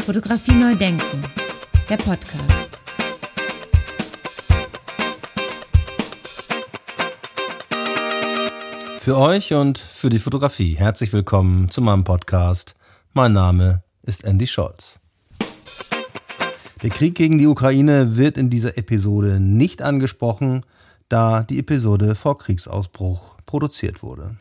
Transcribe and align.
Fotografie 0.00 0.54
neu 0.54 0.74
denken, 0.74 1.24
der 1.88 1.96
Podcast. 1.98 2.78
Für 8.98 9.16
euch 9.16 9.52
und 9.52 9.78
für 9.78 10.08
die 10.08 10.18
Fotografie 10.18 10.74
herzlich 10.74 11.12
willkommen 11.12 11.70
zu 11.70 11.82
meinem 11.82 12.04
Podcast. 12.04 12.74
Mein 13.12 13.34
Name 13.34 13.82
ist 14.02 14.24
Andy 14.24 14.46
Scholz. 14.46 14.98
Der 16.82 16.90
Krieg 16.90 17.14
gegen 17.14 17.38
die 17.38 17.46
Ukraine 17.46 18.16
wird 18.16 18.38
in 18.38 18.48
dieser 18.48 18.78
Episode 18.78 19.38
nicht 19.38 19.82
angesprochen, 19.82 20.64
da 21.08 21.42
die 21.42 21.58
Episode 21.58 22.14
vor 22.14 22.38
Kriegsausbruch 22.38 23.36
produziert 23.44 24.02
wurde. 24.02 24.36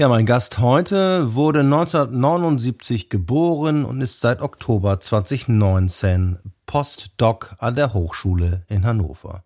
Ja, 0.00 0.08
mein 0.08 0.24
Gast 0.24 0.58
heute 0.60 1.34
wurde 1.34 1.60
1979 1.60 3.10
geboren 3.10 3.84
und 3.84 4.00
ist 4.00 4.20
seit 4.20 4.40
Oktober 4.40 4.98
2019 4.98 6.38
Postdoc 6.64 7.54
an 7.58 7.74
der 7.74 7.92
Hochschule 7.92 8.62
in 8.68 8.86
Hannover. 8.86 9.44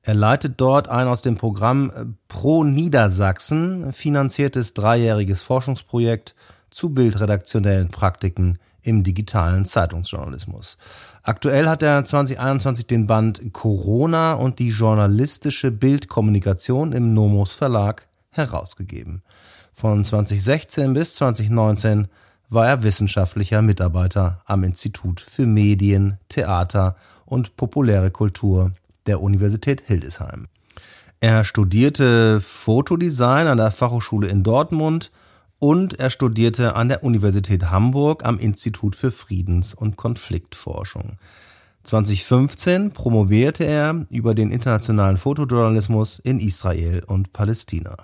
Er 0.00 0.14
leitet 0.14 0.54
dort 0.56 0.88
ein 0.88 1.06
aus 1.06 1.20
dem 1.20 1.36
Programm 1.36 2.16
Pro 2.28 2.64
Niedersachsen 2.64 3.92
finanziertes 3.92 4.72
dreijähriges 4.72 5.42
Forschungsprojekt 5.42 6.34
zu 6.70 6.94
bildredaktionellen 6.94 7.88
Praktiken 7.90 8.58
im 8.80 9.04
digitalen 9.04 9.66
Zeitungsjournalismus. 9.66 10.78
Aktuell 11.22 11.68
hat 11.68 11.82
er 11.82 12.06
2021 12.06 12.86
den 12.86 13.06
Band 13.06 13.52
Corona 13.52 14.32
und 14.32 14.60
die 14.60 14.70
journalistische 14.70 15.70
Bildkommunikation 15.70 16.92
im 16.92 17.12
Nomos 17.12 17.52
Verlag 17.52 18.08
herausgegeben. 18.30 19.22
Von 19.74 20.04
2016 20.04 20.94
bis 20.94 21.16
2019 21.16 22.06
war 22.48 22.68
er 22.68 22.84
wissenschaftlicher 22.84 23.60
Mitarbeiter 23.60 24.40
am 24.46 24.62
Institut 24.62 25.20
für 25.20 25.46
Medien, 25.46 26.18
Theater 26.28 26.94
und 27.26 27.56
populäre 27.56 28.12
Kultur 28.12 28.70
der 29.06 29.20
Universität 29.20 29.82
Hildesheim. 29.84 30.46
Er 31.18 31.42
studierte 31.42 32.40
Fotodesign 32.40 33.48
an 33.48 33.58
der 33.58 33.72
Fachhochschule 33.72 34.28
in 34.28 34.44
Dortmund 34.44 35.10
und 35.58 35.98
er 35.98 36.10
studierte 36.10 36.76
an 36.76 36.88
der 36.88 37.02
Universität 37.02 37.70
Hamburg 37.70 38.24
am 38.24 38.38
Institut 38.38 38.94
für 38.94 39.10
Friedens- 39.10 39.74
und 39.74 39.96
Konfliktforschung. 39.96 41.18
2015 41.82 42.92
promovierte 42.92 43.64
er 43.64 44.06
über 44.08 44.34
den 44.34 44.52
internationalen 44.52 45.16
Fotojournalismus 45.16 46.20
in 46.20 46.38
Israel 46.38 47.02
und 47.04 47.32
Palästina. 47.32 47.96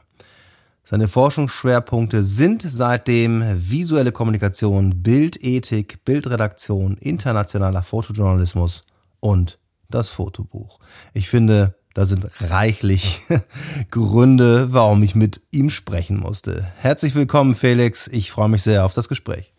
Seine 0.91 1.06
Forschungsschwerpunkte 1.06 2.24
sind 2.24 2.62
seitdem 2.62 3.44
visuelle 3.70 4.10
Kommunikation, 4.10 5.05
Bildethik, 5.05 6.05
Bildredaktion, 6.05 6.96
internationaler 6.96 7.84
Fotojournalismus 7.84 8.83
und 9.20 9.61
das 9.88 10.08
Fotobuch. 10.08 10.80
Ich 11.14 11.28
finde, 11.28 11.77
da 11.94 12.06
sind 12.06 12.28
reichlich 12.41 13.20
Gründe, 13.92 14.72
warum 14.72 15.05
ich 15.05 15.14
mit 15.14 15.41
ihm 15.52 15.70
sprechen 15.70 16.18
musste. 16.18 16.66
Herzlich 16.78 17.14
willkommen, 17.14 17.55
Felix. 17.55 18.08
Ich 18.08 18.33
freue 18.33 18.48
mich 18.48 18.64
sehr 18.64 18.84
auf 18.84 18.92
das 18.92 19.08
Gespräch. 19.08 19.52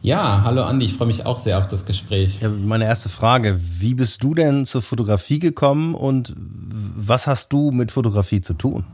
Ja, 0.00 0.42
hallo 0.44 0.62
Andi, 0.62 0.86
ich 0.86 0.94
freue 0.94 1.08
mich 1.08 1.26
auch 1.26 1.38
sehr 1.38 1.58
auf 1.58 1.66
das 1.66 1.84
Gespräch. 1.84 2.40
Ja, 2.40 2.48
meine 2.48 2.84
erste 2.84 3.08
Frage, 3.08 3.60
wie 3.60 3.94
bist 3.94 4.22
du 4.22 4.32
denn 4.32 4.64
zur 4.64 4.82
Fotografie 4.82 5.40
gekommen 5.40 5.96
und 5.96 6.34
was 6.36 7.26
hast 7.26 7.52
du 7.52 7.72
mit 7.72 7.90
Fotografie 7.90 8.42
zu 8.42 8.54
tun? 8.54 8.84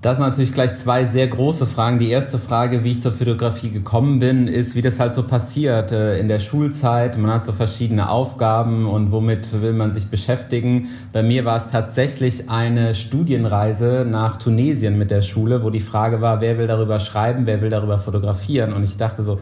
Das 0.00 0.18
sind 0.18 0.26
natürlich 0.26 0.52
gleich 0.52 0.76
zwei 0.76 1.06
sehr 1.06 1.26
große 1.26 1.66
Fragen. 1.66 1.98
Die 1.98 2.08
erste 2.08 2.38
Frage, 2.38 2.84
wie 2.84 2.92
ich 2.92 3.00
zur 3.00 3.10
Fotografie 3.10 3.70
gekommen 3.70 4.20
bin, 4.20 4.46
ist, 4.46 4.76
wie 4.76 4.80
das 4.80 5.00
halt 5.00 5.12
so 5.12 5.24
passiert 5.24 5.90
äh, 5.90 6.20
in 6.20 6.28
der 6.28 6.38
Schulzeit. 6.38 7.18
Man 7.18 7.32
hat 7.32 7.44
so 7.44 7.50
verschiedene 7.50 8.08
Aufgaben 8.08 8.86
und 8.86 9.10
womit 9.10 9.60
will 9.60 9.72
man 9.72 9.90
sich 9.90 10.06
beschäftigen. 10.06 10.86
Bei 11.12 11.24
mir 11.24 11.44
war 11.44 11.56
es 11.56 11.72
tatsächlich 11.72 12.48
eine 12.48 12.94
Studienreise 12.94 14.06
nach 14.08 14.36
Tunesien 14.36 14.98
mit 14.98 15.10
der 15.10 15.20
Schule, 15.20 15.64
wo 15.64 15.70
die 15.70 15.80
Frage 15.80 16.20
war, 16.20 16.40
wer 16.40 16.58
will 16.58 16.68
darüber 16.68 17.00
schreiben, 17.00 17.46
wer 17.46 17.60
will 17.60 17.70
darüber 17.70 17.98
fotografieren. 17.98 18.74
Und 18.74 18.84
ich 18.84 18.98
dachte 18.98 19.24
so, 19.24 19.40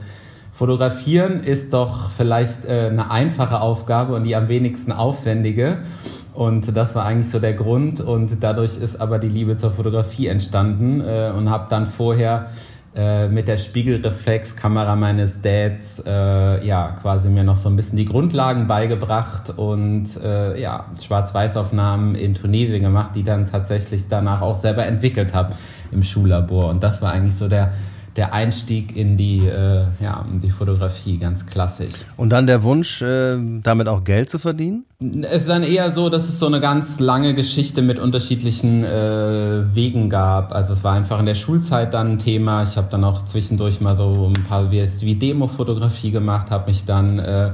fotografieren 0.55 1.41
ist 1.41 1.75
doch 1.75 2.09
vielleicht 2.09 2.65
äh, 2.65 2.87
eine 2.87 3.11
einfache 3.11 3.61
Aufgabe 3.61 4.15
und 4.15 4.25
die 4.25 4.35
am 4.35 4.49
wenigsten 4.49 4.93
aufwendige. 4.93 5.81
Und 6.37 6.77
das 6.77 6.95
war 6.95 7.07
eigentlich 7.07 7.31
so 7.31 7.39
der 7.39 7.55
Grund. 7.55 8.01
Und 8.03 8.43
dadurch 8.43 8.77
ist 8.77 9.01
aber 9.01 9.19
die 9.19 9.29
Liebe 9.29 9.57
zur 9.57 9.71
Fotografie 9.71 10.27
entstanden 10.27 11.01
äh, 11.01 11.33
und 11.35 11.49
habe 11.49 11.67
dann 11.71 11.87
vorher 11.87 12.51
äh, 12.95 13.29
mit 13.29 13.49
der 13.49 13.57
Spiegelreflexkamera 13.57 14.97
meines 14.97 15.41
Dads 15.41 16.03
äh, 16.07 16.67
ja 16.67 16.97
quasi 17.01 17.31
mir 17.31 17.43
noch 17.43 17.57
so 17.57 17.71
ein 17.71 17.77
bisschen 17.77 17.97
die 17.97 18.05
Grundlagen 18.05 18.67
beigebracht 18.67 19.55
und 19.57 20.09
äh, 20.23 20.61
ja 20.61 20.87
Schwarz-Weiß-Aufnahmen 21.03 22.15
in 22.15 22.35
Tunesien 22.35 22.83
gemacht, 22.83 23.13
die 23.15 23.23
dann 23.23 23.47
tatsächlich 23.47 24.09
danach 24.09 24.43
auch 24.43 24.55
selber 24.55 24.85
entwickelt 24.85 25.33
habe 25.33 25.55
im 25.91 26.03
Schullabor. 26.03 26.69
Und 26.69 26.83
das 26.83 27.01
war 27.01 27.13
eigentlich 27.13 27.37
so 27.37 27.49
der 27.49 27.73
der 28.17 28.33
Einstieg 28.33 28.97
in 28.97 29.17
die, 29.17 29.47
äh, 29.47 29.85
ja, 30.01 30.25
in 30.33 30.41
die 30.41 30.51
Fotografie, 30.51 31.19
ganz 31.19 31.45
klassisch. 31.45 31.93
Und 32.17 32.31
dann 32.31 32.47
der 32.47 32.63
Wunsch, 32.63 33.03
äh, 33.03 33.37
damit 33.63 33.89
auch 33.89 34.05
Geld 34.05 34.31
zu 34.31 34.39
verdienen? 34.39 34.85
Es 35.23 35.43
ist 35.43 35.49
dann 35.51 35.63
eher 35.63 35.91
so, 35.91 36.09
dass 36.09 36.29
es 36.29 36.39
so 36.39 36.47
eine 36.47 36.61
ganz 36.61 36.99
lange 36.99 37.35
Geschichte 37.35 37.83
mit 37.83 37.99
unterschiedlichen 37.99 38.83
äh, 38.85 39.75
Wegen 39.75 40.09
gab. 40.09 40.55
Also 40.55 40.73
es 40.73 40.83
war 40.83 40.95
einfach 40.95 41.21
in 41.21 41.27
der 41.27 41.35
Schulzeit 41.35 41.93
dann 41.93 42.13
ein 42.13 42.19
Thema. 42.19 42.63
Ich 42.63 42.79
habe 42.79 42.89
dann 42.91 43.05
auch 43.05 43.27
zwischendurch 43.27 43.83
mal 43.83 43.97
so 43.97 44.33
ein 44.35 44.45
paar 44.45 44.71
wie, 44.71 45.15
Demo-Fotografie 45.15 46.11
gemacht, 46.11 46.51
habe 46.51 46.71
mich 46.71 46.87
dann 46.87 47.19
äh, 47.19 47.51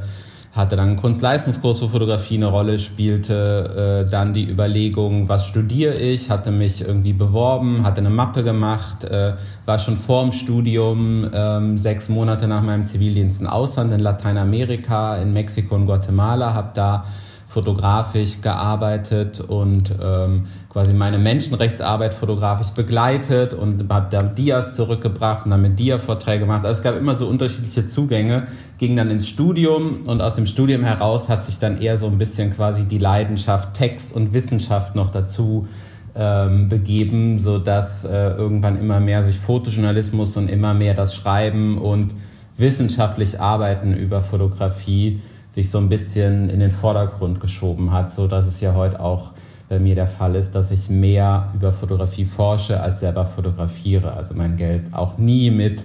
hatte 0.52 0.76
dann 0.76 0.88
einen 0.88 0.96
Kunstleistungskurs 0.96 1.78
für 1.78 1.88
Fotografie 1.88 2.36
eine 2.36 2.46
Rolle, 2.46 2.78
spielte 2.78 4.04
äh, 4.06 4.10
dann 4.10 4.34
die 4.34 4.48
Überlegung, 4.48 5.28
was 5.28 5.46
studiere 5.46 5.94
ich, 5.94 6.28
hatte 6.28 6.50
mich 6.50 6.82
irgendwie 6.82 7.14
beworben, 7.14 7.84
hatte 7.84 8.00
eine 8.00 8.10
Mappe 8.10 8.44
gemacht, 8.44 9.04
äh, 9.04 9.34
war 9.64 9.78
schon 9.78 9.96
vor 9.96 10.22
dem 10.22 10.32
Studium 10.32 11.30
ähm, 11.32 11.78
sechs 11.78 12.10
Monate 12.10 12.48
nach 12.48 12.62
meinem 12.62 12.84
Zivildienst 12.84 13.40
im 13.40 13.46
Ausland 13.46 13.92
in 13.94 14.00
Lateinamerika, 14.00 15.16
in 15.16 15.32
Mexiko 15.32 15.74
und 15.74 15.86
Guatemala, 15.86 16.52
habe 16.52 16.72
da 16.74 17.06
fotografisch 17.52 18.40
gearbeitet 18.40 19.40
und 19.40 19.94
ähm, 20.02 20.44
quasi 20.70 20.94
meine 20.94 21.18
Menschenrechtsarbeit 21.18 22.14
fotografisch 22.14 22.70
begleitet 22.70 23.52
und 23.52 23.92
habe 23.92 24.06
dann 24.10 24.34
Dias 24.34 24.74
zurückgebracht 24.74 25.44
und 25.44 25.50
dann 25.50 25.60
mit 25.60 25.78
Dia-Vorträge 25.78 26.40
gemacht. 26.40 26.64
Also 26.64 26.78
es 26.78 26.82
gab 26.82 26.96
immer 26.96 27.14
so 27.14 27.28
unterschiedliche 27.28 27.84
Zugänge, 27.84 28.46
ging 28.78 28.96
dann 28.96 29.10
ins 29.10 29.28
Studium 29.28 30.04
und 30.06 30.22
aus 30.22 30.36
dem 30.36 30.46
Studium 30.46 30.82
heraus 30.82 31.28
hat 31.28 31.44
sich 31.44 31.58
dann 31.58 31.78
eher 31.78 31.98
so 31.98 32.06
ein 32.06 32.16
bisschen 32.16 32.50
quasi 32.50 32.84
die 32.84 32.98
Leidenschaft 32.98 33.74
Text 33.74 34.14
und 34.14 34.32
Wissenschaft 34.32 34.94
noch 34.94 35.10
dazu 35.10 35.68
ähm, 36.14 36.70
begeben, 36.70 37.38
so 37.38 37.58
dass 37.58 38.06
äh, 38.06 38.30
irgendwann 38.30 38.78
immer 38.78 38.98
mehr 39.00 39.24
sich 39.24 39.38
Fotojournalismus 39.38 40.38
und 40.38 40.48
immer 40.48 40.72
mehr 40.72 40.94
das 40.94 41.14
Schreiben 41.14 41.76
und 41.76 42.14
wissenschaftlich 42.56 43.40
Arbeiten 43.40 43.92
über 43.92 44.22
Fotografie 44.22 45.20
sich 45.52 45.70
so 45.70 45.78
ein 45.78 45.88
bisschen 45.88 46.50
in 46.50 46.60
den 46.60 46.70
Vordergrund 46.70 47.38
geschoben 47.38 47.92
hat, 47.92 48.12
so 48.12 48.26
dass 48.26 48.46
es 48.46 48.60
ja 48.60 48.74
heute 48.74 49.00
auch 49.00 49.32
bei 49.68 49.78
mir 49.78 49.94
der 49.94 50.06
Fall 50.06 50.34
ist, 50.34 50.54
dass 50.54 50.70
ich 50.70 50.90
mehr 50.90 51.50
über 51.54 51.72
Fotografie 51.72 52.24
forsche 52.24 52.80
als 52.80 53.00
selber 53.00 53.24
fotografiere. 53.24 54.12
Also 54.12 54.34
mein 54.34 54.56
Geld 54.56 54.92
auch 54.92 55.16
nie 55.18 55.50
mit 55.50 55.84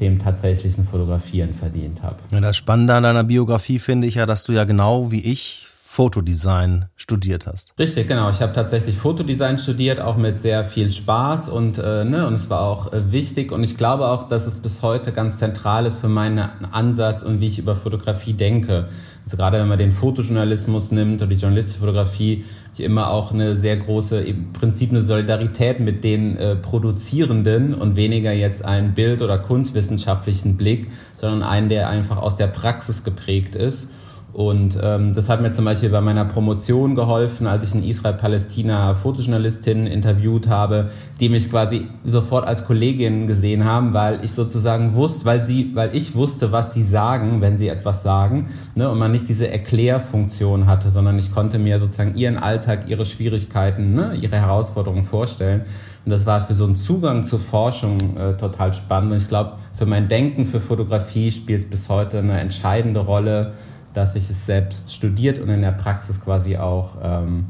dem 0.00 0.18
tatsächlichen 0.18 0.84
Fotografieren 0.84 1.54
verdient 1.54 2.02
habe. 2.02 2.16
Ja, 2.30 2.40
das 2.40 2.56
Spannende 2.56 2.94
an 2.94 3.04
deiner 3.04 3.24
Biografie 3.24 3.78
finde 3.78 4.06
ich 4.08 4.16
ja, 4.16 4.26
dass 4.26 4.44
du 4.44 4.52
ja 4.52 4.64
genau 4.64 5.10
wie 5.10 5.24
ich 5.24 5.63
Fotodesign 5.94 6.86
studiert 6.96 7.46
hast. 7.46 7.72
Richtig, 7.78 8.08
genau. 8.08 8.28
Ich 8.28 8.40
habe 8.40 8.52
tatsächlich 8.52 8.96
Fotodesign 8.96 9.58
studiert, 9.58 10.00
auch 10.00 10.16
mit 10.16 10.40
sehr 10.40 10.64
viel 10.64 10.90
Spaß 10.90 11.48
und, 11.48 11.78
äh, 11.78 12.04
ne, 12.04 12.26
und 12.26 12.34
es 12.34 12.50
war 12.50 12.62
auch 12.62 12.92
äh, 12.92 13.12
wichtig 13.12 13.52
und 13.52 13.62
ich 13.62 13.76
glaube 13.76 14.08
auch, 14.08 14.26
dass 14.26 14.48
es 14.48 14.56
bis 14.56 14.82
heute 14.82 15.12
ganz 15.12 15.38
zentral 15.38 15.86
ist 15.86 15.96
für 15.96 16.08
meinen 16.08 16.40
Ansatz 16.72 17.22
und 17.22 17.40
wie 17.40 17.46
ich 17.46 17.60
über 17.60 17.76
Fotografie 17.76 18.32
denke. 18.32 18.88
Also 19.24 19.36
gerade 19.36 19.60
wenn 19.60 19.68
man 19.68 19.78
den 19.78 19.92
Fotojournalismus 19.92 20.90
nimmt 20.90 21.22
oder 21.22 21.30
die 21.30 21.40
journalistische 21.40 21.78
Fotografie, 21.78 22.44
ich 22.72 22.80
immer 22.80 23.10
auch 23.10 23.30
eine 23.30 23.56
sehr 23.56 23.76
große, 23.76 24.18
im 24.18 24.52
Prinzip 24.52 24.90
eine 24.90 25.04
Solidarität 25.04 25.78
mit 25.78 26.02
den 26.02 26.36
äh, 26.36 26.56
Produzierenden 26.56 27.72
und 27.72 27.94
weniger 27.94 28.32
jetzt 28.32 28.64
einen 28.64 28.94
Bild- 28.94 29.22
oder 29.22 29.38
kunstwissenschaftlichen 29.38 30.56
Blick, 30.56 30.88
sondern 31.16 31.44
einen, 31.44 31.68
der 31.68 31.88
einfach 31.88 32.16
aus 32.16 32.34
der 32.34 32.48
Praxis 32.48 33.04
geprägt 33.04 33.54
ist. 33.54 33.86
Und 34.34 34.76
ähm, 34.82 35.12
das 35.12 35.28
hat 35.28 35.40
mir 35.40 35.52
zum 35.52 35.64
Beispiel 35.64 35.90
bei 35.90 36.00
meiner 36.00 36.24
Promotion 36.24 36.96
geholfen, 36.96 37.46
als 37.46 37.62
ich 37.62 37.72
in 37.72 37.88
Israel-Palästina 37.88 38.92
Fotojournalistinnen 38.94 39.86
interviewt 39.86 40.48
habe, 40.48 40.90
die 41.20 41.28
mich 41.28 41.48
quasi 41.48 41.86
sofort 42.02 42.48
als 42.48 42.64
Kollegin 42.64 43.28
gesehen 43.28 43.64
haben, 43.64 43.94
weil 43.94 44.24
ich 44.24 44.32
sozusagen 44.32 44.94
wusste, 44.94 45.24
weil 45.24 45.46
sie, 45.46 45.70
weil 45.74 45.94
ich 45.94 46.16
wusste, 46.16 46.50
was 46.50 46.74
sie 46.74 46.82
sagen, 46.82 47.42
wenn 47.42 47.58
sie 47.58 47.68
etwas 47.68 48.02
sagen, 48.02 48.48
ne, 48.74 48.90
und 48.90 48.98
man 48.98 49.12
nicht 49.12 49.28
diese 49.28 49.48
Erklärfunktion 49.48 50.66
hatte, 50.66 50.90
sondern 50.90 51.16
ich 51.16 51.32
konnte 51.32 51.60
mir 51.60 51.78
sozusagen 51.78 52.16
ihren 52.16 52.36
Alltag, 52.36 52.88
ihre 52.88 53.04
Schwierigkeiten, 53.04 53.94
ne, 53.94 54.18
ihre 54.20 54.34
Herausforderungen 54.34 55.04
vorstellen. 55.04 55.62
Und 56.04 56.10
das 56.10 56.26
war 56.26 56.40
für 56.40 56.56
so 56.56 56.64
einen 56.64 56.76
Zugang 56.76 57.22
zur 57.22 57.38
Forschung 57.38 58.16
äh, 58.16 58.36
total 58.36 58.74
spannend. 58.74 59.12
Und 59.12 59.18
ich 59.18 59.28
glaube, 59.28 59.52
für 59.72 59.86
mein 59.86 60.08
Denken, 60.08 60.44
für 60.44 60.60
Fotografie 60.60 61.30
spielt 61.30 61.60
es 61.60 61.70
bis 61.70 61.88
heute 61.88 62.18
eine 62.18 62.40
entscheidende 62.40 62.98
Rolle 62.98 63.52
dass 63.94 64.14
ich 64.14 64.28
es 64.28 64.46
selbst 64.46 64.92
studiert 64.92 65.38
und 65.38 65.48
in 65.48 65.62
der 65.62 65.72
Praxis 65.72 66.20
quasi 66.20 66.56
auch 66.56 66.96
ähm, 67.02 67.46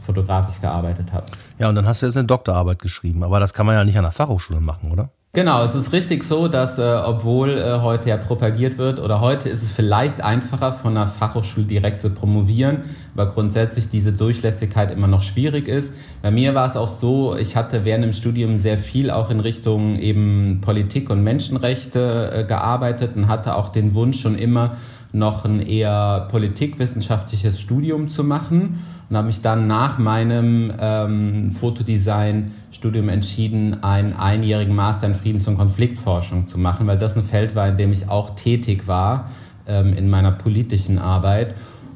fotografisch 0.00 0.60
gearbeitet 0.60 1.12
habe. 1.12 1.26
Ja, 1.58 1.68
und 1.68 1.74
dann 1.74 1.86
hast 1.86 2.02
du 2.02 2.06
jetzt 2.06 2.16
eine 2.16 2.26
Doktorarbeit 2.26 2.78
geschrieben, 2.78 3.22
aber 3.22 3.40
das 3.40 3.54
kann 3.54 3.66
man 3.66 3.74
ja 3.74 3.84
nicht 3.84 3.98
an 3.98 4.04
der 4.04 4.12
Fachhochschule 4.12 4.60
machen, 4.60 4.90
oder? 4.90 5.10
Genau, 5.34 5.62
es 5.62 5.74
ist 5.74 5.92
richtig 5.92 6.24
so, 6.24 6.48
dass 6.48 6.78
äh, 6.78 7.00
obwohl 7.04 7.58
äh, 7.58 7.80
heute 7.82 8.08
ja 8.08 8.16
propagiert 8.16 8.78
wird 8.78 8.98
oder 8.98 9.20
heute 9.20 9.50
ist 9.50 9.62
es 9.62 9.72
vielleicht 9.72 10.22
einfacher 10.22 10.72
von 10.72 10.96
einer 10.96 11.06
Fachhochschule 11.06 11.66
direkt 11.66 12.00
zu 12.00 12.08
promovieren, 12.08 12.78
aber 13.14 13.26
grundsätzlich 13.26 13.90
diese 13.90 14.12
Durchlässigkeit 14.12 14.90
immer 14.90 15.06
noch 15.06 15.20
schwierig 15.20 15.68
ist. 15.68 15.92
Bei 16.22 16.30
mir 16.30 16.54
war 16.54 16.64
es 16.64 16.78
auch 16.78 16.88
so, 16.88 17.36
ich 17.36 17.56
hatte 17.56 17.84
während 17.84 18.04
dem 18.04 18.14
Studium 18.14 18.56
sehr 18.56 18.78
viel 18.78 19.10
auch 19.10 19.28
in 19.28 19.40
Richtung 19.40 19.96
eben 19.96 20.62
Politik 20.62 21.10
und 21.10 21.22
Menschenrechte 21.22 22.32
äh, 22.32 22.44
gearbeitet 22.44 23.14
und 23.14 23.28
hatte 23.28 23.54
auch 23.54 23.68
den 23.68 23.92
Wunsch 23.92 24.20
schon 24.20 24.34
immer 24.34 24.76
noch 25.12 25.44
ein 25.44 25.60
eher 25.60 26.26
politikwissenschaftliches 26.30 27.60
Studium 27.60 28.08
zu 28.08 28.24
machen 28.24 28.82
und 29.08 29.16
habe 29.16 29.26
mich 29.26 29.40
dann 29.40 29.66
nach 29.66 29.98
meinem 29.98 30.72
ähm, 30.78 31.52
Fotodesign-Studium 31.52 33.08
entschieden, 33.08 33.82
einen 33.82 34.12
einjährigen 34.12 34.74
Master 34.74 35.06
in 35.06 35.14
Friedens- 35.14 35.48
und 35.48 35.56
Konfliktforschung 35.56 36.46
zu 36.46 36.58
machen, 36.58 36.86
weil 36.86 36.98
das 36.98 37.16
ein 37.16 37.22
Feld 37.22 37.54
war, 37.54 37.68
in 37.68 37.76
dem 37.76 37.92
ich 37.92 38.08
auch 38.10 38.34
tätig 38.34 38.86
war 38.86 39.30
ähm, 39.66 39.94
in 39.94 40.10
meiner 40.10 40.32
politischen 40.32 40.98
Arbeit. 40.98 41.54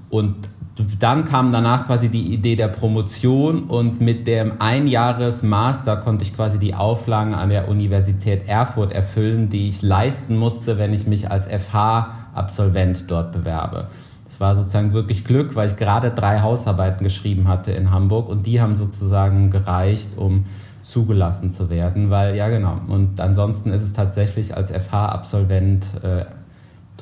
Und 0.09 0.49
dann 0.99 1.25
kam 1.25 1.53
danach 1.53 1.87
quasi 1.87 2.09
die 2.09 2.33
Idee 2.33 2.57
der 2.57 2.69
Promotion 2.69 3.65
und 3.65 4.01
mit 4.01 4.27
dem 4.27 4.55
Einjahres-Master 4.59 5.99
konnte 5.99 6.25
ich 6.25 6.35
quasi 6.35 6.59
die 6.59 6.75
Auflagen 6.75 7.35
an 7.35 7.51
der 7.51 7.69
Universität 7.69 8.49
Erfurt 8.49 8.93
erfüllen, 8.93 9.51
die 9.51 9.69
ich 9.69 9.83
leisten 9.83 10.37
musste, 10.37 10.79
wenn 10.79 10.95
ich 10.95 11.07
mich 11.07 11.31
als 11.31 11.47
FH-Absolvent 11.47 13.11
dort 13.11 13.33
bewerbe. 13.33 13.89
Das 14.25 14.41
war 14.41 14.57
sozusagen 14.57 14.95
wirklich 14.95 15.27
Glück, 15.27 15.57
weil 15.57 15.69
ich 15.69 15.77
gerade 15.77 16.11
drei 16.11 16.41
Hausarbeiten 16.41 17.05
geschrieben 17.05 17.49
hatte 17.49 17.73
in 17.73 17.91
Hamburg 17.91 18.31
und 18.31 18.47
die 18.47 18.63
haben 18.63 18.77
sozusagen 18.77 19.51
gereicht, 19.51 20.17
um 20.17 20.47
zugelassen 20.83 21.51
zu 21.51 21.69
werden, 21.69 22.09
weil 22.09 22.35
ja 22.35 22.49
genau. 22.49 22.81
Und 22.89 23.21
ansonsten 23.21 23.71
ist 23.71 23.83
es 23.83 23.93
tatsächlich 23.93 24.57
als 24.57 24.71
FH-Absolvent 24.71 26.03
äh, 26.03 26.25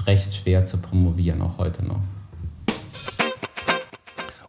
recht 0.07 0.35
schwer 0.35 0.67
zu 0.67 0.79
promovieren, 0.79 1.41
auch 1.41 1.59
heute 1.59 1.85
noch. 1.85 2.01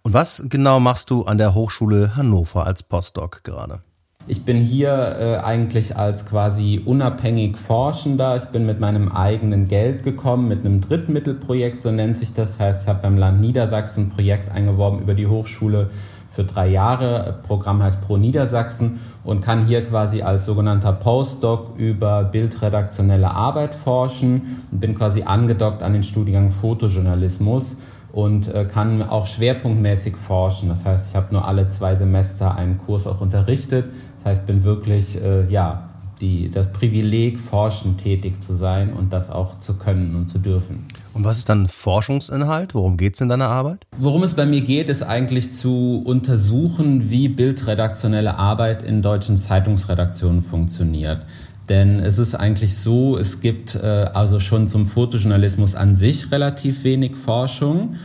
Und 0.04 0.14
was 0.14 0.44
genau 0.50 0.80
machst 0.80 1.12
du 1.12 1.24
an 1.24 1.38
der 1.38 1.54
Hochschule 1.54 2.16
Hannover 2.16 2.66
als 2.66 2.82
Postdoc 2.82 3.44
gerade? 3.44 3.82
Ich 4.28 4.46
bin 4.46 4.58
hier 4.58 5.16
äh, 5.20 5.38
eigentlich 5.44 5.96
als 5.96 6.26
quasi 6.26 6.82
unabhängig 6.86 7.58
Forschender. 7.58 8.36
Ich 8.36 8.46
bin 8.46 8.66
mit 8.66 8.80
meinem 8.80 9.10
eigenen 9.10 9.68
Geld 9.68 10.04
gekommen, 10.04 10.48
mit 10.48 10.66
einem 10.66 10.82
Drittmittelprojekt, 10.82 11.82
so 11.82 11.92
nennt 11.92 12.18
sich 12.18 12.34
das. 12.34 12.58
das 12.58 12.60
heißt, 12.60 12.82
ich 12.84 12.88
habe 12.88 13.02
beim 13.02 13.18
Land 13.18 13.42
Niedersachsen 13.42 14.06
ein 14.06 14.10
Projekt 14.10 14.52
eingeworben 14.52 15.00
über 15.00 15.14
die 15.14 15.28
Hochschule 15.28 15.90
für 16.32 16.46
drei 16.46 16.68
Jahre. 16.68 17.24
Das 17.26 17.48
Programm 17.48 17.84
heißt 17.84 18.02
Pro 18.02 18.18
Niedersachsen 18.18 19.00
und 19.24 19.44
kann 19.44 19.66
hier 19.66 19.84
quasi 19.84 20.22
als 20.22 20.46
sogenannter 20.46 20.94
Postdoc 20.94 21.78
über 21.78 22.24
bildredaktionelle 22.24 23.30
Arbeit 23.30 23.76
forschen 23.76 24.64
und 24.72 24.80
bin 24.80 24.96
quasi 24.96 25.24
angedockt 25.24 25.84
an 25.84 25.94
den 25.94 26.04
Studiengang 26.04 26.52
Fotojournalismus 26.52 27.76
und 28.12 28.48
äh, 28.48 28.66
kann 28.66 29.02
auch 29.04 29.26
schwerpunktmäßig 29.26 30.16
forschen. 30.16 30.70
Das 30.70 30.86
heißt, 30.86 31.10
ich 31.10 31.16
habe 31.16 31.34
nur 31.34 31.48
alle 31.48 31.68
zwei 31.68 31.96
Semester 31.96 32.56
einen 32.56 32.78
Kurs 32.78 33.08
auch 33.08 33.22
unterrichtet. 33.22 33.88
Das 34.18 34.26
heißt, 34.26 34.46
bin 34.46 34.64
wirklich 34.64 35.22
äh, 35.22 35.48
ja 35.50 35.92
die, 36.22 36.50
das 36.52 36.72
Privileg, 36.72 37.40
forschend 37.40 38.00
tätig 38.00 38.42
zu 38.42 38.56
sein 38.56 38.94
und 38.94 39.12
das 39.12 39.30
auch 39.30 39.60
zu 39.60 39.78
können 39.78 40.16
und 40.16 40.30
zu 40.30 40.38
dürfen. 40.38 40.86
Und 41.14 41.24
was 41.24 41.40
ist 41.40 41.50
dann 41.50 41.68
Forschungsinhalt? 41.68 42.74
Worum 42.74 42.98
geht 42.98 43.16
es 43.16 43.22
in 43.22 43.30
deiner 43.30 43.50
Arbeit? 43.50 43.86
Worum 43.98 44.24
es 44.24 44.36
bei 44.36 44.46
mir 44.46 44.62
geht, 44.62 44.90
ist 44.90 45.04
eigentlich 45.04 45.52
zu 45.52 46.02
untersuchen, 46.06 47.10
wie 47.10 47.28
bildredaktionelle 47.28 48.38
Arbeit 48.38 48.84
in 48.84 49.02
deutschen 49.02 49.36
Zeitungsredaktionen 49.36 50.42
funktioniert. 50.42 51.26
Denn 51.72 52.02
es 52.02 52.20
ist 52.20 52.36
eigentlich 52.36 52.78
so, 52.78 53.18
es 53.18 53.40
gibt 53.40 53.76
äh, 53.76 53.80
also 54.14 54.40
schon 54.40 54.68
zum 54.68 54.86
Fotojournalismus 54.86 55.74
an 55.74 55.96
sich 55.96 56.30
relativ 56.30 56.84
wenig 56.84 57.16
Forschung. 57.16 57.96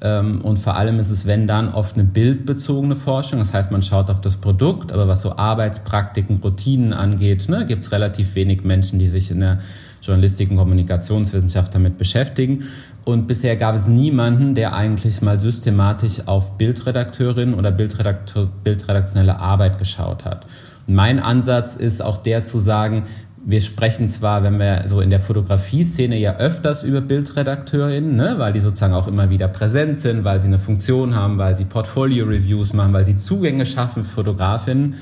Ähm, 0.00 0.42
und 0.42 0.60
vor 0.60 0.76
allem 0.76 1.00
ist 1.00 1.10
es, 1.10 1.26
wenn 1.26 1.48
dann, 1.48 1.74
oft 1.74 1.96
eine 1.96 2.04
bildbezogene 2.04 2.94
Forschung. 2.94 3.40
Das 3.40 3.52
heißt, 3.52 3.72
man 3.72 3.82
schaut 3.82 4.10
auf 4.10 4.20
das 4.20 4.36
Produkt, 4.36 4.92
aber 4.92 5.08
was 5.08 5.22
so 5.22 5.36
Arbeitspraktiken, 5.36 6.36
Routinen 6.36 6.92
angeht, 6.92 7.48
ne, 7.48 7.66
gibt 7.66 7.82
es 7.82 7.90
relativ 7.90 8.36
wenig 8.36 8.62
Menschen, 8.62 9.00
die 9.00 9.08
sich 9.08 9.32
in 9.32 9.40
der 9.40 9.58
Journalistik 10.02 10.52
und 10.52 10.58
Kommunikationswissenschaft 10.58 11.74
damit 11.74 11.98
beschäftigen. 11.98 12.68
Und 13.04 13.26
bisher 13.26 13.56
gab 13.56 13.74
es 13.74 13.88
niemanden, 13.88 14.54
der 14.54 14.72
eigentlich 14.72 15.20
mal 15.20 15.40
systematisch 15.40 16.28
auf 16.28 16.58
Bildredakteurin 16.58 17.54
oder 17.54 17.72
Bildredakteur, 17.72 18.48
bildredaktionelle 18.62 19.40
Arbeit 19.40 19.78
geschaut 19.78 20.24
hat. 20.24 20.46
Mein 20.86 21.18
Ansatz 21.18 21.74
ist 21.74 22.02
auch 22.02 22.18
der 22.18 22.44
zu 22.44 22.58
sagen, 22.60 23.04
wir 23.48 23.60
sprechen 23.60 24.08
zwar, 24.08 24.42
wenn 24.42 24.58
wir 24.58 24.84
so 24.88 25.00
in 25.00 25.08
der 25.08 25.20
Fotografie-Szene 25.20 26.16
ja 26.18 26.36
öfters 26.36 26.82
über 26.82 27.00
Bildredakteurinnen, 27.00 28.16
ne, 28.16 28.34
weil 28.38 28.52
die 28.52 28.60
sozusagen 28.60 28.92
auch 28.92 29.06
immer 29.06 29.30
wieder 29.30 29.46
präsent 29.46 29.96
sind, 29.96 30.24
weil 30.24 30.40
sie 30.40 30.48
eine 30.48 30.58
Funktion 30.58 31.14
haben, 31.14 31.38
weil 31.38 31.54
sie 31.54 31.64
Portfolio-Reviews 31.64 32.72
machen, 32.72 32.92
weil 32.92 33.06
sie 33.06 33.14
Zugänge 33.14 33.64
schaffen 33.64 34.02
für 34.02 34.10
Fotografinnen. 34.10 34.94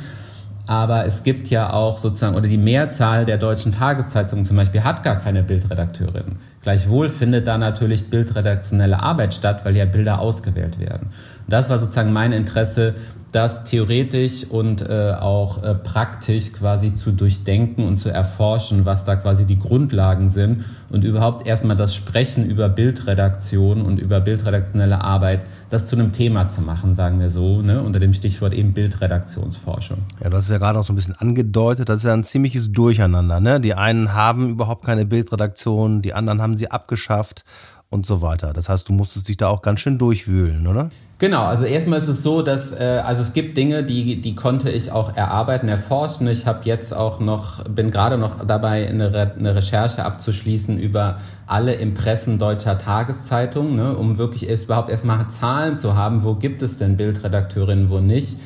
Aber 0.67 1.07
es 1.07 1.23
gibt 1.23 1.49
ja 1.49 1.73
auch 1.73 1.99
sozusagen, 1.99 2.37
oder 2.37 2.49
die 2.49 2.59
Mehrzahl 2.59 3.25
der 3.25 3.39
deutschen 3.39 3.73
Tageszeitungen 3.73 4.45
zum 4.45 4.57
Beispiel 4.57 4.83
hat 4.83 5.03
gar 5.03 5.17
keine 5.17 5.43
Bildredakteurin. 5.43 6.37
Gleichwohl 6.63 7.11
findet 7.11 7.47
da 7.47 7.59
natürlich 7.59 8.09
bildredaktionelle 8.09 9.03
Arbeit 9.03 9.35
statt, 9.35 9.65
weil 9.65 9.77
ja 9.77 9.85
Bilder 9.85 10.21
ausgewählt 10.21 10.79
werden. 10.79 11.09
Und 11.09 11.53
das 11.53 11.69
war 11.69 11.79
sozusagen 11.79 12.13
mein 12.13 12.33
Interesse, 12.33 12.95
das 13.35 13.65
theoretisch 13.65 14.45
und 14.45 14.81
äh, 14.83 15.13
auch 15.19 15.63
äh, 15.63 15.75
praktisch 15.75 16.53
quasi 16.53 16.95
zu 16.95 17.11
durchdenken 17.11 17.85
und 17.85 17.97
zu 17.97 18.09
erforschen, 18.09 18.85
was 18.85 19.05
da 19.05 19.17
quasi 19.17 19.45
die 19.45 19.59
Grundlagen 19.59 20.29
sind 20.29 20.65
und 20.91 21.05
überhaupt 21.05 21.47
erstmal 21.47 21.75
das 21.75 21.97
Sprechen 21.97 22.47
über 22.47 22.69
Bildredaktion 22.69 23.83
und 23.83 23.99
über 23.99 24.21
bildredaktionelle 24.21 25.01
Arbeit, 25.01 25.41
das 25.69 25.89
zu 25.89 25.97
einem 25.97 26.13
Thema 26.13 26.49
zu 26.49 26.63
machen, 26.63 26.95
sagen 26.95 27.19
wir 27.19 27.31
so, 27.31 27.61
ne, 27.61 27.83
unter 27.83 27.99
dem 27.99 28.15
Stichwort 28.15 28.55
eben 28.55 28.73
Bildredaktionsforschung. 28.73 29.99
Ja, 30.23 30.31
das 30.31 30.45
ist 30.45 30.51
ja 30.51 30.59
gerade 30.59 30.79
auch 30.79 30.85
so 30.85 30.93
ein 30.93 30.97
bisschen 30.97 31.17
angedeutet, 31.17 31.89
das 31.89 31.99
ist 31.99 32.05
ja 32.05 32.13
ein 32.13 32.25
ziemliches 32.25 32.71
Durcheinander, 32.71 33.41
ne? 33.41 33.61
Die 33.61 33.75
einen 33.75 34.13
haben 34.13 34.49
überhaupt 34.49 34.85
keine 34.85 35.07
Bildredaktion, 35.07 36.03
die 36.03 36.15
anderen 36.15 36.41
haben 36.41 36.57
sie 36.57 36.71
abgeschafft 36.71 37.45
und 37.91 38.07
so 38.07 38.23
weiter. 38.23 38.53
Das 38.53 38.69
heißt, 38.69 38.89
du 38.89 38.93
musstest 38.93 39.29
dich 39.29 39.37
da 39.37 39.49
auch 39.49 39.63
ganz 39.63 39.81
schön 39.81 39.99
durchwühlen, 39.99 40.67
oder? 40.67 40.91
Genau, 41.21 41.45
also 41.45 41.65
erstmal 41.65 42.01
ist 42.01 42.09
es 42.09 42.25
so, 42.25 42.43
dass 42.43 42.73
äh, 42.73 43.01
also 43.05 43.23
es 43.23 43.33
gibt 43.33 43.57
Dinge, 43.57 43.85
die 43.85 44.21
die 44.21 44.35
konnte 44.35 44.69
ich 44.69 44.91
auch 44.91 45.17
erarbeiten, 45.17 45.69
erforschen. 45.69 46.27
Ich 46.27 46.47
habe 46.47 46.65
jetzt 46.65 46.93
auch 46.93 47.21
noch 47.21 47.63
bin 47.65 47.93
gerade 47.93 48.19
noch 48.19 48.45
dabei 48.45 48.89
eine, 48.89 49.13
Re 49.15 49.33
eine 49.39 49.55
Recherche 49.55 50.05
abzuschließen 50.05 50.77
über 50.77 51.21
alle 51.47 51.75
Impressen 51.75 52.39
deutscher 52.39 52.79
Tageszeitungen, 52.79 53.77
ne, 53.77 53.97
um 53.97 54.19
wirklich 54.19 54.49
erst 54.49 54.65
überhaupt 54.65 54.91
erstmal 54.91 55.29
Zahlen 55.29 55.77
zu 55.77 55.95
haben, 55.95 56.25
wo 56.25 56.35
gibt 56.35 56.65
es 56.65 56.79
denn 56.79 56.97
Bildredakteurinnen, 56.97 57.91
wo 57.91 58.01
nicht, 58.01 58.37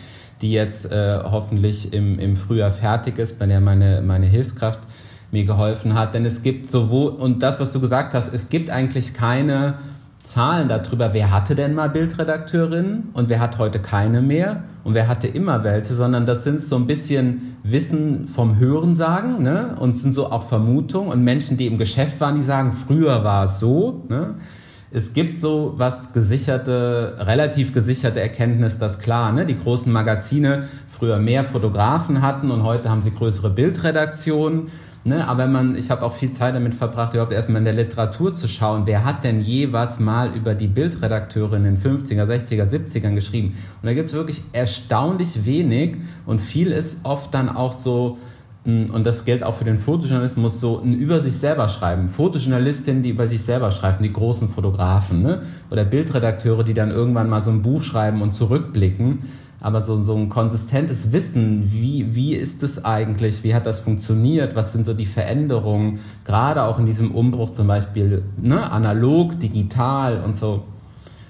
die 0.42 0.52
jetzt 0.52 0.92
äh, 0.92 1.20
hoffentlich 1.24 1.94
im 1.94 2.18
im 2.18 2.36
Frühjahr 2.36 2.70
fertig 2.70 3.18
ist, 3.18 3.38
bei 3.38 3.46
der 3.46 3.62
meine 3.62 4.02
meine 4.02 4.26
Hilfskraft 4.26 4.80
mir 5.30 5.44
geholfen 5.44 5.94
hat. 5.94 6.12
Denn 6.12 6.26
es 6.26 6.42
gibt 6.42 6.70
sowohl, 6.70 7.12
und 7.12 7.42
das, 7.42 7.60
was 7.60 7.72
du 7.72 7.80
gesagt 7.80 8.12
hast, 8.14 8.32
es 8.32 8.48
gibt 8.48 8.68
eigentlich 8.70 9.14
keine 9.14 9.74
Zahlen 10.28 10.68
darüber, 10.68 11.14
wer 11.14 11.32
hatte 11.32 11.54
denn 11.54 11.74
mal 11.74 11.88
Bildredakteurinnen 11.88 13.10
und 13.14 13.28
wer 13.28 13.40
hat 13.40 13.58
heute 13.58 13.80
keine 13.80 14.20
mehr 14.20 14.64
und 14.84 14.94
wer 14.94 15.08
hatte 15.08 15.26
immer 15.26 15.64
welche, 15.64 15.94
sondern 15.94 16.26
das 16.26 16.44
sind 16.44 16.60
so 16.60 16.76
ein 16.76 16.86
bisschen 16.86 17.56
Wissen 17.62 18.28
vom 18.28 18.58
Hörensagen 18.58 19.42
ne? 19.42 19.74
und 19.78 19.96
sind 19.96 20.12
so 20.12 20.30
auch 20.30 20.42
Vermutungen 20.42 21.10
und 21.10 21.24
Menschen, 21.24 21.56
die 21.56 21.66
im 21.66 21.78
Geschäft 21.78 22.20
waren, 22.20 22.34
die 22.34 22.42
sagen, 22.42 22.72
früher 22.72 23.24
war 23.24 23.44
es 23.44 23.58
so. 23.58 24.04
Ne? 24.08 24.34
Es 24.90 25.12
gibt 25.12 25.38
so 25.38 25.74
was 25.76 26.12
gesicherte, 26.12 27.16
relativ 27.18 27.74
gesicherte 27.74 28.20
Erkenntnis, 28.20 28.78
dass 28.78 28.98
klar, 28.98 29.32
ne, 29.32 29.44
die 29.44 29.56
großen 29.56 29.92
Magazine 29.92 30.64
früher 30.86 31.18
mehr 31.18 31.44
Fotografen 31.44 32.22
hatten 32.22 32.50
und 32.50 32.62
heute 32.62 32.88
haben 32.88 33.02
sie 33.02 33.10
größere 33.10 33.50
Bildredaktionen. 33.50 34.68
Ne? 35.08 35.26
Aber 35.26 35.46
man, 35.46 35.74
ich 35.74 35.90
habe 35.90 36.04
auch 36.04 36.12
viel 36.12 36.30
Zeit 36.30 36.54
damit 36.54 36.74
verbracht, 36.74 37.14
überhaupt 37.14 37.32
erstmal 37.32 37.58
in 37.58 37.64
der 37.64 37.74
Literatur 37.74 38.34
zu 38.34 38.46
schauen, 38.46 38.82
wer 38.84 39.04
hat 39.04 39.24
denn 39.24 39.40
je 39.40 39.72
was 39.72 39.98
mal 39.98 40.36
über 40.36 40.54
die 40.54 40.68
Bildredakteure 40.68 41.54
in 41.54 41.64
den 41.64 41.78
50er, 41.78 42.24
60er, 42.24 42.64
70ern 42.64 43.14
geschrieben. 43.14 43.54
Und 43.82 43.86
da 43.86 43.94
gibt 43.94 44.10
es 44.10 44.14
wirklich 44.14 44.42
erstaunlich 44.52 45.46
wenig 45.46 45.96
und 46.26 46.40
viel 46.40 46.68
ist 46.68 46.98
oft 47.04 47.32
dann 47.32 47.48
auch 47.48 47.72
so, 47.72 48.18
hm, 48.64 48.90
und 48.92 49.06
das 49.06 49.24
gilt 49.24 49.42
auch 49.42 49.54
für 49.54 49.64
den 49.64 49.78
Fotojournalismus, 49.78 50.60
so 50.60 50.78
ein 50.78 50.92
über 50.92 51.20
sich 51.20 51.36
selber 51.36 51.68
schreiben. 51.68 52.08
Fotojournalistinnen, 52.08 53.02
die 53.02 53.10
über 53.10 53.26
sich 53.26 53.42
selber 53.42 53.70
schreiben, 53.70 54.02
die 54.02 54.12
großen 54.12 54.48
Fotografen, 54.48 55.22
ne? 55.22 55.40
oder 55.70 55.84
Bildredakteure, 55.84 56.64
die 56.64 56.74
dann 56.74 56.90
irgendwann 56.90 57.30
mal 57.30 57.40
so 57.40 57.50
ein 57.50 57.62
Buch 57.62 57.82
schreiben 57.82 58.20
und 58.20 58.32
zurückblicken 58.32 59.20
aber 59.60 59.80
so, 59.82 60.00
so 60.02 60.14
ein 60.14 60.28
konsistentes 60.28 61.12
Wissen, 61.12 61.72
wie, 61.72 62.14
wie 62.14 62.34
ist 62.34 62.62
es 62.62 62.84
eigentlich, 62.84 63.42
wie 63.42 63.54
hat 63.54 63.66
das 63.66 63.80
funktioniert, 63.80 64.54
was 64.54 64.72
sind 64.72 64.86
so 64.86 64.94
die 64.94 65.06
Veränderungen, 65.06 65.98
gerade 66.24 66.62
auch 66.62 66.78
in 66.78 66.86
diesem 66.86 67.10
Umbruch 67.10 67.50
zum 67.50 67.66
Beispiel 67.66 68.22
ne, 68.40 68.70
analog, 68.70 69.38
digital 69.40 70.22
und 70.22 70.36
so. 70.36 70.64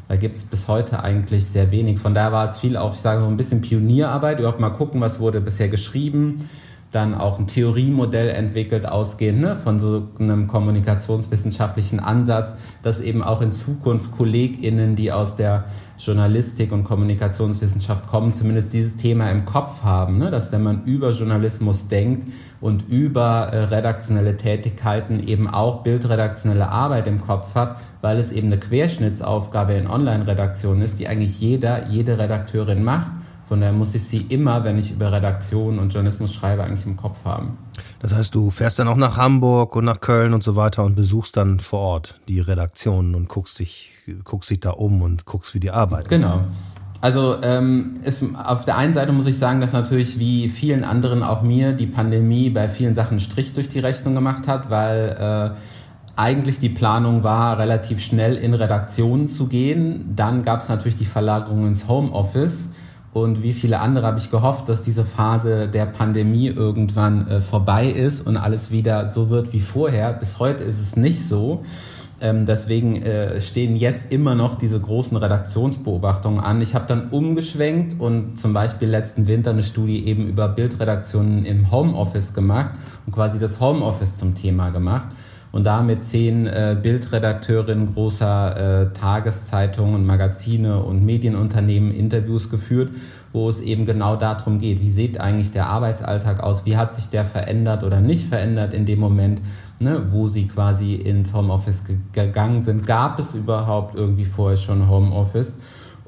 Da 0.09 0.17
gibt 0.17 0.37
es 0.39 0.45
bis 0.45 0.69
heute 0.69 1.03
eigentlich 1.03 1.47
sehr 1.47 1.71
wenig. 1.71 1.99
Von 1.99 2.15
daher 2.15 2.33
war 2.33 2.45
es 2.45 2.59
viel 2.59 2.77
auch, 2.77 2.95
ich 2.95 3.01
sage 3.01 3.21
so 3.21 3.27
ein 3.27 3.37
bisschen 3.37 3.61
Pionierarbeit, 3.61 4.39
überhaupt 4.39 4.61
mal 4.61 4.71
gucken, 4.71 5.01
was 5.01 5.21
wurde 5.21 5.41
bisher 5.41 5.69
geschrieben, 5.69 6.49
dann 6.91 7.15
auch 7.15 7.39
ein 7.39 7.47
Theoriemodell 7.47 8.31
entwickelt, 8.31 8.89
ausgehend 8.89 9.41
ne, 9.41 9.57
von 9.57 9.79
so 9.79 10.09
einem 10.19 10.47
kommunikationswissenschaftlichen 10.47 12.01
Ansatz, 12.01 12.55
dass 12.83 13.01
eben 13.01 13.23
auch 13.23 13.43
in 13.43 13.53
Zukunft 13.53 14.13
KollegInnen, 14.13 14.97
die 14.97 15.13
aus 15.13 15.37
der 15.37 15.67
Journalistik 15.99 16.73
und 16.73 16.85
Kommunikationswissenschaft 16.85 18.07
kommen, 18.07 18.33
zumindest 18.33 18.73
dieses 18.73 18.97
Thema 18.97 19.31
im 19.31 19.45
Kopf 19.45 19.83
haben, 19.83 20.19
ne, 20.19 20.31
dass 20.31 20.51
wenn 20.51 20.63
man 20.63 20.85
über 20.85 21.11
Journalismus 21.11 21.89
denkt 21.89 22.27
und 22.61 22.89
über 22.89 23.49
äh, 23.53 23.65
redaktionelle 23.65 24.37
Tätigkeiten 24.37 25.21
eben 25.21 25.49
auch 25.49 25.83
bildredaktionelle 25.83 26.71
Arbeit 26.71 27.07
im 27.07 27.21
Kopf 27.21 27.55
hat, 27.55 27.81
weil 28.01 28.17
es 28.17 28.33
eben 28.33 28.47
eine 28.47 28.59
Querschnittsaufgabe 28.59 29.75
in 29.75 29.89
Online-Redaktionen 29.89 30.83
ist, 30.83 30.99
die 30.99 31.09
eigentlich 31.09 31.39
jeder, 31.39 31.89
jede 31.89 32.19
Redakteurin 32.19 32.83
macht 32.83 33.11
von 33.49 33.61
daher 33.61 33.73
muss 33.73 33.95
ich 33.95 34.05
sie 34.05 34.19
immer, 34.29 34.63
wenn 34.65 34.77
ich 34.77 34.93
über 34.93 35.11
Redaktion 35.11 35.79
und 35.79 35.93
Journalismus 35.93 36.35
schreibe, 36.35 36.65
eigentlich 36.65 36.85
im 36.85 36.97
Kopf 36.97 37.25
haben. 37.25 37.57
Das 38.01 38.15
heißt, 38.15 38.35
du 38.35 38.51
fährst 38.51 38.79
dann 38.79 38.89
auch 38.89 38.97
nach 38.97 39.17
Hamburg 39.17 39.75
und 39.75 39.87
nach 39.87 40.01
Köln 40.01 40.35
und 40.35 40.43
so 40.43 40.55
weiter 40.55 40.85
und 40.85 40.95
besuchst 40.97 41.37
dann 41.37 41.59
vor 41.59 41.81
Ort 41.81 42.21
die 42.29 42.41
Redaktionen 42.41 43.15
und 43.15 43.29
guckst 43.29 43.59
dich, 43.59 43.93
guckst 44.25 44.51
dich 44.51 44.61
da 44.61 44.71
um 44.71 45.01
und 45.01 45.25
guckst, 45.25 45.55
wie 45.55 45.61
die 45.61 45.71
arbeiten. 45.71 46.09
Genau. 46.09 46.43
Also 47.01 47.37
ähm, 47.43 47.95
ist, 48.05 48.23
auf 48.45 48.67
der 48.67 48.77
einen 48.77 48.93
Seite 48.93 49.13
muss 49.13 49.27
ich 49.27 49.39
sagen, 49.39 49.61
dass 49.61 49.73
natürlich 49.73 50.19
wie 50.19 50.49
vielen 50.49 50.85
anderen 50.85 51.23
auch 51.23 51.43
mir 51.43 51.73
die 51.73 51.87
Pandemie 51.87 52.51
bei 52.51 52.69
vielen 52.69 52.95
Sachen 52.95 53.19
Strich 53.19 53.55
durch 53.55 53.69
die 53.69 53.79
Rechnung 53.79 54.15
gemacht 54.15 54.47
hat, 54.47 54.69
weil 54.69 55.55
äh, 55.55 55.57
eigentlich 56.17 56.59
die 56.59 56.69
Planung 56.69 57.23
war, 57.23 57.59
relativ 57.59 58.01
schnell 58.01 58.37
in 58.37 58.53
Redaktionen 58.53 59.29
zu 59.29 59.47
gehen. 59.47 60.13
Dann 60.17 60.43
gab 60.43 60.61
es 60.61 60.69
natürlich 60.69 60.97
die 60.97 61.05
Verlagerung 61.05 61.65
ins 61.65 61.89
Homeoffice 61.89 62.69
und 63.23 63.43
wie 63.43 63.53
viele 63.53 63.81
andere 63.81 64.07
habe 64.07 64.19
ich 64.19 64.31
gehofft, 64.31 64.69
dass 64.69 64.83
diese 64.83 65.05
Phase 65.05 65.69
der 65.69 65.87
Pandemie 65.87 66.49
irgendwann 66.49 67.29
äh, 67.29 67.41
vorbei 67.41 67.87
ist 67.87 68.27
und 68.27 68.37
alles 68.37 68.71
wieder 68.71 69.09
so 69.11 69.31
wird 69.31 69.53
wie 69.53 69.61
vorher. 69.61 70.13
Bis 70.13 70.39
heute 70.39 70.65
ist 70.65 70.81
es 70.81 70.97
nicht 70.97 71.27
so. 71.27 71.65
Ähm, 72.21 72.47
deswegen 72.47 72.97
äh, 72.97 73.41
stehen 73.41 73.77
jetzt 73.77 74.13
immer 74.13 74.35
noch 74.35 74.57
diese 74.57 74.81
großen 74.81 75.17
Redaktionsbeobachtungen 75.17 76.41
an. 76.41 76.61
Ich 76.61 76.75
habe 76.75 76.87
dann 76.87 77.11
umgeschwenkt 77.11 78.01
und 78.01 78.39
zum 78.39 78.53
Beispiel 78.53 78.89
letzten 78.89 79.29
Winter 79.29 79.51
eine 79.51 79.63
Studie 79.63 80.05
eben 80.05 80.27
über 80.27 80.49
Bildredaktionen 80.49 81.45
im 81.45 81.71
Homeoffice 81.71 82.35
gemacht 82.35 82.73
und 83.07 83.13
quasi 83.13 83.39
das 83.39 83.61
Homeoffice 83.61 84.17
zum 84.17 84.35
Thema 84.35 84.71
gemacht 84.71 85.09
und 85.59 85.65
da 85.65 85.83
mit 85.83 86.05
zehn 86.05 86.47
äh, 86.47 86.77
Bildredakteurinnen 86.81 87.93
großer 87.93 88.83
äh, 88.83 88.93
Tageszeitungen 88.93 90.07
Magazine 90.07 90.79
und 90.85 91.05
Medienunternehmen 91.05 91.91
Interviews 91.91 92.49
geführt, 92.49 92.93
wo 93.33 93.51
es 93.51 93.59
eben 93.59 93.85
genau 93.85 94.15
darum 94.15 94.61
geht, 94.61 94.81
wie 94.81 94.91
sieht 94.91 95.19
eigentlich 95.19 95.51
der 95.51 95.67
Arbeitsalltag 95.67 96.39
aus, 96.45 96.65
wie 96.65 96.77
hat 96.77 96.93
sich 96.93 97.09
der 97.09 97.25
verändert 97.25 97.83
oder 97.83 98.01
nicht 98.01 98.29
verändert 98.29 98.73
in 98.73 98.87
dem 98.87 99.01
Moment, 99.01 99.41
ne, 99.81 100.01
wo 100.13 100.29
sie 100.29 100.47
quasi 100.47 100.95
ins 100.95 101.35
Homeoffice 101.35 101.83
gegangen 102.13 102.61
sind. 102.61 102.87
Gab 102.87 103.19
es 103.19 103.35
überhaupt 103.35 103.97
irgendwie 103.97 104.27
vorher 104.27 104.57
schon 104.57 104.89
Homeoffice? 104.89 105.59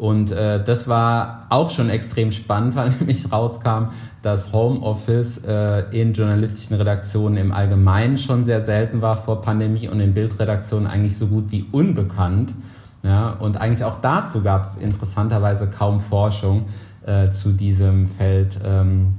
Und 0.01 0.31
äh, 0.31 0.65
das 0.65 0.89
war 0.89 1.45
auch 1.51 1.69
schon 1.69 1.91
extrem 1.91 2.31
spannend, 2.31 2.75
weil 2.77 2.89
nämlich 2.89 3.31
rauskam, 3.31 3.91
dass 4.23 4.51
Homeoffice 4.51 5.43
äh, 5.47 5.81
in 5.91 6.15
journalistischen 6.15 6.77
Redaktionen 6.77 7.37
im 7.37 7.53
Allgemeinen 7.53 8.17
schon 8.17 8.43
sehr 8.43 8.63
selten 8.63 9.03
war 9.03 9.19
vor 9.19 9.43
Pandemie 9.43 9.89
und 9.89 10.01
in 10.01 10.15
Bildredaktionen 10.15 10.87
eigentlich 10.87 11.19
so 11.19 11.27
gut 11.27 11.53
wie 11.53 11.67
unbekannt. 11.71 12.55
Ja, 13.05 13.31
und 13.31 13.61
eigentlich 13.61 13.85
auch 13.85 14.01
dazu 14.01 14.41
gab 14.41 14.65
es 14.65 14.77
interessanterweise 14.77 15.69
kaum 15.69 16.01
Forschung 16.01 16.65
äh, 17.05 17.29
zu 17.29 17.53
diesem 17.53 18.07
Feld 18.07 18.59
ähm, 18.65 19.19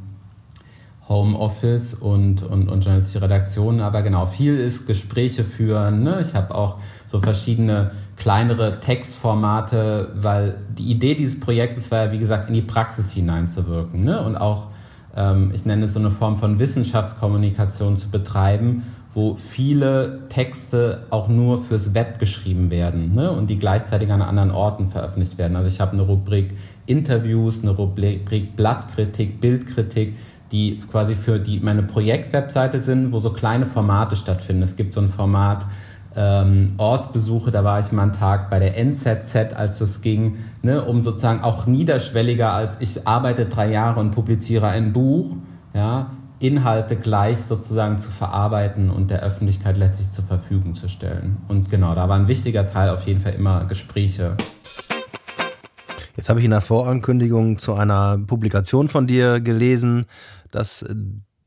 Homeoffice 1.11 1.93
und, 1.93 2.41
und, 2.41 2.69
und 2.69 2.83
journalistische 2.83 3.21
Redaktionen. 3.21 3.81
Aber 3.81 4.01
genau, 4.01 4.25
viel 4.25 4.57
ist 4.57 4.87
Gespräche 4.87 5.43
führen. 5.43 6.03
Ne? 6.03 6.23
Ich 6.25 6.33
habe 6.33 6.55
auch 6.55 6.79
so 7.05 7.19
verschiedene 7.19 7.91
kleinere 8.15 8.79
Textformate, 8.79 10.09
weil 10.15 10.57
die 10.77 10.89
Idee 10.89 11.15
dieses 11.15 11.39
Projektes 11.39 11.91
war 11.91 12.05
ja, 12.05 12.11
wie 12.11 12.19
gesagt, 12.19 12.47
in 12.47 12.53
die 12.53 12.61
Praxis 12.61 13.11
hineinzuwirken. 13.11 14.05
Ne? 14.05 14.21
Und 14.21 14.37
auch, 14.37 14.67
ähm, 15.15 15.51
ich 15.53 15.65
nenne 15.65 15.85
es 15.85 15.93
so 15.93 15.99
eine 15.99 16.11
Form 16.11 16.37
von 16.37 16.59
Wissenschaftskommunikation 16.59 17.97
zu 17.97 18.09
betreiben, 18.09 18.83
wo 19.13 19.35
viele 19.35 20.29
Texte 20.29 21.05
auch 21.09 21.27
nur 21.27 21.57
fürs 21.57 21.93
Web 21.93 22.19
geschrieben 22.19 22.69
werden 22.69 23.13
ne? 23.13 23.29
und 23.29 23.49
die 23.49 23.59
gleichzeitig 23.59 24.09
an 24.09 24.21
anderen 24.21 24.51
Orten 24.51 24.87
veröffentlicht 24.87 25.37
werden. 25.37 25.57
Also 25.57 25.67
ich 25.67 25.81
habe 25.81 25.91
eine 25.91 26.03
Rubrik 26.03 26.53
Interviews, 26.85 27.59
eine 27.61 27.71
Rubrik 27.71 28.55
Blattkritik, 28.55 29.41
Bildkritik, 29.41 30.15
die 30.51 30.79
quasi 30.79 31.15
für 31.15 31.39
die 31.39 31.60
meine 31.60 31.84
Projektwebseite 31.84 32.79
sind, 32.79 33.12
wo 33.12 33.20
so 33.20 33.31
kleine 33.31 33.65
Formate 33.65 34.15
stattfinden. 34.15 34.63
Es 34.63 34.75
gibt 34.75 34.93
so 34.93 35.01
ein 35.01 35.08
Format 35.08 35.65
ähm, 36.15 36.67
Ortsbesuche, 36.77 37.51
da 37.51 37.63
war 37.63 37.79
ich 37.79 37.91
mal 37.91 38.03
einen 38.03 38.13
Tag 38.13 38.50
bei 38.50 38.60
der 38.60 38.77
NZZ, 38.77 39.53
als 39.55 39.79
das 39.79 40.01
ging, 40.01 40.38
ne, 40.62 40.84
um 40.84 41.01
sozusagen 41.01 41.41
auch 41.41 41.67
niederschwelliger 41.67 42.51
als 42.51 42.77
ich 42.81 43.08
arbeite 43.08 43.46
drei 43.46 43.72
Jahre 43.72 44.00
und 44.00 44.12
publiziere 44.12 44.67
ein 44.67 44.91
Buch, 44.91 45.38
ja, 45.74 46.12
Inhalte 46.39 46.96
gleich 46.96 47.38
sozusagen 47.38 48.00
zu 48.00 48.10
verarbeiten 48.10 48.89
und 48.89 49.12
der 49.12 49.22
Öffentlichkeit 49.22 49.77
letztlich 49.77 50.10
zur 50.10 50.25
Verfügung 50.25 50.74
zu 50.74 50.88
stellen. 50.88 51.38
Und 51.48 51.70
genau, 51.70 51.93
da 51.93 52.10
war 52.10 52.17
ein 52.17 52.27
wichtiger 52.27 52.65
Teil 52.65 52.89
auf 52.89 53.05
jeden 53.05 53.20
Fall 53.20 53.36
immer 53.36 53.65
Gespräche. 53.65 54.36
Jetzt 56.15 56.29
habe 56.29 56.39
ich 56.39 56.46
in 56.46 56.51
der 56.51 56.62
Vorankündigung 56.62 57.58
zu 57.58 57.74
einer 57.74 58.17
Publikation 58.17 58.89
von 58.89 59.08
dir 59.08 59.39
gelesen, 59.39 60.05
dass 60.51 60.84
äh, 60.84 60.96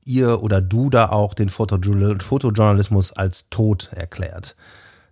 ihr 0.04 0.42
oder 0.42 0.60
du 0.60 0.90
da 0.90 1.08
auch 1.08 1.34
den 1.34 1.48
Fotojournalismus 1.48 3.12
als 3.12 3.48
tot 3.48 3.90
erklärt. 3.94 4.56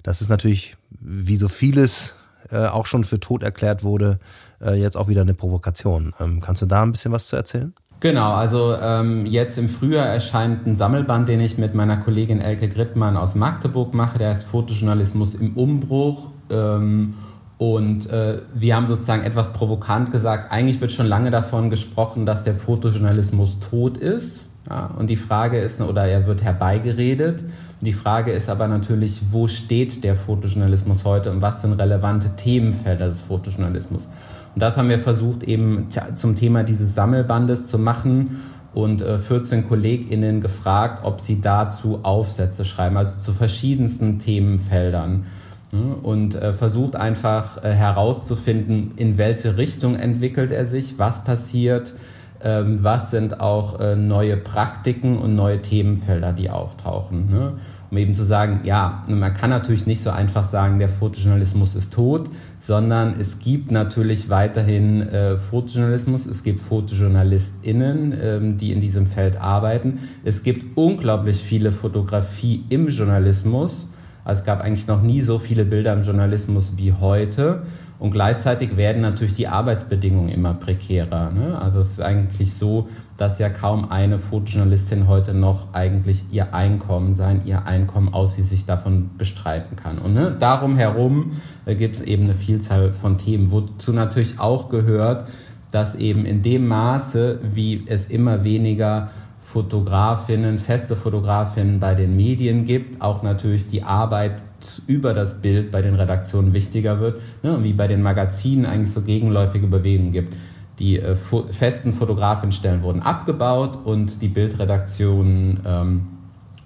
Das 0.03 0.21
ist 0.21 0.29
natürlich, 0.29 0.77
wie 1.01 1.37
so 1.37 1.49
vieles 1.49 2.15
äh, 2.51 2.67
auch 2.67 2.87
schon 2.87 3.05
für 3.05 3.21
tot 3.21 3.43
erklärt 3.43 3.85
wurde, 3.85 4.19
äh, 4.61 4.75
jetzt 4.75 4.97
auch 4.97 5.09
wieder 5.09 5.23
eine 5.23 5.35
Provokation. 5.35 6.13
Ähm, 6.21 6.41
kannst 6.41 6.63
du 6.63 6.67
da 6.67 6.83
ein 6.83 6.93
bisschen 6.93 7.13
was 7.13 7.29
zu 7.29 7.37
erzählen? 7.37 7.73
Genau, 8.01 8.33
also 8.33 8.75
ähm, 8.83 9.27
jetzt 9.27 9.59
im 9.59 9.69
Frühjahr 9.69 10.09
erscheint 10.09 10.67
ein 10.67 10.75
Sammelband, 10.75 11.29
den 11.29 11.41
ich 11.41 11.57
mit 11.57 11.75
meiner 11.75 11.99
Kollegin 11.99 12.41
Elke 12.41 12.69
Grittmann 12.69 13.17
aus 13.17 13.37
Magdeburg 13.37 13.95
mache. 13.95 14.19
Der 14.19 14.31
heißt 14.31 14.45
Fotojournalismus 14.45 15.35
im 15.35 15.57
Umbruch. 15.57 16.31
Ähm, 16.51 17.15
und 17.62 18.11
äh, 18.11 18.38
wir 18.52 18.75
haben 18.75 18.88
sozusagen 18.88 19.23
etwas 19.23 19.52
provokant 19.52 20.11
gesagt, 20.11 20.50
eigentlich 20.50 20.81
wird 20.81 20.90
schon 20.90 21.07
lange 21.07 21.31
davon 21.31 21.71
gesprochen, 21.71 22.26
dass 22.26 22.42
der 22.42 22.57
Fotojournalismus 22.57 23.61
tot 23.61 23.99
ist. 23.99 24.47
Ja, 24.69 24.87
und 24.99 25.09
die 25.09 25.16
Frage 25.16 25.59
ist, 25.59 25.81
oder 25.81 26.04
er 26.07 26.26
wird 26.26 26.42
herbeigeredet. 26.42 27.45
Die 27.81 27.92
Frage 27.92 28.33
ist 28.33 28.49
aber 28.49 28.66
natürlich, 28.66 29.23
wo 29.31 29.47
steht 29.47 30.02
der 30.02 30.16
Fotojournalismus 30.16 31.04
heute 31.04 31.31
und 31.31 31.40
was 31.40 31.62
sind 31.62 31.75
relevante 31.75 32.35
Themenfelder 32.35 33.07
des 33.07 33.21
Fotojournalismus? 33.21 34.07
Und 34.54 34.61
das 34.61 34.76
haben 34.76 34.88
wir 34.88 34.99
versucht 34.99 35.45
eben 35.45 35.87
zum 36.14 36.35
Thema 36.35 36.64
dieses 36.64 36.97
Sammelbandes 36.97 37.69
zu 37.69 37.78
machen 37.78 38.42
und 38.75 39.02
äh, 39.02 39.21
14 39.21 39.69
KollegInnen 39.69 40.40
gefragt, 40.40 41.04
ob 41.04 41.21
sie 41.21 41.40
dazu 41.40 42.00
Aufsätze 42.02 42.64
schreiben, 42.64 42.97
also 42.97 43.21
zu 43.21 43.33
verschiedensten 43.33 44.19
Themenfeldern. 44.19 45.26
Ne, 45.75 45.97
und 46.02 46.35
äh, 46.35 46.52
versucht 46.52 46.97
einfach 46.97 47.64
äh, 47.64 47.73
herauszufinden, 47.73 48.93
in 48.97 49.17
welche 49.17 49.57
Richtung 49.57 49.97
entwickelt 49.97 50.52
er 50.52 50.67
sich, 50.67 50.99
was 50.99 51.25
passiert, 51.25 51.95
ähm, 52.43 52.85
was 52.85 53.11
sind 53.11 53.41
auch 53.41 53.81
äh, 53.81 53.97
neue 53.97 54.37
Praktiken 54.37 55.17
und 55.17 55.35
neue 55.35 55.62
Themenfelder, 55.62 56.35
die 56.35 56.50
auftauchen. 56.50 57.31
Ne? 57.31 57.55
um 57.91 57.99
eben 57.99 58.14
zu 58.14 58.25
sagen, 58.25 58.61
ja, 58.64 59.05
man 59.07 59.35
kann 59.35 59.50
natürlich 59.50 59.85
nicht 59.85 60.00
so 60.00 60.09
einfach 60.09 60.45
sagen, 60.45 60.79
der 60.79 60.88
Fotojournalismus 60.88 61.75
ist 61.75 61.93
tot, 61.93 62.31
sondern 62.59 63.12
es 63.21 63.38
gibt 63.38 63.71
natürlich 63.71 64.31
weiterhin 64.31 65.07
Fotojournalismus, 65.37 66.25
es 66.25 66.43
gibt 66.43 66.62
FotojournalistInnen, 66.62 68.19
ähm, 68.19 68.57
die 68.57 68.73
in 68.73 68.81
diesem 68.81 69.05
Feld 69.05 69.38
arbeiten. 69.38 69.99
Es 70.25 70.43
gibt 70.43 70.79
unglaublich 70.79 71.37
viele 71.37 71.71
Fotografie 71.71 72.64
im 72.71 72.88
Journalismus. 72.88 73.88
Also 74.25 74.41
es 74.41 74.47
gab 74.47 74.62
eigentlich 74.62 74.87
noch 74.87 75.02
nie 75.02 75.21
so 75.21 75.38
viele 75.38 75.64
Bilder 75.64 75.93
im 75.93 76.02
Journalismus 76.02 76.75
wie 76.76 76.93
heute. 76.93 77.62
Und 77.99 78.11
gleichzeitig 78.11 78.76
werden 78.76 79.00
natürlich 79.00 79.35
die 79.35 79.47
Arbeitsbedingungen 79.47 80.29
immer 80.29 80.55
prekärer. 80.55 81.31
Ne? 81.31 81.57
Also 81.61 81.79
es 81.79 81.91
ist 81.91 82.00
eigentlich 82.00 82.52
so, 82.52 82.88
dass 83.17 83.38
ja 83.38 83.49
kaum 83.49 83.93
eine 83.93 84.19
Fotojournalistin 84.19 85.07
heute 85.07 85.35
noch 85.35 85.73
eigentlich 85.73 86.25
ihr 86.33 86.52
Einkommen 86.52 87.14
sein, 87.14 87.43
ihr 87.45 87.64
Einkommen 87.64 88.12
ausschließlich 88.12 88.64
davon 88.64 89.11
bestreiten 89.19 89.76
kann. 89.76 89.99
Und 89.99 90.14
ne, 90.14 90.35
darum 90.37 90.76
herum 90.76 91.31
äh, 91.64 91.76
gibt 91.76 91.95
es 91.95 92.02
eben 92.02 92.25
eine 92.25 92.35
Vielzahl 92.35 92.93
von 92.93 93.19
Themen, 93.19 93.52
wozu 93.52 93.93
natürlich 93.93 94.41
auch 94.41 94.69
gehört, 94.69 95.29
dass 95.71 95.95
eben 95.95 96.26
in 96.26 96.43
dem 96.43 96.67
Maße, 96.67 97.38
wie 97.55 97.85
es 97.87 98.09
immer 98.09 98.43
weniger 98.45 99.11
Fotografinnen, 99.52 100.56
feste 100.56 100.97
Fotografinnen 100.97 101.78
bei 101.78 101.94
den 101.94 102.16
Medien 102.16 102.64
gibt, 102.64 103.02
auch 103.02 103.23
natürlich 103.23 103.66
die 103.66 103.82
Arbeit 103.82 104.42
über 104.87 105.12
das 105.12 105.42
Bild 105.42 105.71
bei 105.71 105.82
den 105.82 105.94
Redaktionen 105.94 106.54
wichtiger 106.54 107.00
wird 107.00 107.21
ne, 107.42 107.59
wie 107.62 107.75
bei 107.75 107.87
den 107.87 108.00
Magazinen 108.00 108.64
eigentlich 108.64 108.92
so 108.92 109.02
gegenläufige 109.02 109.66
Bewegungen 109.66 110.11
gibt. 110.11 110.35
Die 110.78 110.99
äh, 110.99 111.14
festen 111.14 111.92
Fotografinnenstellen 111.92 112.80
wurden 112.80 113.02
abgebaut 113.02 113.78
und 113.85 114.23
die 114.23 114.28
Bildredaktionen 114.28 115.61
ähm, 115.66 116.06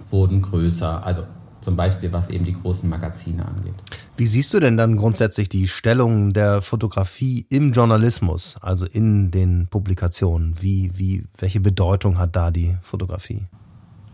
wurden 0.09 0.43
größer. 0.43 1.05
Also 1.05 1.23
zum 1.67 1.75
Beispiel 1.75 2.13
was 2.13 2.31
eben 2.31 2.45
die 2.45 2.53
großen 2.53 2.89
Magazine 2.89 3.45
angeht. 3.45 3.75
Wie 4.17 4.29
siehst 4.29 4.55
du 4.55 4.61
denn 4.61 4.77
dann 4.77 4.97
grundsätzlich 4.97 5.49
die 5.49 5.67
Stellung 5.67 6.33
der 6.33 6.63
Fotografie 6.63 7.45
im 7.51 7.73
Journalismus, 7.73 8.55
also 8.61 8.87
in 8.87 9.33
den 9.33 9.67
Publikationen? 9.67 10.55
Wie, 10.61 10.93
wie, 10.95 11.25
welche 11.37 11.59
Bedeutung 11.59 12.19
hat 12.19 12.37
da 12.37 12.53
die 12.53 12.77
Fotografie? 12.83 13.47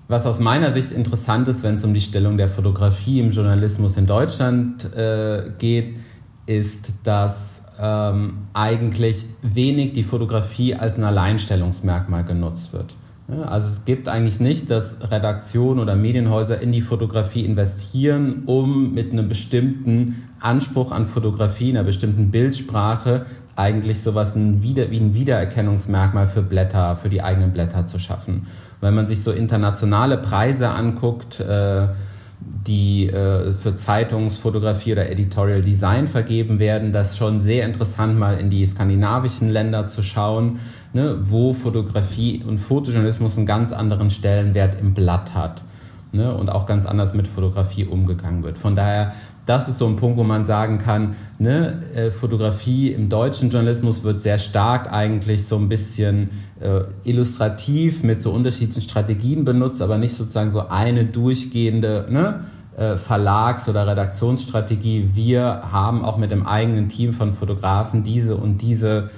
Was 0.08 0.24
aus 0.24 0.40
meiner 0.40 0.72
Sicht 0.72 0.92
interessant 0.92 1.46
ist, 1.46 1.62
wenn 1.62 1.74
es 1.74 1.84
um 1.84 1.92
die 1.92 2.00
Stellung 2.00 2.38
der 2.38 2.48
Fotografie 2.48 3.20
im 3.20 3.32
Journalismus 3.32 3.98
in 3.98 4.06
Deutschland 4.06 4.90
äh, 4.96 5.50
geht, 5.58 5.98
ist, 6.46 6.94
dass 7.02 7.64
ähm, 7.78 8.48
eigentlich 8.54 9.26
wenig 9.42 9.92
die 9.92 10.04
Fotografie 10.04 10.74
als 10.74 10.96
ein 10.96 11.04
Alleinstellungsmerkmal 11.04 12.24
genutzt 12.24 12.72
wird. 12.72 12.96
Also 13.40 13.68
es 13.68 13.84
gibt 13.84 14.08
eigentlich 14.08 14.40
nicht, 14.40 14.70
dass 14.70 14.96
Redaktionen 15.10 15.80
oder 15.80 15.96
Medienhäuser 15.96 16.60
in 16.60 16.72
die 16.72 16.80
Fotografie 16.80 17.44
investieren, 17.44 18.42
um 18.46 18.92
mit 18.92 19.12
einem 19.12 19.28
bestimmten 19.28 20.28
Anspruch 20.40 20.92
an 20.92 21.06
Fotografie, 21.06 21.70
einer 21.70 21.84
bestimmten 21.84 22.30
Bildsprache 22.30 23.24
eigentlich 23.56 24.02
sowas 24.02 24.34
wie 24.36 24.80
ein 24.80 25.14
Wiedererkennungsmerkmal 25.14 26.26
für 26.26 26.42
Blätter, 26.42 26.96
für 26.96 27.08
die 27.08 27.22
eigenen 27.22 27.52
Blätter 27.52 27.86
zu 27.86 27.98
schaffen. 27.98 28.46
Wenn 28.80 28.94
man 28.94 29.06
sich 29.06 29.22
so 29.22 29.30
internationale 29.30 30.18
Preise 30.18 30.70
anguckt, 30.70 31.40
äh, 31.40 31.88
die 32.66 33.08
äh, 33.08 33.52
für 33.52 33.74
Zeitungsfotografie 33.74 34.92
oder 34.92 35.10
Editorial 35.10 35.62
Design 35.62 36.08
vergeben 36.08 36.58
werden, 36.58 36.92
das 36.92 37.16
schon 37.16 37.40
sehr 37.40 37.64
interessant 37.64 38.18
mal 38.18 38.38
in 38.38 38.50
die 38.50 38.64
skandinavischen 38.66 39.48
Länder 39.48 39.86
zu 39.86 40.02
schauen, 40.02 40.58
ne, 40.92 41.16
wo 41.20 41.52
Fotografie 41.52 42.42
und 42.46 42.58
Fotojournalismus 42.58 43.36
einen 43.36 43.46
ganz 43.46 43.72
anderen 43.72 44.10
Stellenwert 44.10 44.80
im 44.80 44.94
Blatt 44.94 45.34
hat 45.34 45.62
ne, 46.12 46.34
und 46.34 46.50
auch 46.50 46.66
ganz 46.66 46.86
anders 46.86 47.14
mit 47.14 47.26
Fotografie 47.26 47.86
umgegangen 47.86 48.42
wird. 48.42 48.58
Von 48.58 48.76
daher 48.76 49.12
das 49.46 49.68
ist 49.68 49.78
so 49.78 49.86
ein 49.86 49.96
Punkt, 49.96 50.16
wo 50.16 50.24
man 50.24 50.44
sagen 50.44 50.78
kann, 50.78 51.16
ne, 51.38 51.80
äh, 51.94 52.10
Fotografie 52.10 52.92
im 52.92 53.08
deutschen 53.08 53.50
Journalismus 53.50 54.04
wird 54.04 54.20
sehr 54.20 54.38
stark 54.38 54.92
eigentlich 54.92 55.46
so 55.46 55.56
ein 55.56 55.68
bisschen 55.68 56.30
äh, 56.60 56.82
illustrativ 57.04 58.04
mit 58.04 58.20
so 58.20 58.30
unterschiedlichen 58.30 58.82
Strategien 58.82 59.44
benutzt, 59.44 59.82
aber 59.82 59.98
nicht 59.98 60.14
sozusagen 60.14 60.52
so 60.52 60.68
eine 60.68 61.04
durchgehende 61.04 62.06
ne, 62.08 62.44
äh, 62.76 62.96
Verlags- 62.96 63.68
oder 63.68 63.86
Redaktionsstrategie. 63.86 65.10
Wir 65.14 65.62
haben 65.72 66.04
auch 66.04 66.18
mit 66.18 66.30
dem 66.30 66.46
eigenen 66.46 66.88
Team 66.88 67.12
von 67.12 67.32
Fotografen 67.32 68.04
diese 68.04 68.36
und 68.36 68.62
diese 68.62 69.10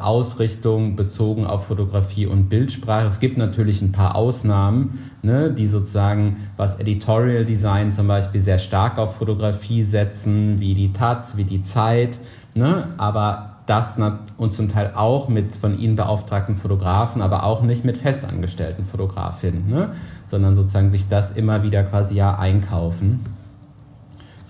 Ausrichtung 0.00 0.96
bezogen 0.96 1.46
auf 1.46 1.66
Fotografie 1.66 2.26
und 2.26 2.48
Bildsprache. 2.48 3.06
Es 3.06 3.20
gibt 3.20 3.36
natürlich 3.36 3.82
ein 3.82 3.92
paar 3.92 4.16
Ausnahmen, 4.16 4.98
ne, 5.22 5.52
die 5.52 5.66
sozusagen, 5.66 6.36
was 6.56 6.80
Editorial 6.80 7.44
Design 7.44 7.92
zum 7.92 8.06
Beispiel 8.06 8.40
sehr 8.40 8.58
stark 8.58 8.98
auf 8.98 9.16
Fotografie 9.16 9.82
setzen, 9.82 10.60
wie 10.60 10.74
die 10.74 10.92
Taz, 10.92 11.36
wie 11.36 11.44
die 11.44 11.60
Zeit, 11.60 12.18
ne, 12.54 12.88
aber 12.96 13.58
das 13.66 14.00
und 14.38 14.54
zum 14.54 14.68
Teil 14.68 14.92
auch 14.94 15.28
mit 15.28 15.52
von 15.52 15.78
ihnen 15.78 15.94
beauftragten 15.94 16.54
Fotografen, 16.54 17.20
aber 17.20 17.44
auch 17.44 17.62
nicht 17.62 17.84
mit 17.84 17.98
festangestellten 17.98 18.86
Fotografinnen, 18.86 19.68
ne, 19.68 19.90
sondern 20.26 20.56
sozusagen 20.56 20.90
sich 20.90 21.08
das 21.08 21.30
immer 21.32 21.62
wieder 21.62 21.84
quasi 21.84 22.14
ja 22.14 22.34
einkaufen. 22.34 23.20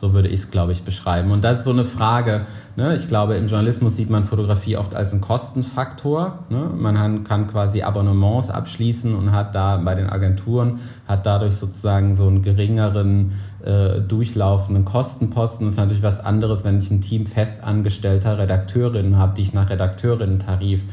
So 0.01 0.13
würde 0.13 0.29
ich 0.29 0.41
es, 0.41 0.51
glaube 0.51 0.71
ich, 0.73 0.83
beschreiben. 0.83 1.33
Und 1.33 1.43
das 1.43 1.59
ist 1.59 1.65
so 1.65 1.73
eine 1.73 1.85
Frage. 1.85 2.47
Ne? 2.77 2.95
Ich 2.95 3.09
glaube, 3.09 3.35
im 3.35 3.47
Journalismus 3.47 3.97
sieht 3.97 4.11
man 4.11 4.23
Fotografie 4.23 4.77
oft 4.77 4.95
als 4.95 5.11
einen 5.13 5.21
Kostenfaktor. 5.21 6.39
Ne? 6.51 6.71
Man 6.77 7.25
kann 7.25 7.49
quasi 7.49 7.83
Abonnements 7.83 8.51
abschließen 8.51 9.13
und 9.15 9.33
hat 9.33 9.57
da 9.57 9.77
bei 9.79 9.97
den 9.97 10.09
Agenturen, 10.09 10.79
hat 11.09 11.27
dadurch 11.27 11.55
sozusagen 11.55 12.15
so 12.15 12.29
einen 12.29 12.43
geringeren 12.43 13.33
äh, 13.65 14.01
durchlaufenden 14.01 14.85
Kostenposten. 14.85 15.67
Das 15.67 15.75
ist 15.75 15.81
natürlich 15.81 16.03
was 16.05 16.21
anderes, 16.21 16.63
wenn 16.63 16.79
ich 16.79 16.91
ein 16.93 17.01
Team 17.01 17.27
festangestellter 17.27 18.39
Redakteurinnen 18.39 19.19
habe, 19.19 19.35
die 19.35 19.43
ich 19.43 19.53
nach 19.53 19.69
Redakteurinnen-Tarif 19.69 20.87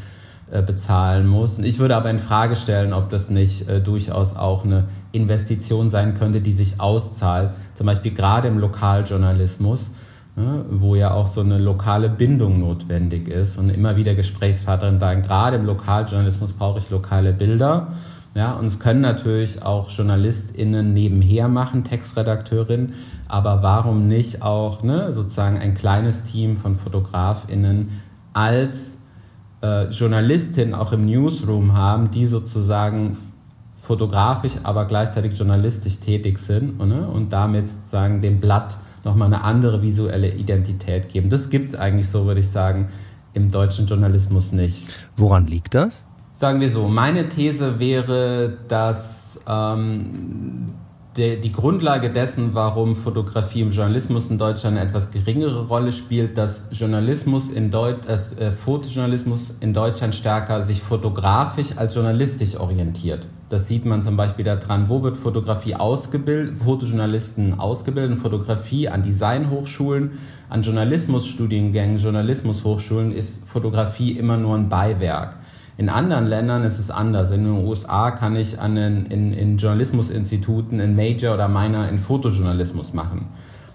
bezahlen 0.61 1.25
muss. 1.25 1.57
Ich 1.59 1.79
würde 1.79 1.95
aber 1.95 2.09
in 2.09 2.19
Frage 2.19 2.55
stellen, 2.55 2.93
ob 2.93 3.09
das 3.09 3.29
nicht 3.29 3.67
äh, 3.67 3.81
durchaus 3.81 4.35
auch 4.35 4.63
eine 4.63 4.85
Investition 5.11 5.89
sein 5.89 6.13
könnte, 6.13 6.39
die 6.39 6.53
sich 6.53 6.79
auszahlt. 6.79 7.51
Zum 7.73 7.87
Beispiel 7.87 8.13
gerade 8.13 8.47
im 8.47 8.59
Lokaljournalismus, 8.59 9.89
ne, 10.35 10.63
wo 10.69 10.95
ja 10.95 11.11
auch 11.11 11.27
so 11.27 11.41
eine 11.41 11.57
lokale 11.57 12.09
Bindung 12.09 12.59
notwendig 12.59 13.27
ist 13.27 13.57
und 13.57 13.69
immer 13.69 13.95
wieder 13.95 14.13
Gesprächspartnerinnen 14.13 14.99
sagen, 14.99 15.23
gerade 15.23 15.57
im 15.57 15.65
Lokaljournalismus 15.65 16.53
brauche 16.53 16.77
ich 16.77 16.89
lokale 16.91 17.33
Bilder. 17.33 17.93
Ja, 18.35 18.51
und 18.51 18.65
es 18.65 18.79
können 18.79 18.99
natürlich 18.99 19.63
auch 19.63 19.89
JournalistInnen 19.89 20.91
nebenher 20.91 21.47
machen, 21.47 21.85
Textredakteurinnen, 21.85 22.93
aber 23.29 23.63
warum 23.63 24.09
nicht 24.09 24.41
auch 24.41 24.83
ne, 24.83 25.13
sozusagen 25.13 25.57
ein 25.57 25.73
kleines 25.73 26.23
Team 26.23 26.57
von 26.57 26.75
FotografInnen 26.75 27.87
als 28.33 28.99
äh, 29.65 29.89
Journalistinnen 29.89 30.73
auch 30.75 30.91
im 30.91 31.05
Newsroom 31.05 31.73
haben, 31.73 32.11
die 32.11 32.25
sozusagen 32.27 33.17
fotografisch, 33.75 34.53
aber 34.63 34.85
gleichzeitig 34.85 35.37
journalistisch 35.37 35.99
tätig 35.99 36.37
sind 36.39 36.77
ne? 36.85 37.07
und 37.07 37.33
damit 37.33 37.69
sozusagen 37.69 38.21
dem 38.21 38.39
Blatt 38.39 38.77
nochmal 39.03 39.27
eine 39.27 39.43
andere 39.43 39.81
visuelle 39.81 40.29
Identität 40.33 41.09
geben. 41.09 41.29
Das 41.29 41.49
gibt 41.49 41.69
es 41.69 41.75
eigentlich 41.75 42.09
so, 42.09 42.25
würde 42.25 42.39
ich 42.39 42.49
sagen, 42.49 42.89
im 43.33 43.49
deutschen 43.51 43.85
Journalismus 43.85 44.51
nicht. 44.51 44.87
Woran 45.17 45.47
liegt 45.47 45.73
das? 45.73 46.05
Sagen 46.33 46.59
wir 46.59 46.69
so, 46.69 46.87
meine 46.87 47.29
These 47.29 47.79
wäre, 47.79 48.57
dass 48.67 49.39
ähm, 49.47 50.65
der, 51.17 51.37
die 51.37 51.51
Grundlage 51.51 52.09
dessen, 52.09 52.53
warum 52.53 52.93
Fotografie 52.93 53.61
im 53.61 53.71
Journalismus 53.71 54.29
in 54.29 54.37
Deutschland 54.37 54.77
eine 54.77 54.89
etwas 54.89 55.11
geringere 55.11 55.67
Rolle 55.67 55.93
spielt, 55.93 56.37
dass 56.37 56.61
Journalismus 56.71 57.47
in 57.47 57.71
Deut 57.71 58.05
äh, 58.05 58.51
Fotojournalismus 58.51 59.55
in 59.61 59.73
Deutschland 59.73 60.13
stärker 60.13 60.63
sich 60.65 60.81
fotografisch 60.81 61.77
als 61.77 61.95
journalistisch 61.95 62.57
orientiert. 62.57 63.27
Das 63.47 63.67
sieht 63.67 63.85
man 63.85 64.01
zum 64.01 64.17
Beispiel 64.17 64.43
daran, 64.43 64.89
wo 64.89 65.03
wird 65.03 65.15
Fotografie 65.15 65.75
ausgebildet, 65.75 66.57
Fotojournalisten 66.57 67.59
ausgebildet, 67.59 68.17
Fotografie 68.17 68.89
an 68.89 69.03
Designhochschulen, 69.03 70.11
an 70.49 70.63
Journalismusstudiengängen, 70.63 71.97
Journalismushochschulen 71.97 73.11
ist 73.13 73.45
Fotografie 73.45 74.11
immer 74.13 74.37
nur 74.37 74.55
ein 74.55 74.67
Beiwerk. 74.67 75.37
In 75.77 75.89
anderen 75.89 76.25
Ländern 76.25 76.63
ist 76.63 76.79
es 76.79 76.89
anders. 76.89 77.31
In 77.31 77.43
den 77.43 77.65
USA 77.65 78.11
kann 78.11 78.35
ich 78.35 78.59
an 78.59 78.75
den, 78.75 79.05
in, 79.07 79.33
in 79.33 79.57
Journalismusinstituten 79.57 80.79
in 80.79 80.95
Major 80.95 81.33
oder 81.33 81.49
Minor 81.49 81.87
in 81.87 81.97
Fotojournalismus 81.97 82.93
machen. 82.93 83.27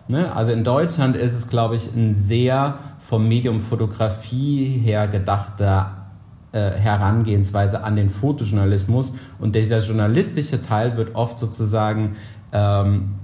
Ne? 0.08 0.34
Also 0.34 0.52
in 0.52 0.64
Deutschland 0.64 1.16
ist 1.16 1.34
es, 1.34 1.48
glaube 1.48 1.76
ich, 1.76 1.94
ein 1.94 2.14
sehr 2.14 2.78
vom 2.98 3.28
Medium 3.28 3.60
Fotografie 3.60 4.64
her 4.64 5.08
gedachter 5.08 6.08
äh, 6.52 6.70
Herangehensweise 6.70 7.84
an 7.84 7.96
den 7.96 8.08
Fotojournalismus. 8.08 9.12
Und 9.38 9.54
dieser 9.54 9.80
journalistische 9.80 10.62
Teil 10.62 10.96
wird 10.96 11.14
oft 11.14 11.38
sozusagen, 11.38 12.16
ähm, 12.52 13.16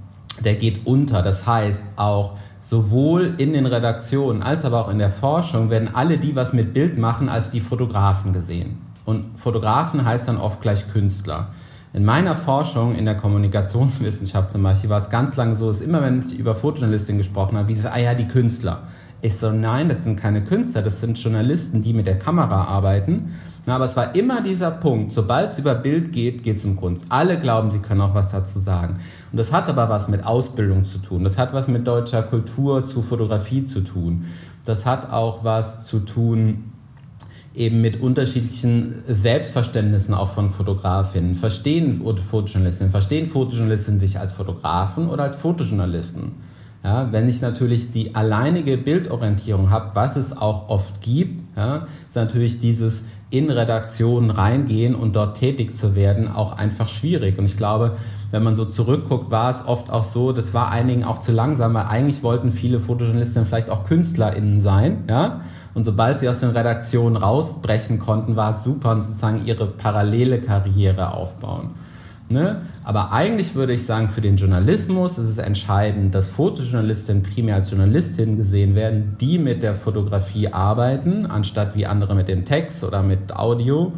der 0.44 0.54
geht 0.56 0.86
unter. 0.86 1.22
Das 1.22 1.46
heißt 1.46 1.86
auch, 1.96 2.34
sowohl 2.68 3.34
in 3.38 3.52
den 3.52 3.64
Redaktionen 3.66 4.42
als 4.42 4.64
aber 4.64 4.80
auch 4.80 4.90
in 4.90 4.98
der 4.98 5.10
Forschung 5.10 5.70
werden 5.70 5.90
alle, 5.94 6.18
die 6.18 6.34
was 6.34 6.52
mit 6.52 6.72
Bild 6.72 6.98
machen, 6.98 7.28
als 7.28 7.52
die 7.52 7.60
Fotografen 7.60 8.32
gesehen. 8.32 8.78
Und 9.04 9.38
Fotografen 9.38 10.04
heißt 10.04 10.26
dann 10.26 10.36
oft 10.36 10.60
gleich 10.60 10.88
Künstler. 10.88 11.50
In 11.92 12.04
meiner 12.04 12.34
Forschung 12.34 12.96
in 12.96 13.04
der 13.04 13.16
Kommunikationswissenschaft 13.16 14.50
zum 14.50 14.64
Beispiel 14.64 14.90
war 14.90 14.98
es 14.98 15.10
ganz 15.10 15.36
lange 15.36 15.54
so, 15.54 15.68
dass 15.68 15.80
immer, 15.80 16.02
wenn 16.02 16.18
ich 16.18 16.36
über 16.36 16.56
Fotojournalistin 16.56 17.18
gesprochen 17.18 17.56
habe, 17.56 17.68
wie 17.68 17.74
es, 17.74 17.86
ah 17.86 17.98
ja, 17.98 18.14
die 18.14 18.26
Künstler. 18.26 18.82
Ich 19.22 19.36
so, 19.36 19.52
nein, 19.52 19.88
das 19.88 20.02
sind 20.02 20.18
keine 20.18 20.42
Künstler, 20.42 20.82
das 20.82 21.00
sind 21.00 21.22
Journalisten, 21.22 21.80
die 21.80 21.92
mit 21.92 22.06
der 22.06 22.18
Kamera 22.18 22.64
arbeiten. 22.64 23.32
Na, 23.66 23.74
aber 23.74 23.84
es 23.84 23.96
war 23.96 24.14
immer 24.14 24.42
dieser 24.42 24.70
Punkt, 24.70 25.12
sobald 25.12 25.50
es 25.50 25.58
über 25.58 25.74
Bild 25.74 26.12
geht, 26.12 26.44
geht 26.44 26.56
es 26.56 26.64
um 26.64 26.76
Kunst. 26.76 27.02
Alle 27.08 27.36
glauben, 27.36 27.72
sie 27.72 27.80
können 27.80 28.00
auch 28.00 28.14
was 28.14 28.30
dazu 28.30 28.60
sagen. 28.60 28.98
Und 29.32 29.38
das 29.38 29.52
hat 29.52 29.68
aber 29.68 29.88
was 29.88 30.06
mit 30.06 30.24
Ausbildung 30.24 30.84
zu 30.84 30.98
tun. 30.98 31.24
Das 31.24 31.36
hat 31.36 31.52
was 31.52 31.66
mit 31.66 31.84
deutscher 31.84 32.22
Kultur 32.22 32.84
zu 32.84 33.02
Fotografie 33.02 33.66
zu 33.66 33.80
tun. 33.80 34.24
Das 34.64 34.86
hat 34.86 35.10
auch 35.10 35.42
was 35.42 35.84
zu 35.84 35.98
tun 35.98 36.70
eben 37.56 37.80
mit 37.80 38.00
unterschiedlichen 38.00 39.02
Selbstverständnissen 39.08 40.14
auch 40.14 40.32
von 40.32 40.48
Fotografinnen. 40.48 41.34
Verstehen 41.34 41.94
Fotojournalistinnen, 41.94 42.90
verstehen 42.90 43.26
Fotojournalistinnen 43.26 43.98
sich 43.98 44.18
als 44.20 44.34
Fotografen 44.34 45.08
oder 45.08 45.24
als 45.24 45.36
Fotojournalisten? 45.36 46.32
Ja, 46.86 47.10
wenn 47.10 47.28
ich 47.28 47.40
natürlich 47.40 47.90
die 47.90 48.14
alleinige 48.14 48.78
Bildorientierung 48.78 49.70
habe, 49.70 49.90
was 49.94 50.14
es 50.14 50.36
auch 50.36 50.68
oft 50.68 51.00
gibt, 51.00 51.42
ja, 51.56 51.88
ist 52.06 52.14
natürlich 52.14 52.60
dieses 52.60 53.02
in 53.28 53.50
Redaktionen 53.50 54.30
reingehen 54.30 54.94
und 54.94 55.16
dort 55.16 55.36
tätig 55.36 55.74
zu 55.74 55.96
werden 55.96 56.30
auch 56.30 56.52
einfach 56.56 56.86
schwierig. 56.86 57.40
Und 57.40 57.46
ich 57.46 57.56
glaube, 57.56 57.96
wenn 58.30 58.44
man 58.44 58.54
so 58.54 58.64
zurückguckt, 58.66 59.32
war 59.32 59.50
es 59.50 59.66
oft 59.66 59.90
auch 59.90 60.04
so, 60.04 60.30
das 60.30 60.54
war 60.54 60.70
einigen 60.70 61.02
auch 61.02 61.18
zu 61.18 61.32
langsam, 61.32 61.74
weil 61.74 61.86
eigentlich 61.86 62.22
wollten 62.22 62.52
viele 62.52 62.78
Fotojournalistinnen 62.78 63.46
vielleicht 63.46 63.70
auch 63.70 63.82
KünstlerInnen 63.82 64.60
sein, 64.60 65.06
ja. 65.10 65.40
Und 65.74 65.82
sobald 65.82 66.20
sie 66.20 66.28
aus 66.28 66.38
den 66.38 66.50
Redaktionen 66.50 67.16
rausbrechen 67.16 67.98
konnten, 67.98 68.36
war 68.36 68.50
es 68.50 68.62
super 68.62 68.92
und 68.92 69.02
sozusagen 69.02 69.44
ihre 69.44 69.66
parallele 69.66 70.40
Karriere 70.40 71.14
aufbauen. 71.14 71.70
Ne? 72.28 72.62
Aber 72.82 73.12
eigentlich 73.12 73.54
würde 73.54 73.72
ich 73.72 73.86
sagen, 73.86 74.08
für 74.08 74.20
den 74.20 74.36
Journalismus 74.36 75.16
ist 75.16 75.28
es 75.28 75.38
entscheidend, 75.38 76.12
dass 76.14 76.28
Fotojournalistinnen 76.28 77.22
primär 77.22 77.54
als 77.54 77.70
Journalistinnen 77.70 78.36
gesehen 78.36 78.74
werden, 78.74 79.16
die 79.20 79.38
mit 79.38 79.62
der 79.62 79.74
Fotografie 79.74 80.48
arbeiten, 80.48 81.26
anstatt 81.26 81.76
wie 81.76 81.86
andere 81.86 82.16
mit 82.16 82.26
dem 82.26 82.44
Text 82.44 82.82
oder 82.82 83.02
mit 83.04 83.36
Audio. 83.36 83.92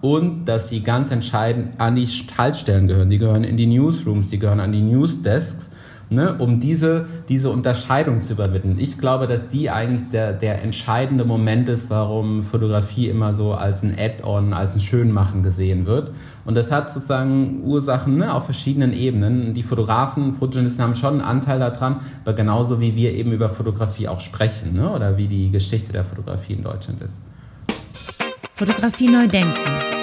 Und 0.00 0.46
dass 0.46 0.68
sie 0.68 0.82
ganz 0.82 1.10
entscheidend 1.10 1.80
an 1.80 1.96
die 1.96 2.06
Schaltstellen 2.06 2.88
gehören. 2.88 3.10
Die 3.10 3.18
gehören 3.18 3.44
in 3.44 3.56
die 3.56 3.66
Newsrooms, 3.66 4.28
die 4.30 4.38
gehören 4.38 4.60
an 4.60 4.72
die 4.72 4.82
Newsdesks 4.82 5.70
ne, 6.10 6.36
um 6.38 6.60
diese, 6.60 7.06
diese 7.28 7.50
Unterscheidung 7.50 8.20
zu 8.20 8.34
überwinden. 8.34 8.76
Ich 8.78 8.98
glaube, 8.98 9.26
dass 9.26 9.48
die 9.48 9.70
eigentlich 9.70 10.08
der, 10.10 10.32
der 10.32 10.62
entscheidende 10.62 11.24
Moment 11.24 11.68
ist, 11.68 11.90
warum 11.90 12.42
Fotografie 12.42 13.08
immer 13.08 13.34
so 13.34 13.52
als 13.54 13.82
ein 13.82 13.94
Add-on, 13.98 14.52
als 14.52 14.74
ein 14.74 14.80
Schönmachen 14.80 15.42
gesehen 15.42 15.86
wird. 15.86 16.12
Und 16.44 16.54
das 16.56 16.70
hat 16.70 16.92
sozusagen 16.92 17.62
Ursachen 17.64 18.16
ne, 18.16 18.34
auf 18.34 18.44
verschiedenen 18.44 18.92
Ebenen. 18.92 19.54
Die 19.54 19.62
Fotografen, 19.62 20.32
Fotojournalisten 20.32 20.84
haben 20.84 20.94
schon 20.94 21.14
einen 21.14 21.22
Anteil 21.22 21.58
daran, 21.58 21.96
aber 22.24 22.34
genauso 22.34 22.80
wie 22.80 22.96
wir 22.96 23.14
eben 23.14 23.32
über 23.32 23.48
Fotografie 23.48 24.08
auch 24.08 24.20
sprechen 24.20 24.74
ne, 24.74 24.90
oder 24.90 25.16
wie 25.16 25.26
die 25.26 25.50
Geschichte 25.50 25.92
der 25.92 26.04
Fotografie 26.04 26.54
in 26.54 26.62
Deutschland 26.62 27.02
ist. 27.02 27.20
Fotografie 28.54 29.08
neu 29.08 29.26
denken 29.26 29.93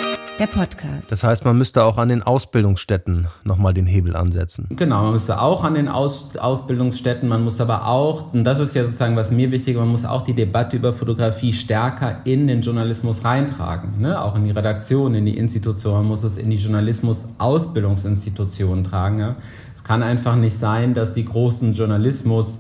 der 0.42 0.48
Podcast. 0.48 1.10
Das 1.12 1.24
heißt, 1.24 1.46
man 1.46 1.56
müsste 1.56 1.84
auch 1.84 1.98
an 1.98 2.10
den 2.10 2.24
Ausbildungsstätten 2.24 3.28
nochmal 3.44 3.76
den 3.76 3.86
Hebel 3.86 4.16
ansetzen. 4.16 4.68
Genau, 4.76 5.04
man 5.04 5.12
müsste 5.14 5.40
auch 5.40 5.64
an 5.64 5.76
den 5.76 5.88
Aus 5.88 6.36
Ausbildungsstätten, 6.36 7.30
man 7.30 7.44
muss 7.44 7.62
aber 7.62 7.86
auch, 7.86 8.34
und 8.34 8.44
das 8.44 8.60
ist 8.60 8.74
ja 8.76 8.84
sozusagen 8.84 9.16
was 9.16 9.30
mir 9.30 9.52
wichtig, 9.52 9.78
man 9.78 9.90
muss 9.90 10.04
auch 10.04 10.24
die 10.24 10.34
Debatte 10.34 10.78
über 10.78 10.94
Fotografie 10.94 11.54
stärker 11.54 12.22
in 12.24 12.48
den 12.48 12.62
Journalismus 12.62 13.24
reintragen, 13.24 14.02
ne? 14.02 14.20
auch 14.20 14.36
in 14.36 14.46
die 14.46 14.50
Redaktion, 14.50 15.14
in 15.14 15.28
die 15.28 15.38
Institution, 15.38 15.94
man 15.94 16.08
muss 16.08 16.24
es 16.24 16.40
in 16.40 16.50
die 16.50 16.58
Journalismus-Ausbildungsinstitutionen 16.58 18.84
tragen. 18.84 19.20
Ja? 19.20 19.36
Es 19.76 19.84
kann 19.84 20.02
einfach 20.02 20.36
nicht 20.36 20.58
sein, 20.58 20.96
dass 20.96 21.14
die 21.14 21.26
großen 21.26 21.74
Journalismus 21.74 22.58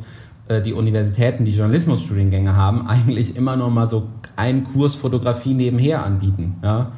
äh, 0.49 0.61
die 0.61 0.73
Universitäten, 0.73 1.45
die 1.45 1.51
Journalismusstudiengänge 1.51 2.55
haben, 2.55 2.87
eigentlich 2.87 3.35
immer 3.35 3.55
noch 3.55 3.71
mal 3.71 3.87
so 3.87 4.07
einen 4.35 4.65
Kurs 4.65 4.93
Fotografie 4.93 5.55
nebenher 5.55 6.05
anbieten. 6.05 6.57
Ja? 6.63 6.91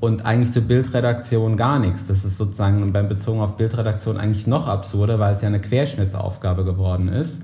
Und 0.00 0.24
eigentlich 0.24 0.52
zur 0.52 0.62
Bildredaktion 0.62 1.56
gar 1.56 1.78
nichts. 1.78 2.06
Das 2.06 2.24
ist 2.24 2.36
sozusagen 2.36 2.92
beim 2.92 3.08
bezogen 3.08 3.40
auf 3.40 3.56
Bildredaktion 3.56 4.18
eigentlich 4.18 4.46
noch 4.46 4.68
absurder, 4.68 5.18
weil 5.18 5.34
es 5.34 5.42
ja 5.42 5.48
eine 5.48 5.60
Querschnittsaufgabe 5.60 6.64
geworden 6.64 7.08
ist. 7.08 7.40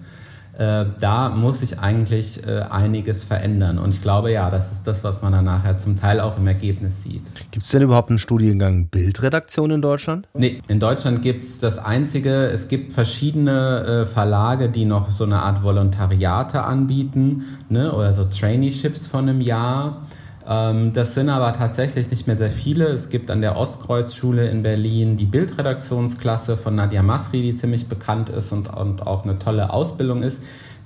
Äh, 0.58 0.84
da 1.00 1.30
muss 1.30 1.60
sich 1.60 1.78
eigentlich 1.78 2.46
äh, 2.46 2.60
einiges 2.70 3.24
verändern. 3.24 3.78
Und 3.78 3.94
ich 3.94 4.02
glaube, 4.02 4.30
ja, 4.30 4.50
das 4.50 4.70
ist 4.70 4.86
das, 4.86 5.02
was 5.02 5.22
man 5.22 5.32
dann 5.32 5.46
nachher 5.46 5.78
zum 5.78 5.96
Teil 5.96 6.20
auch 6.20 6.36
im 6.36 6.46
Ergebnis 6.46 7.02
sieht. 7.02 7.22
Gibt 7.52 7.64
es 7.64 7.72
denn 7.72 7.80
überhaupt 7.80 8.10
einen 8.10 8.18
Studiengang 8.18 8.88
Bildredaktion 8.88 9.70
in 9.70 9.80
Deutschland? 9.80 10.28
Nee, 10.34 10.60
in 10.68 10.78
Deutschland 10.78 11.22
gibt 11.22 11.44
es 11.44 11.58
das 11.58 11.78
einzige, 11.78 12.48
es 12.48 12.68
gibt 12.68 12.92
verschiedene 12.92 14.02
äh, 14.02 14.06
Verlage, 14.06 14.68
die 14.68 14.84
noch 14.84 15.10
so 15.10 15.24
eine 15.24 15.40
Art 15.40 15.62
Volontariate 15.62 16.62
anbieten 16.62 17.44
ne, 17.70 17.90
oder 17.92 18.12
so 18.12 18.26
Traineeships 18.26 19.06
von 19.06 19.28
einem 19.28 19.40
Jahr. 19.40 20.02
Ähm, 20.48 20.92
das 20.92 21.14
sind 21.14 21.28
aber 21.28 21.52
tatsächlich 21.52 22.11
nicht 22.11 22.26
mehr 22.26 22.37
sehr 22.37 22.50
viele. 22.50 22.87
Es 22.87 23.09
gibt 23.09 23.31
an 23.31 23.40
der 23.40 23.57
Ostkreuzschule 23.57 24.48
in 24.48 24.62
Berlin 24.62 25.16
die 25.16 25.26
Bildredaktionsklasse 25.26 26.57
von 26.57 26.74
Nadia 26.74 27.02
Masri, 27.02 27.42
die 27.42 27.55
ziemlich 27.55 27.87
bekannt 27.88 28.28
ist 28.28 28.52
und, 28.52 28.74
und 28.74 29.07
auch 29.07 29.24
eine 29.24 29.38
tolle 29.38 29.70
Ausbildung 29.70 30.22
ist, 30.22 30.40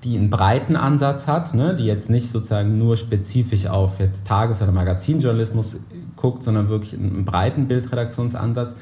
die 0.05 0.17
einen 0.17 0.31
breiten 0.31 0.77
Ansatz 0.77 1.27
hat, 1.27 1.55
ne, 1.55 1.75
die 1.75 1.85
jetzt 1.85 2.11
nicht 2.11 2.29
sozusagen 2.29 2.79
nur 2.79 2.97
spezifisch 2.97 3.67
auf 3.67 3.99
jetzt 3.99 4.27
Tages- 4.27 4.63
oder 4.63 4.73
Magazinjournalismus 4.73 5.79
guckt, 6.17 6.43
sondern 6.45 6.69
wirklich 6.69 6.95
einen 6.95 7.25
breiten 7.25 7.67
Bildredaktionsansatz. 7.67 8.75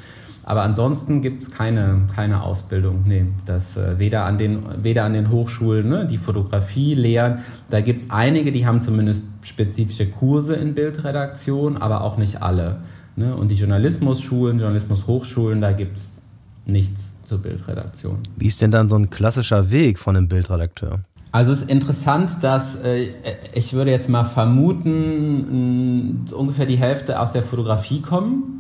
Aber 0.46 0.62
ansonsten 0.62 1.22
gibt 1.22 1.42
es 1.42 1.50
keine, 1.50 2.02
keine 2.14 2.42
Ausbildung. 2.42 3.04
Nee, 3.07 3.26
das 3.46 3.76
äh, 3.76 3.98
weder, 3.98 4.24
an 4.24 4.37
den, 4.37 4.62
weder 4.83 5.04
an 5.04 5.14
den 5.14 5.30
Hochschulen, 5.30 5.88
ne, 5.88 6.07
die 6.07 6.18
Fotografie 6.18 6.94
lehren. 6.94 7.38
Da 7.70 7.80
gibt 7.80 8.02
es 8.02 8.11
einige, 8.11 8.52
die 8.52 8.66
haben 8.66 8.80
zumindest 8.80 9.22
spezifische 9.42 10.11
Kurse 10.11 10.57
in 10.57 10.74
Bildredaktion, 10.74 11.78
aber 11.78 12.02
auch 12.02 12.18
nicht 12.18 12.42
alle. 12.42 12.78
Ne? 13.16 13.35
Und 13.35 13.50
die 13.50 13.54
Journalismusschulen, 13.54 14.59
Journalismushochschulen, 14.59 15.61
da 15.61 15.72
gibt 15.72 15.96
es 15.96 16.20
nichts 16.66 17.12
zur 17.26 17.38
Bildredaktion. 17.38 18.18
Wie 18.37 18.48
ist 18.48 18.61
denn 18.61 18.70
dann 18.70 18.88
so 18.88 18.96
ein 18.96 19.09
klassischer 19.09 19.70
Weg 19.70 19.98
von 19.98 20.16
einem 20.16 20.28
Bildredakteur? 20.28 21.00
Also 21.33 21.52
es 21.52 21.62
ist 21.62 21.70
interessant, 21.70 22.44
dass 22.44 22.76
äh, 22.76 23.07
ich 23.54 23.72
würde 23.72 23.90
jetzt 23.90 24.09
mal 24.09 24.24
vermuten, 24.24 26.26
mh, 26.28 26.35
ungefähr 26.35 26.66
die 26.66 26.76
Hälfte 26.76 27.18
aus 27.18 27.33
der 27.33 27.42
Fotografie 27.42 28.02
kommen 28.02 28.53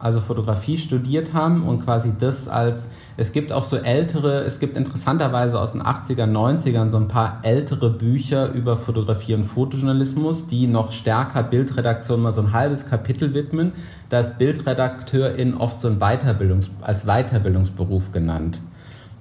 also 0.00 0.20
Fotografie 0.20 0.78
studiert 0.78 1.34
haben 1.34 1.62
und 1.62 1.84
quasi 1.84 2.12
das 2.18 2.48
als, 2.48 2.88
es 3.16 3.32
gibt 3.32 3.52
auch 3.52 3.64
so 3.64 3.76
ältere, 3.76 4.40
es 4.40 4.58
gibt 4.58 4.76
interessanterweise 4.76 5.60
aus 5.60 5.72
den 5.72 5.82
80ern, 5.82 6.32
90ern 6.32 6.88
so 6.88 6.96
ein 6.96 7.08
paar 7.08 7.40
ältere 7.42 7.90
Bücher 7.90 8.52
über 8.52 8.76
Fotografie 8.76 9.34
und 9.34 9.44
Fotojournalismus, 9.44 10.46
die 10.46 10.66
noch 10.66 10.92
stärker 10.92 11.42
Bildredaktion 11.42 12.22
mal 12.22 12.32
so 12.32 12.40
ein 12.40 12.52
halbes 12.52 12.86
Kapitel 12.86 13.34
widmen. 13.34 13.72
Da 14.08 14.20
ist 14.20 14.38
Bildredakteurin 14.38 15.54
oft 15.54 15.80
so 15.80 15.88
ein 15.88 15.98
Weiterbildungs, 15.98 16.70
als 16.80 17.04
Weiterbildungsberuf 17.04 18.10
genannt. 18.10 18.60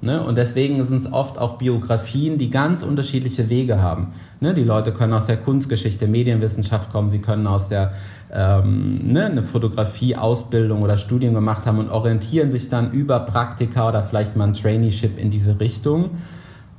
Ne? 0.02 0.24
Und 0.24 0.38
deswegen 0.38 0.82
sind 0.86 1.02
es 1.02 1.12
oft 1.12 1.38
auch 1.38 1.58
Biografien, 1.58 2.38
die 2.38 2.50
ganz 2.50 2.84
unterschiedliche 2.84 3.50
Wege 3.50 3.82
haben. 3.82 4.14
Ne? 4.40 4.54
Die 4.54 4.64
Leute 4.64 4.94
können 4.94 5.12
aus 5.14 5.26
der 5.26 5.38
Kunstgeschichte, 5.38 6.08
Medienwissenschaft 6.08 6.90
kommen, 6.90 7.10
sie 7.10 7.20
können 7.20 7.46
aus 7.48 7.68
der 7.68 7.92
ähm, 8.32 9.12
ne, 9.12 9.26
eine 9.26 9.44
Fotografie, 9.44 10.16
Ausbildung 10.16 10.84
oder 10.84 10.98
Studien 10.98 11.34
gemacht 11.34 11.66
haben 11.66 11.80
und 11.80 11.90
orientieren 11.90 12.50
sich 12.50 12.70
dann 12.70 12.92
über 12.92 13.20
Praktika 13.20 13.90
oder 13.90 14.02
vielleicht 14.02 14.38
mal 14.38 14.48
ein 14.48 14.54
Traineeship 14.54 15.20
in 15.20 15.30
diese 15.32 15.60
Richtung. 15.60 16.12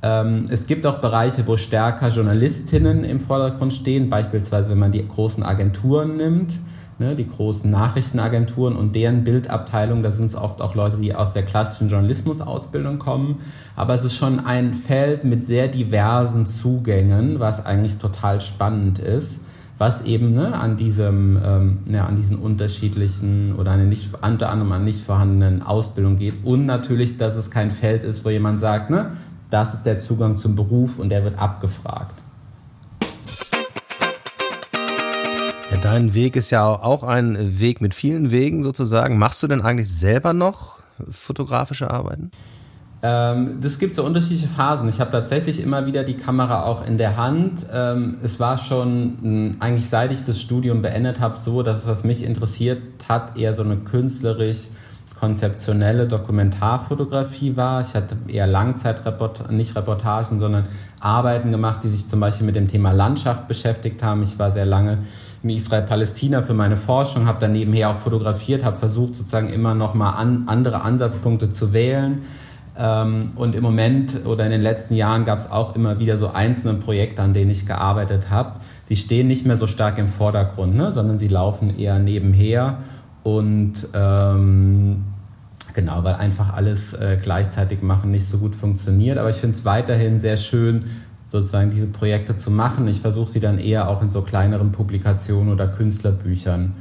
Ähm, 0.01 0.45
es 0.49 0.65
gibt 0.65 0.87
auch 0.87 0.99
Bereiche, 0.99 1.45
wo 1.45 1.57
stärker 1.57 2.07
Journalistinnen 2.07 3.03
im 3.03 3.19
Vordergrund 3.19 3.71
stehen, 3.71 4.09
beispielsweise 4.09 4.71
wenn 4.71 4.79
man 4.79 4.91
die 4.91 5.07
großen 5.07 5.43
Agenturen 5.43 6.17
nimmt 6.17 6.59
ne, 7.01 7.15
die 7.15 7.27
großen 7.27 7.69
Nachrichtenagenturen 7.69 8.77
und 8.77 8.95
deren 8.95 9.25
Bildabteilung, 9.25 10.01
da 10.01 10.11
sind 10.11 10.27
es 10.27 10.35
oft 10.35 10.61
auch 10.61 10.75
Leute, 10.75 10.97
die 10.97 11.13
aus 11.13 11.33
der 11.33 11.43
klassischen 11.43 11.89
Journalismusausbildung 11.89 12.99
kommen. 12.99 13.39
Aber 13.75 13.93
es 13.93 14.05
ist 14.05 14.15
schon 14.15 14.39
ein 14.39 14.73
Feld 14.73 15.25
mit 15.25 15.43
sehr 15.43 15.67
diversen 15.67 16.45
Zugängen, 16.45 17.39
was 17.39 17.65
eigentlich 17.65 17.97
total 17.97 18.39
spannend 18.39 18.99
ist 18.99 19.41
was 19.77 20.03
eben 20.03 20.33
ne, 20.33 20.53
an 20.53 20.77
diesem, 20.77 21.39
ähm, 21.43 21.79
ja, 21.87 22.05
an 22.05 22.15
diesen 22.15 22.37
unterschiedlichen 22.37 23.55
oder 23.55 23.71
eine 23.71 23.87
nicht, 23.87 24.13
unter 24.21 24.49
anderem 24.49 24.71
an 24.73 24.83
nicht 24.83 25.01
vorhandenen 25.01 25.63
Ausbildung 25.63 26.17
geht 26.17 26.45
und 26.45 26.67
natürlich, 26.67 27.17
dass 27.17 27.35
es 27.35 27.49
kein 27.49 27.71
Feld 27.71 28.03
ist, 28.03 28.23
wo 28.23 28.29
jemand 28.29 28.59
sagt, 28.59 28.91
ne, 28.91 29.13
das 29.49 29.73
ist 29.73 29.87
der 29.87 29.99
Zugang 29.99 30.37
zum 30.37 30.55
Beruf 30.55 30.99
und 30.99 31.09
der 31.09 31.23
wird 31.23 31.39
abgefragt. 31.39 32.23
Dein 35.81 36.13
Weg 36.13 36.35
ist 36.35 36.49
ja 36.51 36.65
auch 36.67 37.03
ein 37.03 37.59
Weg 37.59 37.81
mit 37.81 37.93
vielen 37.93 38.31
Wegen 38.31 38.63
sozusagen. 38.63 39.17
Machst 39.17 39.41
du 39.43 39.47
denn 39.47 39.61
eigentlich 39.61 39.89
selber 39.89 40.33
noch 40.33 40.79
fotografische 41.09 41.89
Arbeiten? 41.89 42.31
Ähm, 43.03 43.57
das 43.61 43.79
gibt 43.79 43.95
so 43.95 44.05
unterschiedliche 44.05 44.47
Phasen. 44.47 44.87
Ich 44.87 44.99
habe 44.99 45.11
tatsächlich 45.11 45.61
immer 45.61 45.87
wieder 45.87 46.03
die 46.03 46.13
Kamera 46.13 46.63
auch 46.63 46.85
in 46.85 46.97
der 46.97 47.17
Hand. 47.17 47.65
Ähm, 47.73 48.17
es 48.21 48.39
war 48.39 48.57
schon 48.57 49.17
mh, 49.49 49.55
eigentlich 49.59 49.89
seit 49.89 50.11
ich 50.11 50.23
das 50.23 50.39
Studium 50.39 50.83
beendet 50.83 51.19
habe 51.19 51.37
so, 51.37 51.63
dass 51.63 51.87
was 51.87 52.03
mich 52.03 52.23
interessiert 52.23 52.81
hat, 53.09 53.37
eher 53.37 53.55
so 53.55 53.63
eine 53.63 53.77
künstlerisch 53.77 54.67
konzeptionelle 55.19 56.07
Dokumentarfotografie 56.07 57.55
war. 57.55 57.81
Ich 57.81 57.93
hatte 57.93 58.17
eher 58.27 58.47
Langzeitreport 58.47 59.51
nicht 59.51 59.75
Reportagen, 59.75 60.39
sondern 60.39 60.65
Arbeiten 60.99 61.51
gemacht, 61.51 61.83
die 61.83 61.89
sich 61.89 62.07
zum 62.07 62.19
Beispiel 62.19 62.47
mit 62.47 62.55
dem 62.55 62.67
Thema 62.67 62.91
Landschaft 62.91 63.47
beschäftigt 63.47 64.01
haben. 64.01 64.23
Ich 64.23 64.39
war 64.39 64.51
sehr 64.51 64.65
lange 64.65 64.99
in 65.43 65.49
Israel-Palästina 65.49 66.43
für 66.43 66.53
meine 66.53 66.77
Forschung, 66.77 67.25
habe 67.25 67.39
dann 67.39 67.53
nebenher 67.53 67.89
auch 67.89 67.95
fotografiert, 67.95 68.63
habe 68.63 68.77
versucht 68.77 69.15
sozusagen 69.15 69.49
immer 69.49 69.73
noch 69.73 69.93
mal 69.93 70.11
an, 70.11 70.43
andere 70.47 70.81
Ansatzpunkte 70.81 71.49
zu 71.49 71.73
wählen. 71.73 72.21
Ähm, 72.77 73.31
und 73.35 73.55
im 73.55 73.63
Moment 73.63 74.25
oder 74.25 74.45
in 74.45 74.51
den 74.51 74.61
letzten 74.61 74.95
Jahren 74.95 75.25
gab 75.25 75.39
es 75.39 75.49
auch 75.49 75.75
immer 75.75 75.99
wieder 75.99 76.17
so 76.17 76.31
einzelne 76.31 76.75
Projekte, 76.75 77.21
an 77.21 77.33
denen 77.33 77.51
ich 77.51 77.65
gearbeitet 77.65 78.29
habe. 78.29 78.59
Sie 78.85 78.95
stehen 78.95 79.27
nicht 79.27 79.45
mehr 79.45 79.57
so 79.57 79.67
stark 79.67 79.97
im 79.97 80.07
Vordergrund, 80.07 80.75
ne, 80.75 80.93
sondern 80.93 81.17
sie 81.17 81.27
laufen 81.27 81.77
eher 81.77 81.99
nebenher 81.99 82.77
und 83.23 83.87
ähm, 83.93 85.03
genau, 85.73 86.03
weil 86.03 86.15
einfach 86.15 86.53
alles 86.53 86.93
äh, 86.93 87.17
gleichzeitig 87.21 87.81
machen 87.81 88.11
nicht 88.11 88.27
so 88.27 88.37
gut 88.37 88.55
funktioniert. 88.55 89.17
Aber 89.17 89.29
ich 89.29 89.37
finde 89.37 89.55
es 89.57 89.65
weiterhin 89.65 90.19
sehr 90.19 90.37
schön, 90.37 90.85
sozusagen 91.31 91.69
diese 91.69 91.87
Projekte 91.87 92.35
zu 92.35 92.51
machen. 92.51 92.89
Ich 92.89 92.99
versuche 92.99 93.31
sie 93.31 93.39
dann 93.39 93.57
eher 93.57 93.87
auch 93.87 94.01
in 94.01 94.09
so 94.09 94.21
kleineren 94.21 94.73
Publikationen 94.73 95.53
oder 95.53 95.69
Künstlerbüchern 95.69 96.73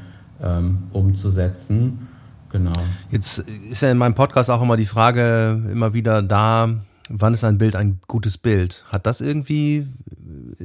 ähm, 0.42 0.78
umzusetzen. 0.92 2.08
Genau. 2.50 2.72
Jetzt 3.12 3.44
ist 3.70 3.82
ja 3.82 3.92
in 3.92 3.98
meinem 3.98 4.16
Podcast 4.16 4.50
auch 4.50 4.60
immer 4.60 4.76
die 4.76 4.86
Frage 4.86 5.62
immer 5.70 5.94
wieder 5.94 6.20
da, 6.20 6.68
wann 7.08 7.32
ist 7.32 7.44
ein 7.44 7.58
Bild 7.58 7.76
ein 7.76 8.00
gutes 8.08 8.38
Bild? 8.38 8.84
Hat 8.88 9.06
das 9.06 9.20
irgendwie 9.20 9.86
äh, 10.58 10.64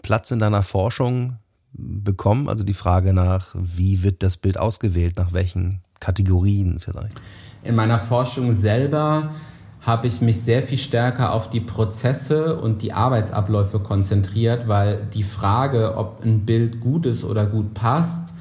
Platz 0.00 0.30
in 0.30 0.38
deiner 0.38 0.62
Forschung 0.62 1.38
bekommen? 1.72 2.48
Also 2.48 2.62
die 2.62 2.72
Frage 2.72 3.12
nach, 3.12 3.48
wie 3.58 4.04
wird 4.04 4.22
das 4.22 4.36
Bild 4.36 4.58
ausgewählt, 4.58 5.16
nach 5.16 5.32
welchen 5.32 5.80
Kategorien 5.98 6.78
vielleicht? 6.78 7.20
In 7.64 7.74
meiner 7.74 7.98
Forschung 7.98 8.52
selber 8.52 9.30
habe 9.86 10.06
ich 10.06 10.20
mich 10.22 10.40
sehr 10.40 10.62
viel 10.62 10.78
stärker 10.78 11.32
auf 11.32 11.50
die 11.50 11.60
Prozesse 11.60 12.56
und 12.56 12.80
die 12.80 12.94
Arbeitsabläufe 12.94 13.80
konzentriert, 13.80 14.66
weil 14.66 14.98
die 15.12 15.22
Frage, 15.22 15.96
ob 15.96 16.24
ein 16.24 16.46
Bild 16.46 16.80
gut 16.80 17.04
ist 17.04 17.24
oder 17.24 17.44
gut 17.44 17.74
passt, 17.74 18.32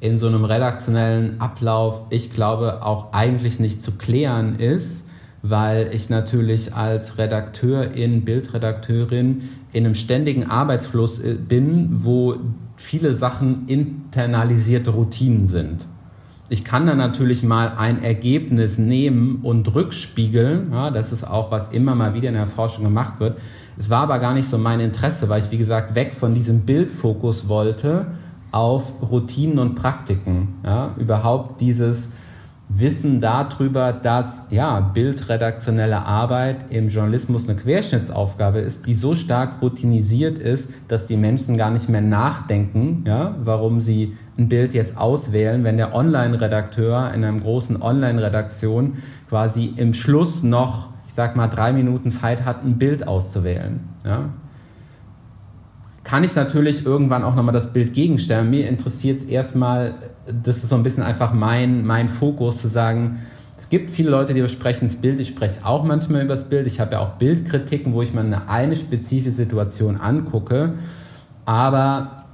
in 0.00 0.18
so 0.18 0.26
einem 0.26 0.44
redaktionellen 0.44 1.40
Ablauf, 1.40 2.02
ich 2.10 2.30
glaube, 2.30 2.84
auch 2.84 3.12
eigentlich 3.12 3.60
nicht 3.60 3.80
zu 3.80 3.92
klären 3.92 4.58
ist, 4.58 5.04
weil 5.42 5.90
ich 5.94 6.10
natürlich 6.10 6.74
als 6.74 7.16
Redakteurin, 7.16 8.24
Bildredakteurin 8.24 9.42
in 9.72 9.84
einem 9.84 9.94
ständigen 9.94 10.50
Arbeitsfluss 10.50 11.18
äh, 11.18 11.34
bin, 11.34 12.04
wo 12.04 12.36
viele 12.76 13.14
Sachen 13.14 13.66
internalisierte 13.66 14.90
Routinen 14.90 15.48
sind. 15.48 15.86
Ich 16.52 16.64
kann 16.64 16.84
dann 16.84 16.98
natürlich 16.98 17.44
mal 17.44 17.74
ein 17.76 18.02
Ergebnis 18.02 18.76
nehmen 18.76 19.38
und 19.44 19.72
rückspiegeln. 19.72 20.72
Ja, 20.72 20.90
das 20.90 21.12
ist 21.12 21.22
auch, 21.22 21.52
was 21.52 21.68
immer 21.68 21.94
mal 21.94 22.12
wieder 22.12 22.28
in 22.28 22.34
der 22.34 22.48
Forschung 22.48 22.82
gemacht 22.82 23.20
wird. 23.20 23.38
Es 23.78 23.88
war 23.88 24.02
aber 24.02 24.18
gar 24.18 24.34
nicht 24.34 24.48
so 24.48 24.58
mein 24.58 24.80
Interesse, 24.80 25.28
weil 25.28 25.40
ich, 25.40 25.52
wie 25.52 25.58
gesagt, 25.58 25.94
weg 25.94 26.12
von 26.12 26.34
diesem 26.34 26.62
Bildfokus 26.62 27.46
wollte 27.46 28.06
auf 28.50 28.92
Routinen 29.00 29.60
und 29.60 29.76
Praktiken. 29.76 30.56
Ja, 30.64 30.92
überhaupt 30.98 31.60
dieses 31.60 32.08
Wissen 32.72 33.20
darüber, 33.20 33.92
dass 33.92 34.46
ja, 34.50 34.78
bildredaktionelle 34.78 35.98
Arbeit 35.98 36.70
im 36.70 36.88
Journalismus 36.88 37.48
eine 37.48 37.58
Querschnittsaufgabe 37.58 38.60
ist, 38.60 38.86
die 38.86 38.94
so 38.94 39.16
stark 39.16 39.60
routinisiert 39.60 40.38
ist, 40.38 40.68
dass 40.86 41.06
die 41.06 41.16
Menschen 41.16 41.56
gar 41.56 41.72
nicht 41.72 41.88
mehr 41.88 42.00
nachdenken, 42.00 43.02
ja, 43.06 43.34
warum 43.42 43.80
sie 43.80 44.16
ein 44.38 44.48
Bild 44.48 44.72
jetzt 44.72 44.96
auswählen, 44.96 45.64
wenn 45.64 45.78
der 45.78 45.94
Online-Redakteur 45.96 47.12
in 47.12 47.24
einer 47.24 47.40
großen 47.40 47.82
Online-Redaktion 47.82 48.98
quasi 49.28 49.72
im 49.76 49.92
Schluss 49.92 50.44
noch, 50.44 50.90
ich 51.08 51.14
sag 51.14 51.34
mal, 51.34 51.48
drei 51.48 51.72
Minuten 51.72 52.10
Zeit 52.10 52.44
hat, 52.44 52.64
ein 52.64 52.78
Bild 52.78 53.08
auszuwählen. 53.08 53.80
Ja 54.04 54.30
kann 56.10 56.24
ich 56.24 56.34
natürlich 56.34 56.84
irgendwann 56.84 57.22
auch 57.22 57.36
nochmal 57.36 57.52
das 57.52 57.72
Bild 57.72 57.92
gegenstellen. 57.92 58.50
Mir 58.50 58.68
interessiert 58.68 59.18
es 59.18 59.24
erstmal, 59.26 59.94
das 60.42 60.56
ist 60.56 60.70
so 60.70 60.74
ein 60.74 60.82
bisschen 60.82 61.04
einfach 61.04 61.32
mein, 61.32 61.86
mein 61.86 62.08
Fokus, 62.08 62.60
zu 62.60 62.66
sagen, 62.66 63.20
es 63.56 63.68
gibt 63.68 63.90
viele 63.90 64.10
Leute, 64.10 64.34
die 64.34 64.40
besprechen 64.40 64.88
das 64.88 64.96
Bild. 64.96 65.20
Ich 65.20 65.28
spreche 65.28 65.64
auch 65.64 65.84
manchmal 65.84 66.24
über 66.24 66.34
das 66.34 66.48
Bild. 66.48 66.66
Ich 66.66 66.80
habe 66.80 66.94
ja 66.94 66.98
auch 66.98 67.10
Bildkritiken, 67.10 67.92
wo 67.92 68.02
ich 68.02 68.12
mir 68.12 68.22
eine, 68.22 68.48
eine 68.48 68.74
spezifische 68.74 69.30
Situation 69.30 69.98
angucke. 69.98 70.72
Aber 71.44 72.24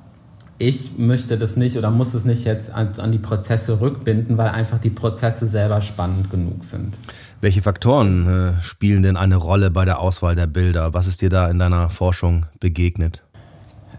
ich 0.57 0.97
möchte 0.97 1.37
das 1.37 1.57
nicht 1.57 1.77
oder 1.77 1.91
muss 1.91 2.15
es 2.15 2.25
nicht 2.25 2.47
jetzt 2.47 2.71
an, 2.71 2.95
an, 2.97 3.12
die 3.12 3.19
Prozesse 3.19 3.83
rückbinden, 3.83 4.39
weil 4.39 4.49
einfach 4.49 4.79
die 4.79 4.89
Prozesse 4.89 5.47
selber 5.47 5.83
spannend 5.83 6.31
genug 6.31 6.65
sind. 6.65 6.97
Welche 7.43 7.61
Faktoren 7.61 8.27
äh, 8.57 8.62
spielen 8.62 9.03
denn 9.03 9.19
eine 9.19 9.37
Rolle 9.37 9.71
bei 9.71 9.85
der 9.85 10.01
Auswahl 10.01 10.35
der 10.35 10.47
Bilder? 10.47 10.95
Was 10.95 11.07
ist 11.07 11.21
dir 11.21 11.29
da 11.29 11.51
in 11.51 11.59
deiner 11.59 11.91
Forschung 11.91 12.47
begegnet? 12.59 13.23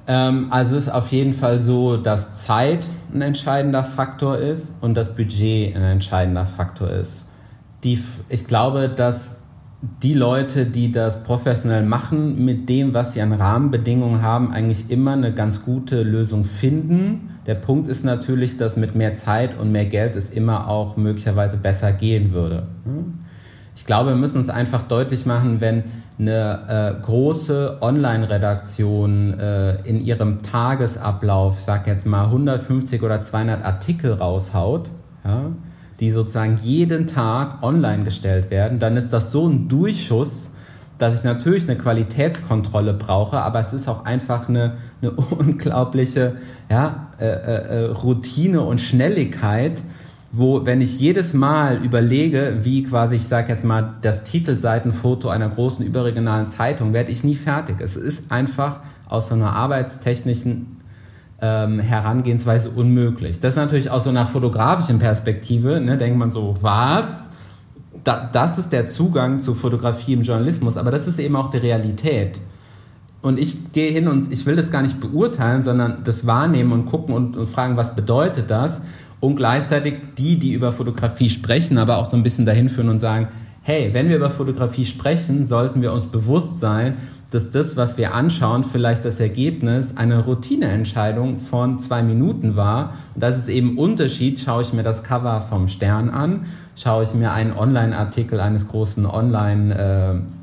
Ähm, 0.08 0.48
also 0.50 0.76
es 0.76 0.88
ist 0.88 0.94
auf 0.94 1.12
jeden 1.12 1.34
Fall 1.34 1.60
so, 1.60 1.98
dass 1.98 2.34
Zeit 2.34 2.88
ein 3.14 3.22
entscheidender 3.22 3.84
Faktor 3.84 4.38
ist 4.38 4.74
und 4.82 4.96
das 4.96 5.14
Budget 5.16 5.76
ein 5.76 5.84
entscheidender 5.84 6.46
Faktor 6.46 6.90
ist. 6.90 7.26
Die, 7.84 8.00
ich 8.30 8.48
glaube, 8.48 8.90
dass 8.90 9.36
die 10.02 10.14
Leute, 10.14 10.66
die 10.66 10.92
das 10.92 11.22
professionell 11.24 11.84
machen, 11.84 12.44
mit 12.44 12.68
dem, 12.68 12.94
was 12.94 13.14
sie 13.14 13.22
an 13.22 13.34
Rahmenbedingungen 13.34 14.24
haben, 14.24 14.52
eigentlich 14.52 14.90
immer 14.90 15.14
eine 15.14 15.34
ganz 15.34 15.64
gute 15.64 16.02
Lösung 16.02 16.46
finden. 16.46 17.38
Der 17.46 17.56
Punkt 17.56 17.88
ist 17.88 18.04
natürlich, 18.04 18.58
dass 18.58 18.76
mit 18.76 18.96
mehr 18.96 19.14
Zeit 19.14 19.58
und 19.60 19.72
mehr 19.72 19.86
Geld 19.86 20.16
es 20.16 20.30
immer 20.30 20.68
auch 20.68 20.98
möglicherweise 20.98 21.58
besser 21.58 21.94
gehen 21.94 22.32
würde. 22.32 22.68
Ich 23.78 23.86
glaube, 23.86 24.10
wir 24.10 24.16
müssen 24.16 24.40
uns 24.40 24.50
einfach 24.50 24.82
deutlich 24.82 25.28
machen, 25.28 25.62
wenn 25.62 25.84
eine 26.18 26.96
äh, 26.98 27.06
große 27.06 27.78
Online-Redaktion 27.80 29.40
äh, 29.40 29.76
in 29.88 30.04
ihrem 30.04 30.42
Tagesablauf, 30.42 31.60
ich 31.60 31.64
sag 31.66 31.86
jetzt 31.86 32.08
mal 32.08 32.26
150 32.26 33.04
oder 33.04 33.22
200 33.22 33.64
Artikel 33.64 34.14
raushaut, 34.14 34.90
ja, 35.24 35.52
die 36.00 36.10
sozusagen 36.10 36.58
jeden 36.64 37.06
Tag 37.06 37.62
online 37.62 38.04
gestellt 38.04 38.50
werden, 38.50 38.80
dann 38.80 38.98
ist 38.98 39.14
das 39.14 39.32
so 39.32 39.48
ein 39.48 39.68
Durchschuss, 39.68 40.50
dass 40.98 41.14
ich 41.14 41.24
natürlich 41.24 41.70
eine 41.70 41.78
Qualitätskontrolle 41.78 42.96
brauche, 42.96 43.40
aber 43.40 43.60
es 43.60 43.74
ist 43.74 43.88
auch 43.88 44.06
einfach 44.06 44.50
eine, 44.50 44.78
eine 45.04 45.12
unglaubliche 45.38 46.38
ja, 46.68 47.10
äh, 47.20 47.28
äh, 47.28 47.84
äh 47.84 47.86
Routine 47.92 48.62
und 48.62 48.82
Schnelligkeit, 48.82 49.84
wo, 50.32 50.66
wenn 50.66 50.82
ich 50.82 51.00
jedes 51.00 51.34
Mal 51.34 51.84
überlege, 51.84 52.60
wie 52.62 52.84
quasi, 52.84 53.16
ich 53.16 53.28
sage 53.28 53.52
jetzt 53.52 53.64
mal, 53.64 53.96
das 54.02 54.24
Titelseitenfoto 54.24 55.30
einer 55.30 55.50
großen 55.50 55.86
überregionalen 55.86 56.48
Zeitung, 56.48 56.94
werde 56.94 57.12
ich 57.12 57.24
nie 57.24 57.36
fertig. 57.36 57.78
Es 57.80 57.96
ist 57.96 58.32
einfach 58.32 58.82
aus 59.08 59.30
so 59.30 59.36
einer 59.36 59.54
arbeitstechnischen 59.54 60.78
ähm, 61.42 61.80
Herangehensweise 61.80 62.70
unmöglich. 62.72 63.40
Das 63.40 63.54
ist 63.54 63.58
natürlich 63.58 63.90
aus 63.90 64.04
so 64.04 64.10
einer 64.10 64.26
fotografischen 64.26 65.00
Perspektive, 65.00 65.80
ne, 65.80 65.98
denkt 65.98 66.18
man 66.18 66.32
so, 66.32 66.58
was? 66.62 67.30
Da, 68.04 68.30
das 68.32 68.58
ist 68.58 68.74
der 68.74 68.88
Zugang 68.88 69.40
zu 69.40 69.54
Fotografie 69.54 70.14
im 70.14 70.22
Journalismus, 70.22 70.78
aber 70.78 70.92
das 70.92 71.08
ist 71.08 71.20
eben 71.20 71.36
auch 71.36 71.50
die 71.50 71.58
Realität. 71.58 72.42
Und 73.22 73.40
ich 73.40 73.72
gehe 73.72 73.92
hin 73.92 74.08
und 74.08 74.32
ich 74.32 74.46
will 74.46 74.56
das 74.56 74.72
gar 74.72 74.82
nicht 74.82 75.00
beurteilen, 75.00 75.64
sondern 75.64 76.04
das 76.04 76.28
wahrnehmen 76.28 76.72
und 76.72 76.86
gucken 76.86 77.16
und, 77.16 77.36
und 77.36 77.48
fragen, 77.48 77.76
was 77.76 77.96
bedeutet 77.96 78.52
das? 78.52 78.82
Und 79.20 79.36
gleichzeitig 79.36 79.96
die, 80.18 80.38
die 80.38 80.54
über 80.54 80.72
Fotografie 80.72 81.30
sprechen, 81.30 81.78
aber 81.78 81.98
auch 81.98 82.06
so 82.06 82.16
ein 82.16 82.24
bisschen 82.24 82.46
dahin 82.46 82.70
führen 82.70 82.90
und 82.90 83.00
sagen, 83.00 83.30
hey, 83.62 83.90
wenn 83.94 84.10
wir 84.10 84.18
über 84.18 84.30
Fotografie 84.30 84.86
sprechen, 84.86 85.44
sollten 85.44 85.82
wir 85.82 85.92
uns 85.92 86.06
bewusst 86.06 86.60
sein, 86.60 86.96
dass 87.32 87.52
das, 87.52 87.76
was 87.76 87.98
wir 87.98 88.14
anschauen, 88.14 88.64
vielleicht 88.64 89.04
das 89.04 89.20
Ergebnis 89.20 89.98
einer 89.98 90.20
Routineentscheidung 90.24 91.38
von 91.38 91.78
zwei 91.78 92.02
Minuten 92.02 92.56
war. 92.56 92.94
Und 93.14 93.22
das 93.22 93.38
ist 93.38 93.50
eben 93.50 93.78
Unterschied, 93.78 94.40
schaue 94.40 94.62
ich 94.62 94.72
mir 94.72 94.84
das 94.84 95.04
Cover 95.04 95.42
vom 95.42 95.68
Stern 95.68 96.10
an, 96.10 96.46
schaue 96.78 97.04
ich 97.04 97.14
mir 97.14 97.34
einen 97.34 97.52
Online-Artikel 97.52 98.40
eines 98.40 98.68
großen 98.68 99.06
Online- 99.06 100.24
äh, 100.24 100.38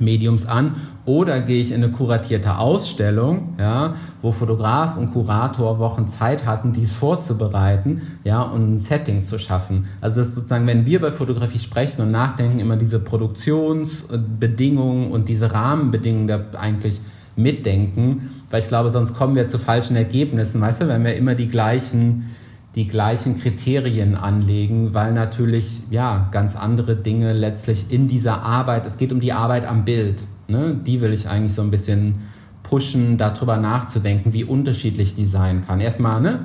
Mediums 0.00 0.46
an 0.46 0.76
oder 1.10 1.40
gehe 1.40 1.60
ich 1.60 1.72
in 1.72 1.82
eine 1.82 1.90
kuratierte 1.90 2.58
Ausstellung, 2.58 3.54
ja, 3.58 3.94
wo 4.22 4.30
Fotograf 4.30 4.96
und 4.96 5.12
Kurator 5.12 5.80
Wochen 5.80 6.06
Zeit 6.06 6.46
hatten, 6.46 6.70
dies 6.70 6.92
vorzubereiten, 6.92 8.02
ja, 8.22 8.42
und 8.42 8.74
ein 8.74 8.78
Setting 8.78 9.20
zu 9.20 9.36
schaffen. 9.36 9.86
Also 10.00 10.20
das 10.20 10.28
ist 10.28 10.36
sozusagen, 10.36 10.68
wenn 10.68 10.86
wir 10.86 11.00
bei 11.00 11.10
Fotografie 11.10 11.58
sprechen 11.58 12.02
und 12.02 12.12
nachdenken, 12.12 12.60
immer 12.60 12.76
diese 12.76 13.00
Produktionsbedingungen 13.00 15.10
und 15.10 15.28
diese 15.28 15.52
Rahmenbedingungen 15.52 16.28
da 16.28 16.44
eigentlich 16.56 17.00
mitdenken, 17.34 18.30
weil 18.50 18.60
ich 18.60 18.68
glaube, 18.68 18.90
sonst 18.90 19.14
kommen 19.14 19.34
wir 19.34 19.48
zu 19.48 19.58
falschen 19.58 19.96
Ergebnissen, 19.96 20.60
weißt 20.60 20.82
du, 20.82 20.88
wenn 20.88 21.04
wir 21.04 21.16
immer 21.16 21.34
die 21.34 21.48
gleichen 21.48 22.30
die 22.76 22.86
gleichen 22.86 23.34
Kriterien 23.34 24.14
anlegen, 24.14 24.94
weil 24.94 25.12
natürlich 25.12 25.82
ja 25.90 26.28
ganz 26.30 26.54
andere 26.54 26.94
Dinge 26.94 27.32
letztlich 27.32 27.86
in 27.90 28.06
dieser 28.06 28.42
Arbeit, 28.42 28.86
es 28.86 28.96
geht 28.96 29.12
um 29.12 29.18
die 29.18 29.32
Arbeit 29.32 29.66
am 29.66 29.84
Bild, 29.84 30.22
ne? 30.50 30.74
die 30.74 31.00
will 31.00 31.12
ich 31.12 31.28
eigentlich 31.28 31.54
so 31.54 31.62
ein 31.62 31.70
bisschen 31.70 32.20
pushen, 32.62 33.16
darüber 33.16 33.56
nachzudenken, 33.56 34.32
wie 34.32 34.44
unterschiedlich 34.44 35.14
die 35.14 35.26
sein 35.26 35.64
kann. 35.66 35.80
Erstmal, 35.80 36.20
ne, 36.20 36.40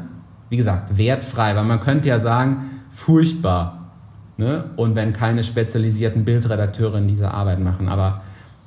wie 0.49 0.57
gesagt, 0.57 0.97
wertfrei, 0.97 1.55
weil 1.55 1.65
man 1.65 1.79
könnte 1.79 2.09
ja 2.09 2.19
sagen, 2.19 2.65
furchtbar. 2.89 3.91
Ne? 4.37 4.65
Und 4.75 4.95
wenn 4.95 5.13
keine 5.13 5.43
spezialisierten 5.43 6.25
Bildredakteure 6.25 6.97
in 6.97 7.07
dieser 7.07 7.33
Arbeit 7.33 7.59
machen. 7.59 7.87
Aber 7.87 8.21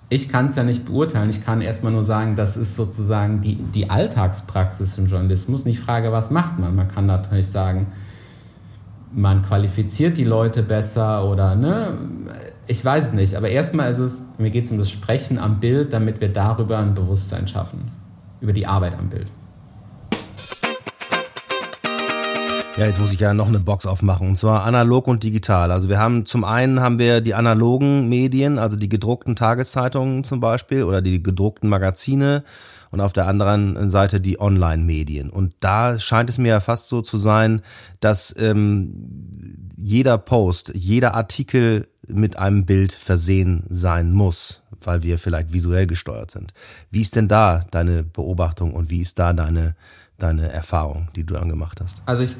ich 0.09 0.29
kann 0.29 0.47
es 0.47 0.57
ja 0.57 0.63
nicht 0.63 0.87
beurteilen. 0.87 1.29
Ich 1.29 1.45
kann 1.45 1.61
erstmal 1.61 1.93
nur 1.93 2.05
sagen, 2.05 2.37
das 2.37 2.57
ist 2.57 2.77
sozusagen 2.77 3.41
die, 3.41 3.57
die 3.57 3.91
Alltagspraxis 3.91 4.97
im 4.97 5.07
Journalismus. 5.07 5.65
Und 5.65 5.71
ich 5.71 5.81
frage, 5.81 6.13
was 6.13 6.31
macht 6.31 6.59
man? 6.59 6.75
Man 6.75 6.89
kann 6.89 7.07
natürlich 7.07 7.49
sagen, 7.49 7.89
man 9.13 9.43
qualifiziert 9.43 10.17
die 10.17 10.25
Leute 10.25 10.63
besser 10.63 11.29
oder 11.29 11.55
ne, 11.55 11.99
ich 12.69 12.85
weiß 12.85 13.07
es 13.07 13.13
nicht. 13.15 13.35
Aber 13.35 13.49
erstmal 13.49 13.91
ist 13.91 13.99
es, 13.99 14.23
mir 14.37 14.51
geht 14.51 14.67
es 14.67 14.71
um 14.71 14.79
das 14.79 14.91
Sprechen 14.91 15.39
am 15.39 15.59
Bild, 15.59 15.93
damit 15.93 16.21
wir 16.21 16.29
darüber 16.29 16.79
ein 16.79 16.95
Bewusstsein 16.95 17.49
schaffen, 17.49 17.91
über 18.41 18.53
die 18.53 18.67
Arbeit 18.67 18.95
am 18.99 19.09
Bild. 19.09 19.27
Ja, 22.77 22.87
jetzt 22.87 23.01
muss 23.01 23.13
ich 23.13 23.19
ja 23.19 23.35
noch 23.35 23.49
eine 23.49 23.59
Box 23.59 23.87
aufmachen 23.87 24.29
und 24.29 24.37
zwar 24.37 24.63
analog 24.63 25.09
und 25.09 25.25
digital. 25.25 25.73
Also 25.73 25.89
wir 25.89 25.99
haben 25.99 26.27
zum 26.27 26.45
einen 26.45 26.79
haben 26.79 27.01
wir 27.01 27.21
die 27.21 27.35
analogen 27.35 28.09
Medien, 28.09 28.61
also 28.61 28.77
die 28.77 28.89
gedruckten 28.89 29.35
Tageszeitungen 29.35 30.23
zum 30.23 30.39
Beispiel 30.39 30.85
oder 30.85 31.03
die 31.03 31.21
gedruckten 31.21 31.69
Magazine 31.69 32.45
und 32.93 33.01
auf 33.01 33.13
der 33.13 33.27
anderen 33.27 33.91
Seite 33.91 34.21
die 34.21 34.41
Online-Medien. 34.41 35.29
Und 35.29 35.55
da 35.59 35.99
scheint 35.99 36.31
es 36.31 36.39
mir 36.39 36.49
ja 36.49 36.61
fast 36.61 36.87
so 36.87 37.01
zu 37.01 37.19
sein, 37.19 37.63
dass 37.99 38.33
ähm, 38.39 39.73
jeder 39.77 40.17
Post, 40.17 40.71
jeder 40.73 41.15
Artikel 41.15 41.89
mit 42.09 42.39
einem 42.39 42.65
Bild 42.65 42.93
versehen 42.93 43.65
sein 43.69 44.13
muss, 44.13 44.63
weil 44.81 45.03
wir 45.03 45.19
vielleicht 45.19 45.53
visuell 45.53 45.87
gesteuert 45.87 46.31
sind. 46.31 46.53
Wie 46.91 47.03
ist 47.03 47.17
denn 47.17 47.29
da 47.29 47.65
deine 47.71 48.03
Beobachtung 48.03 48.73
und 48.73 48.91
wie 48.91 49.01
ist 49.01 49.19
da 49.19 49.33
deine, 49.33 49.75
deine 50.19 50.51
Erfahrung, 50.51 51.09
die 51.17 51.25
du 51.25 51.35
dann 51.35 51.49
gemacht 51.49 51.81
hast? 51.81 51.97
Also 52.07 52.23
ich 52.23 52.37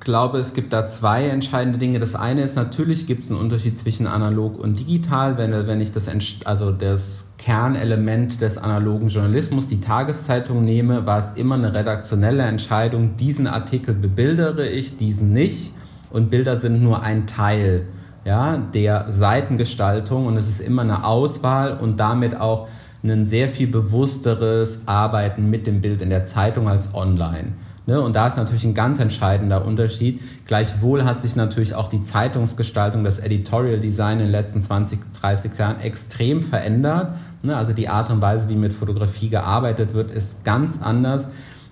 glaube, 0.00 0.38
es 0.38 0.54
gibt 0.54 0.72
da 0.72 0.86
zwei 0.86 1.28
entscheidende 1.28 1.78
Dinge. 1.78 2.00
Das 2.00 2.14
eine 2.14 2.42
ist, 2.42 2.56
natürlich 2.56 3.06
gibt 3.06 3.22
es 3.22 3.30
einen 3.30 3.38
Unterschied 3.38 3.76
zwischen 3.76 4.06
analog 4.06 4.58
und 4.58 4.78
digital. 4.78 5.36
Wenn, 5.38 5.52
wenn 5.66 5.80
ich 5.80 5.92
das, 5.92 6.08
also 6.44 6.72
das 6.72 7.26
Kernelement 7.38 8.40
des 8.40 8.58
analogen 8.58 9.08
Journalismus, 9.08 9.68
die 9.68 9.80
Tageszeitung 9.80 10.64
nehme, 10.64 11.06
war 11.06 11.18
es 11.18 11.32
immer 11.32 11.54
eine 11.54 11.74
redaktionelle 11.74 12.42
Entscheidung, 12.42 13.16
diesen 13.16 13.46
Artikel 13.46 13.94
bebildere 13.94 14.66
ich, 14.66 14.96
diesen 14.96 15.32
nicht. 15.32 15.74
Und 16.10 16.30
Bilder 16.30 16.56
sind 16.56 16.82
nur 16.82 17.02
ein 17.02 17.26
Teil 17.26 17.86
ja, 18.24 18.58
der 18.58 19.06
Seitengestaltung 19.10 20.26
und 20.26 20.36
es 20.36 20.48
ist 20.48 20.60
immer 20.60 20.82
eine 20.82 21.04
Auswahl 21.04 21.78
und 21.78 21.98
damit 21.98 22.38
auch 22.38 22.68
ein 23.02 23.24
sehr 23.24 23.48
viel 23.48 23.68
bewussteres 23.68 24.80
Arbeiten 24.86 25.48
mit 25.48 25.66
dem 25.66 25.80
Bild 25.80 26.02
in 26.02 26.10
der 26.10 26.24
Zeitung 26.24 26.68
als 26.68 26.94
online. 26.94 27.52
Ne? 27.86 28.00
Und 28.00 28.14
da 28.14 28.26
ist 28.26 28.36
natürlich 28.36 28.64
ein 28.64 28.74
ganz 28.74 29.00
entscheidender 29.00 29.64
Unterschied. 29.64 30.20
Gleichwohl 30.46 31.04
hat 31.04 31.20
sich 31.20 31.34
natürlich 31.34 31.74
auch 31.74 31.88
die 31.88 32.02
Zeitungsgestaltung, 32.02 33.04
das 33.04 33.18
Editorial 33.18 33.80
Design 33.80 34.20
in 34.20 34.26
den 34.26 34.30
letzten 34.30 34.60
20, 34.60 35.00
30 35.20 35.58
Jahren 35.58 35.80
extrem 35.80 36.42
verändert. 36.42 37.16
Ne? 37.42 37.56
Also 37.56 37.72
die 37.72 37.88
Art 37.88 38.10
und 38.10 38.20
Weise, 38.20 38.48
wie 38.48 38.56
mit 38.56 38.74
Fotografie 38.74 39.30
gearbeitet 39.30 39.94
wird, 39.94 40.10
ist 40.10 40.44
ganz 40.44 40.80
anders. 40.82 41.28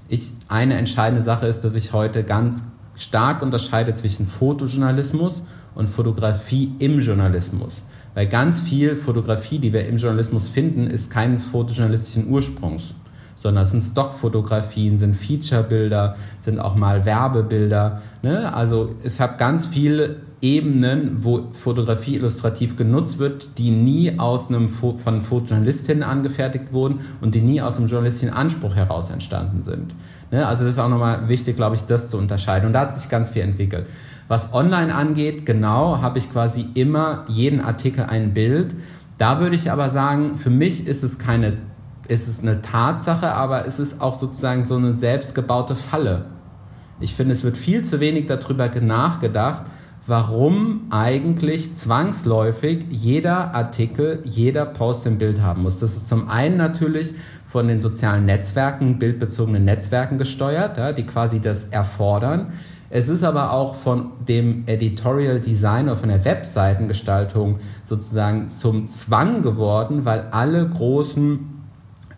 Ich, 0.08 0.32
eine 0.48 0.78
entscheidende 0.78 1.22
Sache 1.22 1.46
ist, 1.46 1.60
dass 1.60 1.74
ich 1.74 1.92
heute 1.92 2.24
ganz 2.24 2.64
stark 2.96 3.42
unterscheide 3.42 3.92
zwischen 3.92 4.26
Fotojournalismus 4.26 5.42
und 5.78 5.88
Fotografie 5.88 6.72
im 6.78 7.00
Journalismus. 7.00 7.82
Weil 8.14 8.26
ganz 8.26 8.60
viel 8.60 8.96
Fotografie, 8.96 9.58
die 9.58 9.72
wir 9.72 9.86
im 9.86 9.96
Journalismus 9.96 10.48
finden, 10.48 10.88
ist 10.88 11.10
keinen 11.10 11.38
fotojournalistischen 11.38 12.28
Ursprungs 12.28 12.94
sondern 13.38 13.62
es 13.62 13.70
sind 13.70 13.80
Stockfotografien, 13.80 14.98
sind 14.98 15.14
Featurebilder, 15.14 16.16
sind 16.40 16.58
auch 16.58 16.74
mal 16.74 17.04
Werbebilder. 17.04 18.02
Ne? 18.22 18.52
Also 18.52 18.90
es 19.02 19.20
hat 19.20 19.38
ganz 19.38 19.66
viele 19.66 20.16
Ebenen, 20.40 21.24
wo 21.24 21.52
Fotografie 21.52 22.16
illustrativ 22.16 22.76
genutzt 22.76 23.18
wird, 23.18 23.58
die 23.58 23.70
nie 23.70 24.18
aus 24.18 24.48
einem 24.48 24.68
von 24.68 25.20
Fotojournalistinnen 25.20 26.02
angefertigt 26.02 26.72
wurden 26.72 27.00
und 27.20 27.34
die 27.34 27.40
nie 27.40 27.62
aus 27.62 27.78
einem 27.78 27.86
journalistischen 27.86 28.34
Anspruch 28.34 28.74
heraus 28.74 29.10
entstanden 29.10 29.62
sind. 29.62 29.94
Ne? 30.30 30.46
Also 30.46 30.64
das 30.64 30.74
ist 30.74 30.80
auch 30.80 30.88
nochmal 30.88 31.28
wichtig, 31.28 31.56
glaube 31.56 31.76
ich, 31.76 31.82
das 31.82 32.10
zu 32.10 32.18
unterscheiden. 32.18 32.66
Und 32.66 32.72
da 32.72 32.80
hat 32.80 32.92
sich 32.92 33.08
ganz 33.08 33.30
viel 33.30 33.42
entwickelt. 33.42 33.86
Was 34.28 34.52
online 34.52 34.94
angeht, 34.94 35.46
genau, 35.46 36.02
habe 36.02 36.18
ich 36.18 36.30
quasi 36.30 36.68
immer 36.74 37.24
jeden 37.28 37.60
Artikel 37.60 38.04
ein 38.04 38.34
Bild. 38.34 38.76
Da 39.16 39.40
würde 39.40 39.56
ich 39.56 39.72
aber 39.72 39.90
sagen, 39.90 40.36
für 40.36 40.50
mich 40.50 40.86
ist 40.86 41.02
es 41.02 41.18
keine 41.18 41.56
ist 42.08 42.26
es 42.26 42.40
eine 42.40 42.58
Tatsache, 42.60 43.34
aber 43.34 43.66
es 43.66 43.78
ist 43.78 44.00
auch 44.00 44.14
sozusagen 44.14 44.66
so 44.66 44.76
eine 44.76 44.94
selbstgebaute 44.94 45.74
Falle. 45.74 46.24
Ich 47.00 47.14
finde, 47.14 47.32
es 47.32 47.44
wird 47.44 47.56
viel 47.56 47.84
zu 47.84 48.00
wenig 48.00 48.26
darüber 48.26 48.68
nachgedacht, 48.80 49.64
warum 50.06 50.86
eigentlich 50.90 51.74
zwangsläufig 51.74 52.86
jeder 52.88 53.54
Artikel, 53.54 54.22
jeder 54.24 54.64
Post 54.64 55.06
im 55.06 55.18
Bild 55.18 55.42
haben 55.42 55.62
muss. 55.62 55.78
Das 55.78 55.96
ist 55.96 56.08
zum 56.08 56.28
einen 56.28 56.56
natürlich 56.56 57.12
von 57.46 57.68
den 57.68 57.78
sozialen 57.78 58.24
Netzwerken, 58.24 58.98
bildbezogenen 58.98 59.64
Netzwerken 59.64 60.16
gesteuert, 60.16 60.78
ja, 60.78 60.92
die 60.92 61.04
quasi 61.04 61.40
das 61.40 61.66
erfordern. 61.66 62.52
Es 62.90 63.10
ist 63.10 63.22
aber 63.22 63.52
auch 63.52 63.74
von 63.74 64.12
dem 64.26 64.64
Editorial 64.66 65.40
Designer, 65.40 65.96
von 65.96 66.08
der 66.08 66.24
Webseitengestaltung 66.24 67.58
sozusagen 67.84 68.50
zum 68.50 68.88
Zwang 68.88 69.42
geworden, 69.42 70.06
weil 70.06 70.28
alle 70.30 70.66
großen 70.66 71.40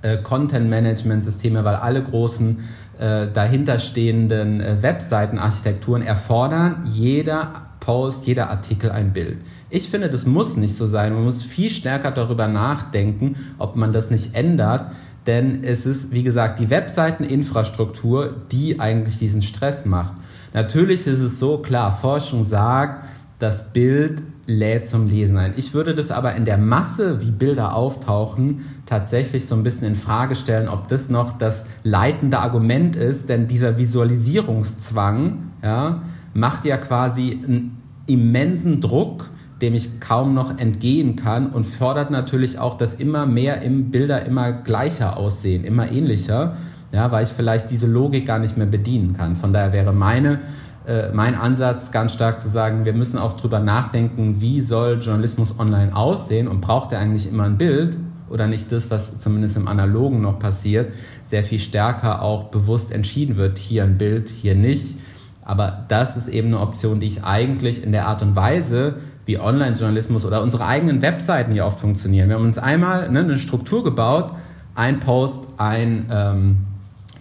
äh, 0.02 0.18
Content-Management-Systeme, 0.18 1.64
weil 1.64 1.74
alle 1.74 2.02
großen 2.02 2.59
äh, 2.98 3.26
dahinterstehenden 3.33 4.61
äh, 4.61 4.80
Webseitenarchitekturen 4.80 6.02
erfordern 6.02 6.88
jeder 6.92 7.70
Post, 7.80 8.26
jeder 8.26 8.50
Artikel 8.50 8.92
ein 8.92 9.12
Bild. 9.12 9.40
Ich 9.70 9.88
finde, 9.88 10.09
das 10.09 10.24
muss 10.24 10.56
nicht 10.56 10.76
so 10.76 10.87
sein. 10.87 11.14
Man 11.14 11.24
muss 11.24 11.42
viel 11.42 11.70
stärker 11.70 12.12
darüber 12.12 12.46
nachdenken, 12.46 13.37
ob 13.59 13.74
man 13.74 13.92
das 13.92 14.11
nicht 14.11 14.35
ändert. 14.37 14.92
Denn 15.26 15.64
es 15.64 15.87
ist, 15.87 16.12
wie 16.12 16.22
gesagt, 16.22 16.61
die 16.61 16.70
Webseiteninfrastruktur, 16.70 18.35
die 18.52 18.80
eigentlich 18.80 19.18
diesen 19.18 19.42
Stress 19.42 19.85
macht. 19.85 20.14
Natürlich 20.52 21.06
ist 21.06 21.20
es 21.20 21.38
so, 21.38 21.58
klar, 21.58 21.92
Forschung 21.92 22.44
sagt, 22.44 23.04
das 23.38 23.72
Bild 23.72 24.22
lädt 24.46 24.86
zum 24.86 25.06
Lesen 25.06 25.36
ein. 25.38 25.54
Ich 25.56 25.72
würde 25.74 25.94
das 25.94 26.10
aber 26.10 26.34
in 26.34 26.44
der 26.44 26.58
Masse, 26.58 27.20
wie 27.20 27.30
Bilder 27.30 27.74
auftauchen, 27.74 28.66
tatsächlich 28.84 29.46
so 29.46 29.54
ein 29.54 29.62
bisschen 29.62 29.86
in 29.86 29.94
Frage 29.94 30.34
stellen, 30.34 30.68
ob 30.68 30.88
das 30.88 31.08
noch 31.08 31.38
das 31.38 31.64
leitende 31.84 32.40
Argument 32.40 32.96
ist, 32.96 33.28
denn 33.28 33.46
dieser 33.46 33.78
Visualisierungszwang 33.78 35.52
ja, 35.62 36.02
macht 36.34 36.64
ja 36.64 36.76
quasi 36.76 37.40
einen 37.44 37.80
immensen 38.06 38.80
Druck, 38.80 39.30
dem 39.62 39.74
ich 39.74 40.00
kaum 40.00 40.34
noch 40.34 40.58
entgehen 40.58 41.16
kann 41.16 41.50
und 41.50 41.64
fördert 41.64 42.10
natürlich 42.10 42.58
auch, 42.58 42.76
dass 42.76 42.94
immer 42.94 43.26
mehr 43.26 43.62
im 43.62 43.90
Bilder 43.90 44.26
immer 44.26 44.52
gleicher 44.52 45.16
aussehen, 45.16 45.64
immer 45.64 45.92
ähnlicher, 45.92 46.56
ja, 46.92 47.11
weil 47.12 47.24
ich 47.24 47.31
vielleicht 47.31 47.70
diese 47.70 47.87
Logik 47.87 48.26
gar 48.26 48.38
nicht 48.38 48.57
mehr 48.57 48.66
bedienen 48.66 49.12
kann. 49.12 49.37
Von 49.37 49.53
daher 49.53 49.72
wäre 49.72 49.92
meine 49.92 50.40
äh, 50.87 51.12
mein 51.12 51.35
Ansatz 51.35 51.90
ganz 51.90 52.14
stark 52.14 52.40
zu 52.40 52.48
sagen, 52.48 52.85
wir 52.85 52.94
müssen 52.94 53.18
auch 53.18 53.35
drüber 53.35 53.61
nachdenken, 53.61 54.40
wie 54.40 54.61
soll 54.61 54.98
Journalismus 55.00 55.59
online 55.59 55.94
aussehen 55.94 56.48
und 56.48 56.61
braucht 56.61 56.92
er 56.92 57.00
eigentlich 57.00 57.29
immer 57.29 57.44
ein 57.44 57.59
Bild 57.59 57.98
oder 58.31 58.46
nicht 58.46 58.72
das, 58.72 58.90
was 58.90 59.18
zumindest 59.18 59.57
im 59.57 59.68
Analogen 59.68 60.22
noch 60.22 60.38
passiert, 60.38 60.92
sehr 61.26 61.44
viel 61.44 61.59
stärker 61.59 62.22
auch 62.22 62.44
bewusst 62.44 62.92
entschieden 62.92 63.37
wird, 63.37 63.59
hier 63.59 63.85
ein 63.85 63.98
Bild, 63.98 64.31
hier 64.31 64.55
nicht. 64.55 64.96
Aber 65.44 65.85
das 65.88 66.16
ist 66.16 66.29
eben 66.29 66.48
eine 66.48 66.61
Option, 66.61 67.00
die 67.00 67.09
ich 67.09 67.24
eigentlich 67.24 67.83
in 67.85 67.92
der 67.92 68.07
Art 68.07 68.22
und 68.22 68.37
Weise, 68.37 68.96
wie 69.26 69.38
Online-Journalismus 69.38 70.24
oder 70.24 70.42
unsere 70.42 70.64
eigenen 70.64 71.03
Webseiten 71.03 71.53
hier 71.53 71.66
oft 71.66 71.81
funktionieren. 71.81 72.29
Wir 72.29 72.37
haben 72.37 72.44
uns 72.44 72.59
einmal 72.59 73.11
ne, 73.11 73.20
eine 73.20 73.37
Struktur 73.37 73.83
gebaut, 73.85 74.33
ein 74.74 75.00
Post, 75.00 75.48
ein 75.59 76.07
ähm, 76.11 76.66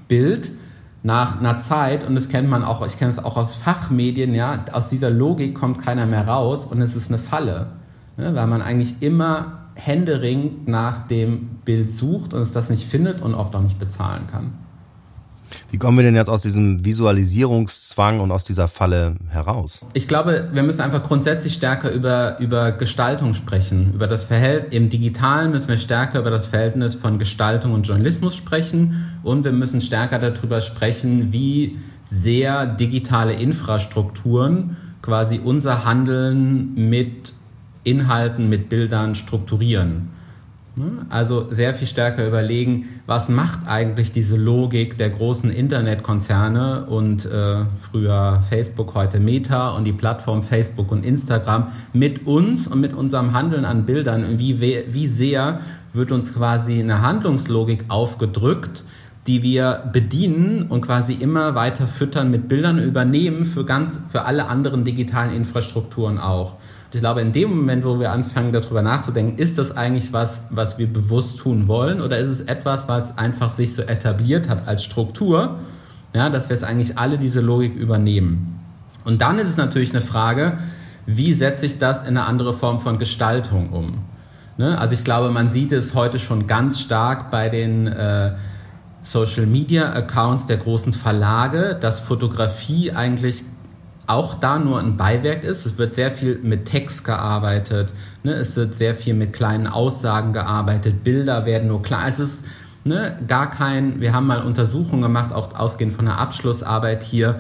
Bild 0.09 0.51
nach 1.01 1.39
einer 1.39 1.57
Zeit, 1.59 2.05
und 2.05 2.15
das 2.15 2.27
kennt 2.27 2.49
man 2.49 2.65
auch, 2.65 2.85
ich 2.85 2.97
kenne 2.97 3.09
es 3.09 3.23
auch 3.23 3.37
aus 3.37 3.55
Fachmedien, 3.55 4.35
ja, 4.35 4.65
aus 4.73 4.89
dieser 4.89 5.09
Logik 5.09 5.55
kommt 5.55 5.79
keiner 5.79 6.05
mehr 6.05 6.27
raus 6.27 6.65
und 6.65 6.81
es 6.81 6.97
ist 6.97 7.09
eine 7.09 7.17
Falle, 7.17 7.67
ne, 8.17 8.35
weil 8.35 8.47
man 8.47 8.61
eigentlich 8.61 9.01
immer 9.01 9.69
händeringend 9.75 10.67
nach 10.67 11.07
dem 11.07 11.59
Bild 11.63 11.89
sucht 11.89 12.33
und 12.33 12.41
es 12.41 12.51
das 12.51 12.69
nicht 12.69 12.85
findet 12.85 13.21
und 13.21 13.33
oft 13.33 13.55
auch 13.55 13.61
nicht 13.61 13.79
bezahlen 13.79 14.27
kann. 14.27 14.51
Wie 15.71 15.77
kommen 15.77 15.97
wir 15.97 16.03
denn 16.03 16.15
jetzt 16.15 16.29
aus 16.29 16.41
diesem 16.41 16.83
Visualisierungszwang 16.85 18.19
und 18.19 18.31
aus 18.31 18.45
dieser 18.45 18.67
Falle 18.67 19.15
heraus? 19.29 19.79
Ich 19.93 20.07
glaube, 20.07 20.49
wir 20.51 20.63
müssen 20.63 20.81
einfach 20.81 21.03
grundsätzlich 21.03 21.53
stärker 21.53 21.91
über, 21.91 22.39
über 22.39 22.71
Gestaltung 22.71 23.33
sprechen. 23.33 23.93
Über 23.93 24.07
das 24.07 24.23
Verhältnis, 24.23 24.73
im 24.73 24.89
Digitalen 24.89 25.51
müssen 25.51 25.67
wir 25.67 25.77
stärker 25.77 26.19
über 26.19 26.31
das 26.31 26.47
Verhältnis 26.47 26.95
von 26.95 27.19
Gestaltung 27.19 27.73
und 27.73 27.83
Journalismus 27.87 28.35
sprechen 28.35 29.05
und 29.23 29.43
wir 29.43 29.51
müssen 29.51 29.81
stärker 29.81 30.19
darüber 30.19 30.61
sprechen, 30.61 31.31
wie 31.31 31.77
sehr 32.03 32.65
digitale 32.65 33.33
Infrastrukturen 33.33 34.77
quasi 35.01 35.39
unser 35.43 35.85
Handeln 35.85 36.73
mit 36.75 37.33
Inhalten, 37.83 38.49
mit 38.49 38.69
Bildern 38.69 39.15
strukturieren. 39.15 40.09
Ne? 40.79 41.05
Also 41.09 41.47
sehr 41.49 41.73
viel 41.73 41.87
stärker 41.87 42.25
überlegen, 42.25 42.87
was 43.05 43.27
macht 43.27 43.67
eigentlich 43.67 44.13
diese 44.13 44.37
Logik 44.37 44.97
der 44.97 45.09
großen 45.09 45.49
Internetkonzerne 45.49 46.85
und 46.85 47.25
äh, 47.25 47.65
früher 47.81 48.41
Facebook, 48.49 48.95
heute 48.95 49.19
Meta 49.19 49.71
und 49.71 49.83
die 49.83 49.91
Plattform 49.91 50.41
Facebook 50.41 50.93
und 50.93 51.03
Instagram 51.03 51.67
mit 51.91 52.25
uns 52.25 52.65
und 52.67 52.79
mit 52.79 52.93
unserem 52.93 53.33
Handeln 53.33 53.65
an 53.65 53.85
Bildern 53.85 54.23
und 54.23 54.39
wie, 54.39 54.61
wie 54.61 55.07
sehr 55.07 55.59
wird 55.91 56.13
uns 56.13 56.33
quasi 56.33 56.79
eine 56.79 57.01
Handlungslogik 57.01 57.85
aufgedrückt, 57.89 58.85
die 59.27 59.43
wir 59.43 59.83
bedienen 59.91 60.67
und 60.69 60.79
quasi 60.79 61.11
immer 61.13 61.55
weiter 61.55 61.87
füttern 61.87 62.31
mit 62.31 62.47
Bildern 62.47 62.79
übernehmen 62.79 63.43
für 63.43 63.65
ganz, 63.65 63.99
für 64.07 64.23
alle 64.23 64.47
anderen 64.47 64.85
digitalen 64.85 65.35
Infrastrukturen 65.35 66.19
auch. 66.19 66.55
Ich 66.91 67.01
glaube, 67.01 67.21
in 67.21 67.31
dem 67.31 67.51
Moment, 67.51 67.85
wo 67.85 67.99
wir 67.99 68.11
anfangen, 68.11 68.51
darüber 68.51 68.81
nachzudenken, 68.81 69.37
ist 69.37 69.59
das 69.59 69.77
eigentlich 69.77 70.11
was, 70.11 70.41
was 70.49 70.79
wir 70.79 70.91
bewusst 70.91 71.37
tun 71.37 71.67
wollen 71.67 72.01
oder 72.01 72.17
ist 72.17 72.29
es 72.29 72.41
etwas, 72.41 72.87
was 72.87 73.17
einfach 73.17 73.51
sich 73.51 73.75
so 73.75 73.83
etabliert 73.83 74.49
hat 74.49 74.67
als 74.67 74.83
Struktur, 74.83 75.59
ja, 76.15 76.29
dass 76.29 76.49
wir 76.49 76.55
es 76.55 76.63
eigentlich 76.63 76.97
alle 76.97 77.19
diese 77.19 77.41
Logik 77.41 77.75
übernehmen. 77.75 78.59
Und 79.05 79.21
dann 79.21 79.37
ist 79.37 79.47
es 79.47 79.57
natürlich 79.57 79.91
eine 79.91 80.01
Frage, 80.01 80.57
wie 81.05 81.33
setze 81.33 81.67
ich 81.67 81.77
das 81.77 82.03
in 82.03 82.09
eine 82.09 82.25
andere 82.25 82.53
Form 82.53 82.79
von 82.79 82.97
Gestaltung 82.97 83.69
um? 83.69 83.99
Ne? 84.57 84.77
Also 84.77 84.93
ich 84.93 85.03
glaube, 85.03 85.29
man 85.31 85.47
sieht 85.47 85.71
es 85.71 85.93
heute 85.93 86.19
schon 86.19 86.47
ganz 86.47 86.81
stark 86.81 87.31
bei 87.31 87.49
den 87.49 87.87
äh, 87.87 88.33
Social 89.01 89.45
Media 89.45 89.93
Accounts 89.93 90.47
der 90.47 90.57
großen 90.57 90.91
Verlage, 90.91 91.77
dass 91.79 91.99
Fotografie 91.99 92.91
eigentlich 92.91 93.43
auch 94.09 94.35
da 94.35 94.57
nur 94.57 94.79
ein 94.79 94.97
Beiwerk 94.97 95.43
ist. 95.43 95.65
Es 95.65 95.77
wird 95.77 95.93
sehr 95.93 96.11
viel 96.11 96.39
mit 96.41 96.65
Text 96.65 97.05
gearbeitet, 97.05 97.93
ne? 98.23 98.33
es 98.33 98.55
wird 98.55 98.73
sehr 98.73 98.95
viel 98.95 99.13
mit 99.13 99.33
kleinen 99.33 99.67
Aussagen 99.67 100.33
gearbeitet, 100.33 101.03
Bilder 101.03 101.45
werden 101.45 101.67
nur 101.67 101.81
klar. 101.81 102.07
Es 102.07 102.19
ist 102.19 102.45
ne, 102.83 103.17
gar 103.27 103.51
kein, 103.51 104.01
wir 104.01 104.13
haben 104.13 104.25
mal 104.25 104.41
Untersuchungen 104.41 105.01
gemacht, 105.01 105.31
auch 105.31 105.57
ausgehend 105.57 105.93
von 105.93 106.05
der 106.05 106.17
Abschlussarbeit 106.17 107.03
hier, 107.03 107.39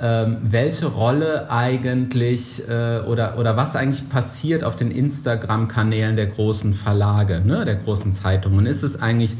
ähm, 0.00 0.38
welche 0.42 0.86
Rolle 0.86 1.50
eigentlich 1.50 2.68
äh, 2.68 3.00
oder, 3.00 3.38
oder 3.38 3.56
was 3.56 3.76
eigentlich 3.76 4.08
passiert 4.08 4.64
auf 4.64 4.76
den 4.76 4.90
Instagram-Kanälen 4.90 6.16
der 6.16 6.26
großen 6.26 6.74
Verlage, 6.74 7.40
ne, 7.44 7.64
der 7.64 7.76
großen 7.76 8.12
Zeitungen. 8.12 8.66
Ist 8.66 8.82
es 8.82 9.00
eigentlich 9.00 9.36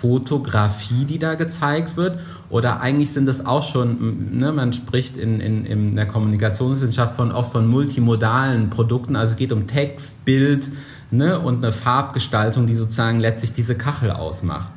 Fotografie, 0.00 1.04
die 1.04 1.18
da 1.18 1.34
gezeigt 1.34 1.96
wird? 1.96 2.20
Oder 2.50 2.80
eigentlich 2.80 3.12
sind 3.12 3.26
das 3.26 3.46
auch 3.46 3.62
schon, 3.62 4.36
ne, 4.38 4.52
man 4.52 4.72
spricht 4.72 5.16
in, 5.16 5.40
in, 5.40 5.64
in 5.64 5.96
der 5.96 6.06
Kommunikationswissenschaft 6.06 7.16
von 7.16 7.32
oft 7.32 7.52
von 7.52 7.66
multimodalen 7.66 8.70
Produkten, 8.70 9.16
also 9.16 9.32
es 9.32 9.36
geht 9.36 9.52
um 9.52 9.66
Text, 9.66 10.24
Bild 10.24 10.70
ne, 11.10 11.38
und 11.38 11.64
eine 11.64 11.72
Farbgestaltung, 11.72 12.66
die 12.66 12.74
sozusagen 12.74 13.20
letztlich 13.20 13.52
diese 13.52 13.74
Kachel 13.74 14.10
ausmacht. 14.10 14.72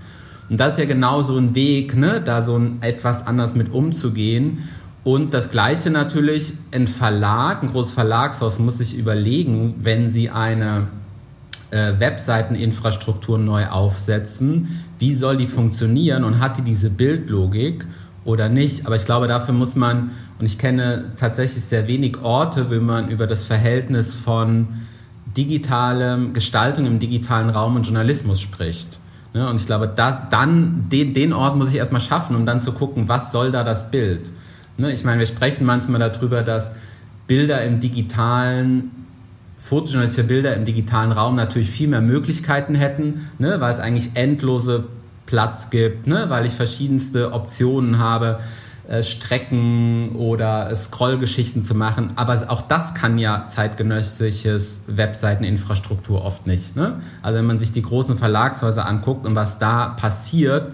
Und 0.49 0.59
das 0.59 0.73
ist 0.73 0.79
ja 0.79 0.85
genau 0.85 1.21
so 1.21 1.37
ein 1.37 1.53
Weg, 1.53 1.95
ne, 1.95 2.21
da 2.21 2.41
so 2.41 2.57
ein, 2.57 2.81
etwas 2.81 3.27
anders 3.27 3.55
mit 3.55 3.71
umzugehen. 3.71 4.69
Und 5.03 5.33
das 5.33 5.51
Gleiche 5.51 5.91
natürlich, 5.91 6.53
ein 6.73 6.87
Verlag, 6.87 7.63
ein 7.63 7.69
großes 7.69 7.93
Verlagshaus 7.93 8.59
muss 8.59 8.77
sich 8.79 8.97
überlegen, 8.97 9.75
wenn 9.81 10.09
sie 10.09 10.29
eine 10.29 10.87
äh, 11.71 11.99
Webseiteninfrastruktur 11.99 13.37
neu 13.37 13.67
aufsetzen. 13.67 14.81
Wie 14.97 15.13
soll 15.13 15.37
die 15.37 15.47
funktionieren 15.47 16.23
und 16.23 16.39
hat 16.39 16.57
die 16.57 16.61
diese 16.61 16.89
Bildlogik 16.89 17.85
oder 18.25 18.49
nicht? 18.49 18.85
Aber 18.85 18.95
ich 18.95 19.05
glaube, 19.05 19.27
dafür 19.27 19.53
muss 19.53 19.75
man, 19.75 20.11
und 20.39 20.45
ich 20.45 20.57
kenne 20.57 21.11
tatsächlich 21.15 21.63
sehr 21.63 21.87
wenig 21.87 22.21
Orte, 22.21 22.69
wo 22.69 22.81
man 22.81 23.09
über 23.09 23.27
das 23.27 23.45
Verhältnis 23.45 24.15
von 24.15 24.67
digitalem 25.37 26.33
Gestaltung 26.33 26.85
im 26.85 26.99
digitalen 26.99 27.49
Raum 27.49 27.75
und 27.75 27.83
Journalismus 27.83 28.41
spricht. 28.41 28.99
Ne? 29.33 29.47
Und 29.47 29.57
ich 29.57 29.65
glaube, 29.65 29.91
da, 29.93 30.27
dann 30.29 30.89
den, 30.89 31.13
den 31.13 31.33
Ort 31.33 31.55
muss 31.55 31.69
ich 31.69 31.75
erstmal 31.75 32.01
schaffen, 32.01 32.35
um 32.35 32.45
dann 32.45 32.61
zu 32.61 32.71
gucken, 32.71 33.07
was 33.07 33.31
soll 33.31 33.51
da 33.51 33.63
das 33.63 33.91
Bild? 33.91 34.31
Ne? 34.77 34.91
Ich 34.91 35.03
meine, 35.03 35.19
wir 35.19 35.27
sprechen 35.27 35.65
manchmal 35.65 35.99
darüber, 35.99 36.41
dass 36.41 36.71
Bilder 37.27 37.63
im 37.63 37.79
digitalen 37.79 38.91
fotojournalistische 39.59 40.27
Bilder 40.27 40.55
im 40.55 40.65
digitalen 40.65 41.11
Raum 41.11 41.35
natürlich 41.35 41.69
viel 41.69 41.87
mehr 41.87 42.01
Möglichkeiten 42.01 42.75
hätten, 42.75 43.29
ne, 43.37 43.57
weil 43.59 43.73
es 43.73 43.79
eigentlich 43.79 44.11
endlose 44.15 44.85
Platz 45.25 45.69
gibt, 45.69 46.07
ne, 46.07 46.25
weil 46.29 46.45
ich 46.45 46.53
verschiedenste 46.53 47.33
Optionen 47.33 47.99
habe, 47.99 48.39
äh, 48.87 49.03
Strecken 49.03 50.15
oder 50.15 50.75
Scrollgeschichten 50.75 51.61
zu 51.61 51.75
machen. 51.75 52.13
Aber 52.15 52.43
auch 52.47 52.63
das 52.63 52.95
kann 52.95 53.19
ja 53.19 53.45
zeitgenössisches 53.45 54.79
Webseiteninfrastruktur 54.87 56.25
oft 56.25 56.47
nicht. 56.47 56.75
Ne? 56.75 56.99
Also 57.21 57.37
wenn 57.37 57.45
man 57.45 57.59
sich 57.59 57.71
die 57.71 57.83
großen 57.83 58.17
Verlagshäuser 58.17 58.87
anguckt 58.87 59.27
und 59.27 59.35
was 59.35 59.59
da 59.59 59.89
passiert, 59.89 60.71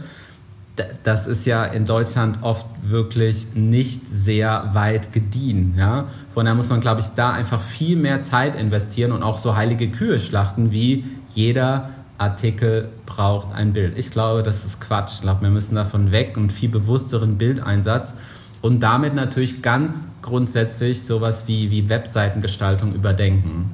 das 1.04 1.28
ist 1.28 1.46
ja 1.46 1.64
in 1.64 1.86
Deutschland 1.86 2.40
oft 2.42 2.66
wirklich 2.82 3.48
nicht 3.54 4.08
sehr 4.08 4.72
weit 4.74 5.14
gediehen. 5.14 5.76
Ja? 5.78 6.06
Von 6.34 6.46
daher 6.46 6.56
muss 6.56 6.70
man, 6.70 6.82
glaube 6.82 7.02
ich, 7.02 7.08
da 7.10 7.32
einfach 7.32 7.62
viel 7.62 7.98
mehr 7.98 8.22
Zeit 8.22 8.60
investieren 8.60 9.12
und 9.12 9.24
auch 9.24 9.38
so 9.38 9.56
heilige 9.56 9.90
Kühe 9.90 10.20
schlachten, 10.20 10.72
wie 10.72 11.06
jeder 11.30 11.90
Artikel 12.18 12.90
braucht 13.06 13.54
ein 13.54 13.74
Bild. 13.74 13.98
Ich 13.98 14.12
glaube, 14.12 14.44
das 14.44 14.66
ist 14.66 14.80
Quatsch. 14.80 15.16
Ich 15.16 15.22
glaube, 15.22 15.42
wir 15.42 15.50
müssen 15.50 15.76
davon 15.76 16.12
weg 16.12 16.38
und 16.38 16.52
viel 16.52 16.70
bewussteren 16.70 17.38
Bildeinsatz 17.38 18.16
und 18.62 18.82
damit 18.82 19.14
natürlich 19.14 19.62
ganz 19.62 20.10
grundsätzlich 20.22 21.04
sowas 21.04 21.48
wie, 21.48 21.72
wie 21.72 21.90
Webseitengestaltung 21.90 22.94
überdenken. 22.94 23.72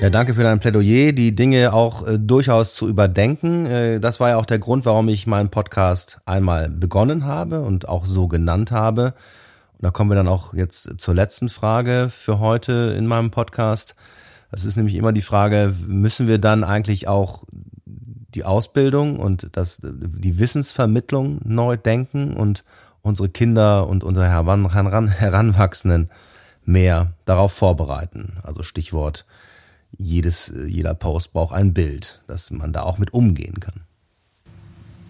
Ja, 0.00 0.08
danke 0.08 0.32
für 0.32 0.42
dein 0.42 0.60
Plädoyer, 0.60 1.12
die 1.12 1.36
Dinge 1.36 1.74
auch 1.74 2.06
äh, 2.06 2.18
durchaus 2.18 2.74
zu 2.74 2.88
überdenken. 2.88 3.66
Äh, 3.66 4.00
das 4.00 4.18
war 4.18 4.30
ja 4.30 4.38
auch 4.38 4.46
der 4.46 4.58
Grund, 4.58 4.86
warum 4.86 5.10
ich 5.10 5.26
meinen 5.26 5.50
Podcast 5.50 6.22
einmal 6.24 6.70
begonnen 6.70 7.26
habe 7.26 7.60
und 7.60 7.86
auch 7.86 8.06
so 8.06 8.26
genannt 8.26 8.70
habe. 8.70 9.12
Und 9.74 9.82
da 9.84 9.90
kommen 9.90 10.10
wir 10.10 10.14
dann 10.14 10.26
auch 10.26 10.54
jetzt 10.54 10.98
zur 10.98 11.14
letzten 11.14 11.50
Frage 11.50 12.08
für 12.10 12.38
heute 12.38 12.94
in 12.96 13.06
meinem 13.06 13.30
Podcast. 13.30 13.94
Das 14.50 14.64
ist 14.64 14.76
nämlich 14.76 14.94
immer 14.94 15.12
die 15.12 15.20
Frage, 15.20 15.74
müssen 15.86 16.26
wir 16.26 16.38
dann 16.38 16.64
eigentlich 16.64 17.06
auch 17.06 17.44
die 17.84 18.44
Ausbildung 18.44 19.18
und 19.18 19.48
das, 19.52 19.82
die 19.82 20.38
Wissensvermittlung 20.38 21.42
neu 21.44 21.76
denken 21.76 22.38
und 22.38 22.64
unsere 23.02 23.28
Kinder 23.28 23.86
und 23.86 24.02
unsere 24.02 24.30
Heran, 24.30 25.08
Heranwachsenden 25.08 26.08
mehr 26.64 27.12
darauf 27.26 27.52
vorbereiten? 27.52 28.38
Also 28.42 28.62
Stichwort 28.62 29.26
jedes, 30.00 30.52
jeder 30.66 30.94
Post 30.94 31.32
braucht 31.32 31.54
ein 31.54 31.74
Bild, 31.74 32.20
dass 32.26 32.50
man 32.50 32.72
da 32.72 32.82
auch 32.82 32.98
mit 32.98 33.12
umgehen 33.12 33.60
kann. 33.60 33.82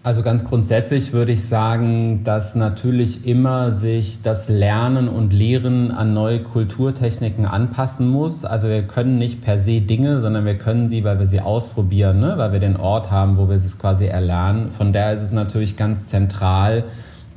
Also 0.03 0.23
ganz 0.23 0.43
grundsätzlich 0.43 1.13
würde 1.13 1.31
ich 1.31 1.47
sagen, 1.47 2.23
dass 2.23 2.55
natürlich 2.55 3.27
immer 3.27 3.69
sich 3.69 4.23
das 4.23 4.49
Lernen 4.49 5.07
und 5.07 5.31
Lehren 5.31 5.91
an 5.91 6.15
neue 6.15 6.41
Kulturtechniken 6.41 7.45
anpassen 7.45 8.09
muss. 8.09 8.43
Also 8.43 8.67
wir 8.67 8.81
können 8.81 9.19
nicht 9.19 9.41
per 9.41 9.59
se 9.59 9.79
Dinge, 9.79 10.19
sondern 10.19 10.43
wir 10.45 10.57
können 10.57 10.89
sie, 10.89 11.03
weil 11.03 11.19
wir 11.19 11.27
sie 11.27 11.39
ausprobieren, 11.39 12.19
ne? 12.19 12.33
weil 12.37 12.51
wir 12.51 12.59
den 12.59 12.77
Ort 12.77 13.11
haben, 13.11 13.37
wo 13.37 13.47
wir 13.47 13.57
es 13.57 13.77
quasi 13.77 14.07
erlernen. 14.07 14.71
Von 14.71 14.91
daher 14.91 15.13
ist 15.13 15.21
es 15.21 15.33
natürlich 15.33 15.77
ganz 15.77 16.07
zentral, 16.07 16.85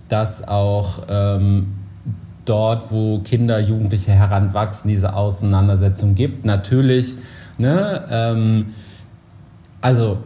dass 0.09 0.49
auch 0.49 1.03
ähm, 1.11 1.67
dort, 2.47 2.91
wo 2.91 3.19
Kinder, 3.19 3.61
Jugendliche 3.61 4.13
heranwachsen, 4.13 4.89
diese 4.89 5.15
Auseinandersetzung 5.15 6.15
gibt. 6.15 6.47
Natürlich 6.47 7.17
Ne? 7.59 8.05
Ähm, 8.11 8.67
also 9.81 10.19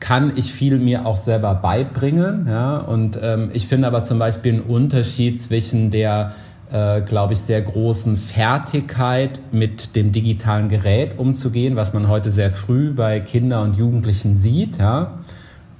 kann 0.00 0.32
ich 0.36 0.52
viel 0.52 0.78
mir 0.78 1.06
auch 1.06 1.16
selber 1.16 1.54
beibringen. 1.54 2.46
Ja? 2.48 2.78
Und 2.78 3.18
ähm, 3.22 3.50
ich 3.52 3.66
finde 3.66 3.86
aber 3.86 4.02
zum 4.02 4.18
Beispiel 4.18 4.54
einen 4.54 4.62
Unterschied 4.62 5.42
zwischen 5.42 5.90
der, 5.90 6.32
äh, 6.70 7.00
glaube 7.00 7.32
ich, 7.32 7.40
sehr 7.40 7.62
großen 7.62 8.16
Fertigkeit 8.16 9.40
mit 9.52 9.96
dem 9.96 10.12
digitalen 10.12 10.68
Gerät 10.68 11.18
umzugehen, 11.18 11.76
was 11.76 11.92
man 11.92 12.08
heute 12.08 12.30
sehr 12.30 12.50
früh 12.50 12.92
bei 12.92 13.20
Kindern 13.20 13.70
und 13.70 13.76
Jugendlichen 13.76 14.36
sieht, 14.36 14.78
ja? 14.78 15.18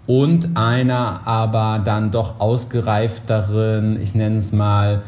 und 0.06 0.56
einer 0.56 1.26
aber 1.26 1.80
dann 1.84 2.10
doch 2.10 2.40
ausgereifteren, 2.40 4.00
ich 4.00 4.14
nenne 4.14 4.38
es 4.38 4.52
mal, 4.52 5.02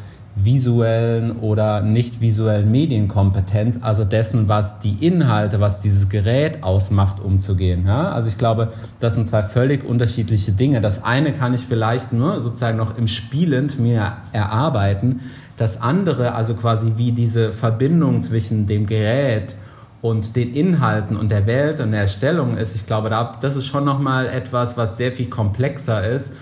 visuellen 0.45 1.39
oder 1.39 1.83
nicht 1.83 2.21
visuellen 2.21 2.71
Medienkompetenz, 2.71 3.79
also 3.81 4.05
dessen, 4.05 4.49
was 4.49 4.79
die 4.79 5.05
Inhalte, 5.07 5.61
was 5.61 5.81
dieses 5.81 6.09
Gerät 6.09 6.63
ausmacht, 6.63 7.21
umzugehen. 7.21 7.87
Ja? 7.87 8.11
Also 8.11 8.29
ich 8.29 8.39
glaube, 8.39 8.73
das 8.99 9.15
sind 9.15 9.25
zwei 9.25 9.43
völlig 9.43 9.85
unterschiedliche 9.85 10.53
Dinge. 10.53 10.81
Das 10.81 11.03
eine 11.03 11.33
kann 11.33 11.55
ich 11.55 11.63
vielleicht 11.63 12.13
nur 12.13 12.43
sozusagen 12.43 12.77
noch 12.77 12.97
im 12.97 13.07
Spielend 13.07 13.79
mir 13.79 14.17
erarbeiten. 14.33 15.21
Das 15.57 15.81
andere, 15.81 16.35
also 16.35 16.55
quasi 16.55 16.93
wie 16.97 17.13
diese 17.13 17.51
Verbindung 17.53 18.23
zwischen 18.23 18.67
dem 18.67 18.87
Gerät 18.87 19.57
und 20.03 20.37
den 20.37 20.55
Inhalten 20.55 21.17
und 21.17 21.31
der 21.31 21.47
Welt 21.47 21.81
und 21.81 21.91
der 21.91 22.03
Erstellung 22.03 22.57
ist, 22.57 22.77
ich 22.77 22.87
glaube, 22.87 23.11
das 23.41 23.57
ist 23.57 23.67
schon 23.67 23.85
nochmal 23.85 24.27
etwas, 24.27 24.77
was 24.77 24.97
sehr 24.97 25.11
viel 25.11 25.29
komplexer 25.29 26.07
ist 26.07 26.33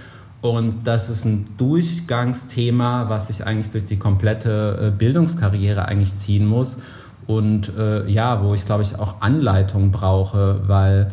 Und 0.41 0.87
das 0.87 1.09
ist 1.09 1.24
ein 1.24 1.49
Durchgangsthema, 1.57 3.09
was 3.09 3.28
sich 3.28 3.45
eigentlich 3.45 3.70
durch 3.70 3.84
die 3.84 3.99
komplette 3.99 4.89
äh, 4.89 4.91
Bildungskarriere 4.91 5.87
eigentlich 5.87 6.14
ziehen 6.14 6.47
muss. 6.47 6.78
Und 7.26 7.76
äh, 7.76 8.09
ja, 8.09 8.45
wo 8.45 8.55
ich 8.55 8.66
glaube 8.66 8.82
ich 8.82 8.99
auch 8.99 9.20
Anleitung 9.20 9.91
brauche, 9.91 10.61
weil 10.66 11.09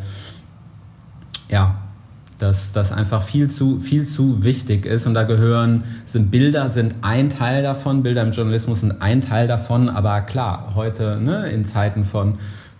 ja, 1.50 1.76
dass 2.38 2.72
das 2.72 2.92
einfach 2.92 3.22
viel 3.22 3.48
zu, 3.48 3.78
viel 3.78 4.04
zu 4.04 4.42
wichtig 4.44 4.86
ist. 4.86 5.06
Und 5.06 5.14
da 5.14 5.22
gehören, 5.22 5.84
sind 6.04 6.30
Bilder 6.30 6.68
sind 6.68 6.96
ein 7.02 7.30
Teil 7.30 7.62
davon, 7.62 8.02
Bilder 8.02 8.22
im 8.22 8.32
Journalismus 8.32 8.80
sind 8.80 9.00
ein 9.00 9.20
Teil 9.20 9.46
davon, 9.46 9.88
aber 9.88 10.20
klar, 10.22 10.72
heute 10.74 11.20
ne, 11.20 11.48
in 11.48 11.64
Zeiten 11.64 12.04
von 12.04 12.34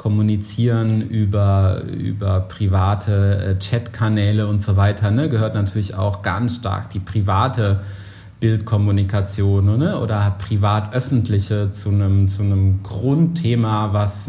Kommunizieren 0.04 1.00
über, 1.00 1.80
über 1.84 2.40
private 2.40 3.56
äh, 3.56 3.58
Chatkanäle 3.58 4.46
und 4.46 4.60
so 4.60 4.76
weiter, 4.76 5.10
ne, 5.10 5.30
gehört 5.30 5.54
natürlich 5.54 5.94
auch 5.94 6.20
ganz 6.20 6.56
stark 6.56 6.90
die 6.90 6.98
private 6.98 7.80
Bildkommunikation 8.38 9.78
ne? 9.78 9.98
oder 9.98 10.36
privat-öffentliche 10.38 11.70
zu 11.70 11.88
einem, 11.88 12.28
zu 12.28 12.42
einem 12.42 12.82
Grundthema, 12.82 13.94
was 13.94 14.28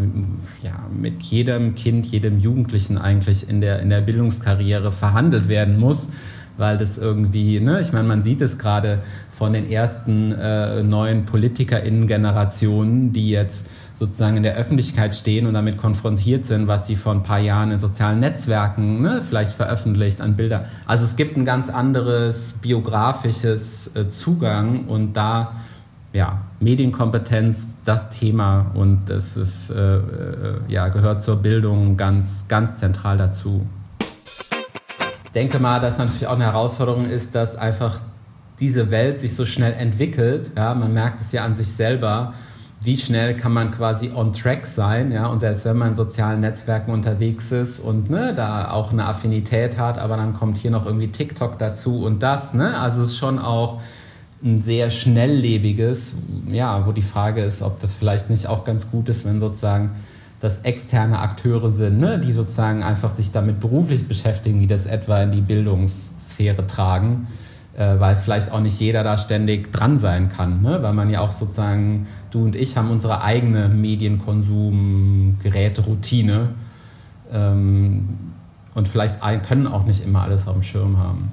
ja, 0.63 0.87
mit 0.97 1.21
jedem 1.23 1.75
Kind, 1.75 2.05
jedem 2.05 2.39
Jugendlichen 2.39 2.97
eigentlich 2.97 3.49
in 3.49 3.59
der, 3.59 3.81
in 3.81 3.89
der 3.89 3.99
Bildungskarriere 3.99 4.93
verhandelt 4.93 5.49
werden 5.49 5.77
muss 5.77 6.07
weil 6.57 6.77
das 6.77 6.97
irgendwie, 6.97 7.59
ne, 7.59 7.81
ich 7.81 7.93
meine, 7.93 8.07
man 8.07 8.23
sieht 8.23 8.41
es 8.41 8.57
gerade 8.57 8.99
von 9.29 9.53
den 9.53 9.69
ersten 9.69 10.31
äh, 10.31 10.83
neuen 10.83 11.25
PolitikerInnen-Generationen, 11.25 13.13
die 13.13 13.29
jetzt 13.29 13.65
sozusagen 13.93 14.37
in 14.37 14.43
der 14.43 14.55
Öffentlichkeit 14.55 15.15
stehen 15.15 15.47
und 15.47 15.53
damit 15.53 15.77
konfrontiert 15.77 16.45
sind, 16.45 16.67
was 16.67 16.85
die 16.85 16.95
vor 16.95 17.13
ein 17.13 17.23
paar 17.23 17.39
Jahren 17.39 17.71
in 17.71 17.79
sozialen 17.79 18.19
Netzwerken 18.19 19.01
ne, 19.01 19.21
vielleicht 19.27 19.53
veröffentlicht 19.53 20.21
an 20.21 20.35
Bilder. 20.35 20.65
Also 20.85 21.05
es 21.05 21.15
gibt 21.15 21.37
ein 21.37 21.45
ganz 21.45 21.69
anderes 21.69 22.55
biografisches 22.61 23.91
äh, 23.95 24.07
Zugang 24.07 24.85
und 24.85 25.13
da 25.13 25.53
ja, 26.15 26.43
Medienkompetenz 26.61 27.75
das 27.83 28.09
Thema 28.09 28.71
und 28.73 29.09
das 29.09 29.35
ist, 29.35 29.69
äh, 29.69 29.97
äh, 29.97 30.01
ja, 30.69 30.87
gehört 30.87 31.21
zur 31.21 31.35
Bildung 31.37 31.97
ganz, 31.97 32.45
ganz 32.47 32.77
zentral 32.77 33.17
dazu 33.17 33.65
denke 35.35 35.59
mal, 35.59 35.79
dass 35.79 35.97
natürlich 35.97 36.27
auch 36.27 36.33
eine 36.35 36.45
Herausforderung 36.45 37.05
ist, 37.05 37.35
dass 37.35 37.55
einfach 37.55 37.99
diese 38.59 38.89
Welt 38.89 39.19
sich 39.19 39.35
so 39.35 39.45
schnell 39.45 39.73
entwickelt. 39.73 40.51
Ja, 40.55 40.73
man 40.73 40.93
merkt 40.93 41.19
es 41.19 41.31
ja 41.33 41.43
an 41.43 41.53
sich 41.55 41.71
selber. 41.71 42.33
Wie 42.81 42.97
schnell 42.97 43.35
kann 43.35 43.51
man 43.51 43.71
quasi 43.71 44.11
on 44.13 44.31
track 44.31 44.65
sein, 44.65 45.11
ja, 45.11 45.25
und 45.25 45.39
selbst 45.39 45.65
wenn 45.65 45.75
man 45.75 45.89
in 45.89 45.95
sozialen 45.95 46.41
Netzwerken 46.41 46.91
unterwegs 46.91 47.51
ist 47.51 47.79
und 47.79 48.11
ne, 48.11 48.33
da 48.35 48.69
auch 48.69 48.91
eine 48.91 49.05
Affinität 49.05 49.79
hat, 49.79 49.97
aber 49.97 50.17
dann 50.17 50.33
kommt 50.33 50.57
hier 50.57 50.69
noch 50.69 50.85
irgendwie 50.85 51.07
TikTok 51.07 51.57
dazu 51.57 52.03
und 52.03 52.21
das, 52.21 52.53
ne, 52.53 52.77
also 52.77 53.01
es 53.01 53.11
ist 53.11 53.17
schon 53.17 53.39
auch 53.39 53.81
ein 54.43 54.59
sehr 54.59 54.91
schnelllebiges, 54.91 56.13
ja, 56.47 56.85
wo 56.85 56.91
die 56.91 57.01
Frage 57.01 57.41
ist, 57.41 57.63
ob 57.63 57.79
das 57.79 57.93
vielleicht 57.95 58.29
nicht 58.29 58.45
auch 58.45 58.63
ganz 58.65 58.91
gut 58.91 59.09
ist, 59.09 59.25
wenn 59.25 59.39
sozusagen 59.39 59.91
das 60.39 60.59
externe 60.59 61.19
Akteure 61.19 61.69
sind, 61.71 61.99
ne, 61.99 62.19
die 62.19 62.31
sozusagen 62.31 62.83
einfach 62.83 63.09
sich 63.09 63.31
damit 63.31 63.59
beruflich 63.59 64.07
beschäftigen, 64.07 64.59
die 64.59 64.67
das 64.67 64.85
etwa 64.85 65.19
in 65.21 65.31
die 65.31 65.41
Bildungssphäre 65.41 66.67
tragen, 66.67 67.25
äh, 67.77 67.99
weil 67.99 68.15
vielleicht 68.15 68.51
auch 68.51 68.59
nicht 68.59 68.79
jeder 68.79 69.03
da 69.03 69.17
ständig 69.17 69.71
dran 69.71 69.97
sein 69.97 70.29
kann, 70.29 70.61
ne, 70.61 70.83
weil 70.83 70.93
man 70.93 71.09
ja 71.09 71.21
auch 71.21 71.31
sozusagen, 71.31 72.05
du 72.31 72.43
und 72.43 72.55
ich 72.55 72.77
haben 72.77 72.91
unsere 72.91 73.21
eigene 73.21 73.69
Medienkonsum-Geräte-Routine 73.69 76.49
ähm, 77.31 78.09
und 78.75 78.87
vielleicht 78.87 79.19
können 79.47 79.65
auch 79.67 79.85
nicht 79.85 80.05
immer 80.05 80.21
alles 80.23 80.47
auf 80.47 80.53
dem 80.53 80.63
Schirm 80.63 80.97
haben. 80.97 81.31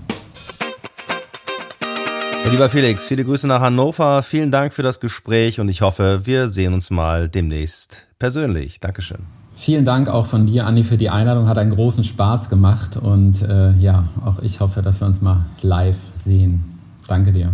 Ja, 2.45 2.51
lieber 2.51 2.69
Felix, 2.69 3.07
viele 3.07 3.25
Grüße 3.25 3.47
nach 3.47 3.61
Hannover. 3.61 4.21
Vielen 4.23 4.51
Dank 4.51 4.75
für 4.75 4.83
das 4.83 4.99
Gespräch 4.99 5.61
und 5.61 5.69
ich 5.69 5.81
hoffe, 5.81 6.23
wir 6.25 6.49
sehen 6.49 6.75
uns 6.75 6.91
mal 6.91 7.29
demnächst 7.29 8.09
persönlich. 8.19 8.81
Dankeschön. 8.81 9.21
Vielen 9.55 9.85
Dank 9.85 10.09
auch 10.09 10.27
von 10.27 10.45
dir, 10.47 10.67
Andi, 10.67 10.83
für 10.83 10.97
die 10.97 11.09
Einladung. 11.09 11.47
Hat 11.47 11.57
einen 11.57 11.71
großen 11.71 12.03
Spaß 12.03 12.49
gemacht 12.49 12.97
und 12.97 13.43
äh, 13.43 13.71
ja, 13.75 14.03
auch 14.25 14.41
ich 14.41 14.59
hoffe, 14.59 14.83
dass 14.83 15.01
wir 15.01 15.07
uns 15.07 15.21
mal 15.21 15.47
live 15.61 15.99
sehen. 16.15 16.81
Danke 17.07 17.31
dir. 17.31 17.53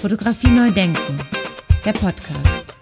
Fotografie 0.00 0.50
neu 0.50 0.70
denken. 0.70 1.18
Der 1.84 1.92
Podcast. 1.92 2.74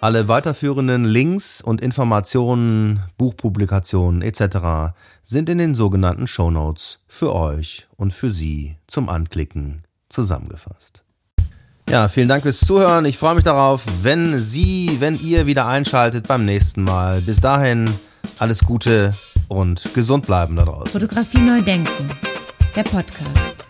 Alle 0.00 0.28
weiterführenden 0.28 1.04
Links 1.04 1.60
und 1.60 1.80
Informationen, 1.80 3.00
Buchpublikationen 3.16 4.22
etc. 4.22 4.94
sind 5.24 5.48
in 5.48 5.58
den 5.58 5.74
sogenannten 5.74 6.28
Show 6.28 6.52
Notes 6.52 7.00
für 7.08 7.34
euch 7.34 7.88
und 7.96 8.12
für 8.12 8.30
Sie 8.30 8.76
zum 8.86 9.08
Anklicken 9.08 9.82
zusammengefasst. 10.08 11.02
Ja, 11.90 12.06
vielen 12.06 12.28
Dank 12.28 12.42
fürs 12.42 12.60
Zuhören. 12.60 13.06
Ich 13.06 13.18
freue 13.18 13.34
mich 13.34 13.44
darauf, 13.44 13.84
wenn 14.02 14.38
Sie, 14.38 14.98
wenn 15.00 15.18
ihr 15.20 15.46
wieder 15.46 15.66
einschaltet 15.66 16.28
beim 16.28 16.44
nächsten 16.44 16.84
Mal. 16.84 17.20
Bis 17.20 17.40
dahin 17.40 17.90
alles 18.38 18.60
Gute 18.60 19.14
und 19.48 19.82
gesund 19.94 20.26
bleiben 20.26 20.54
da 20.54 20.64
draußen. 20.64 20.92
Fotografie 20.92 21.40
neu 21.40 21.60
denken. 21.60 22.10
Der 22.76 22.84
Podcast. 22.84 23.67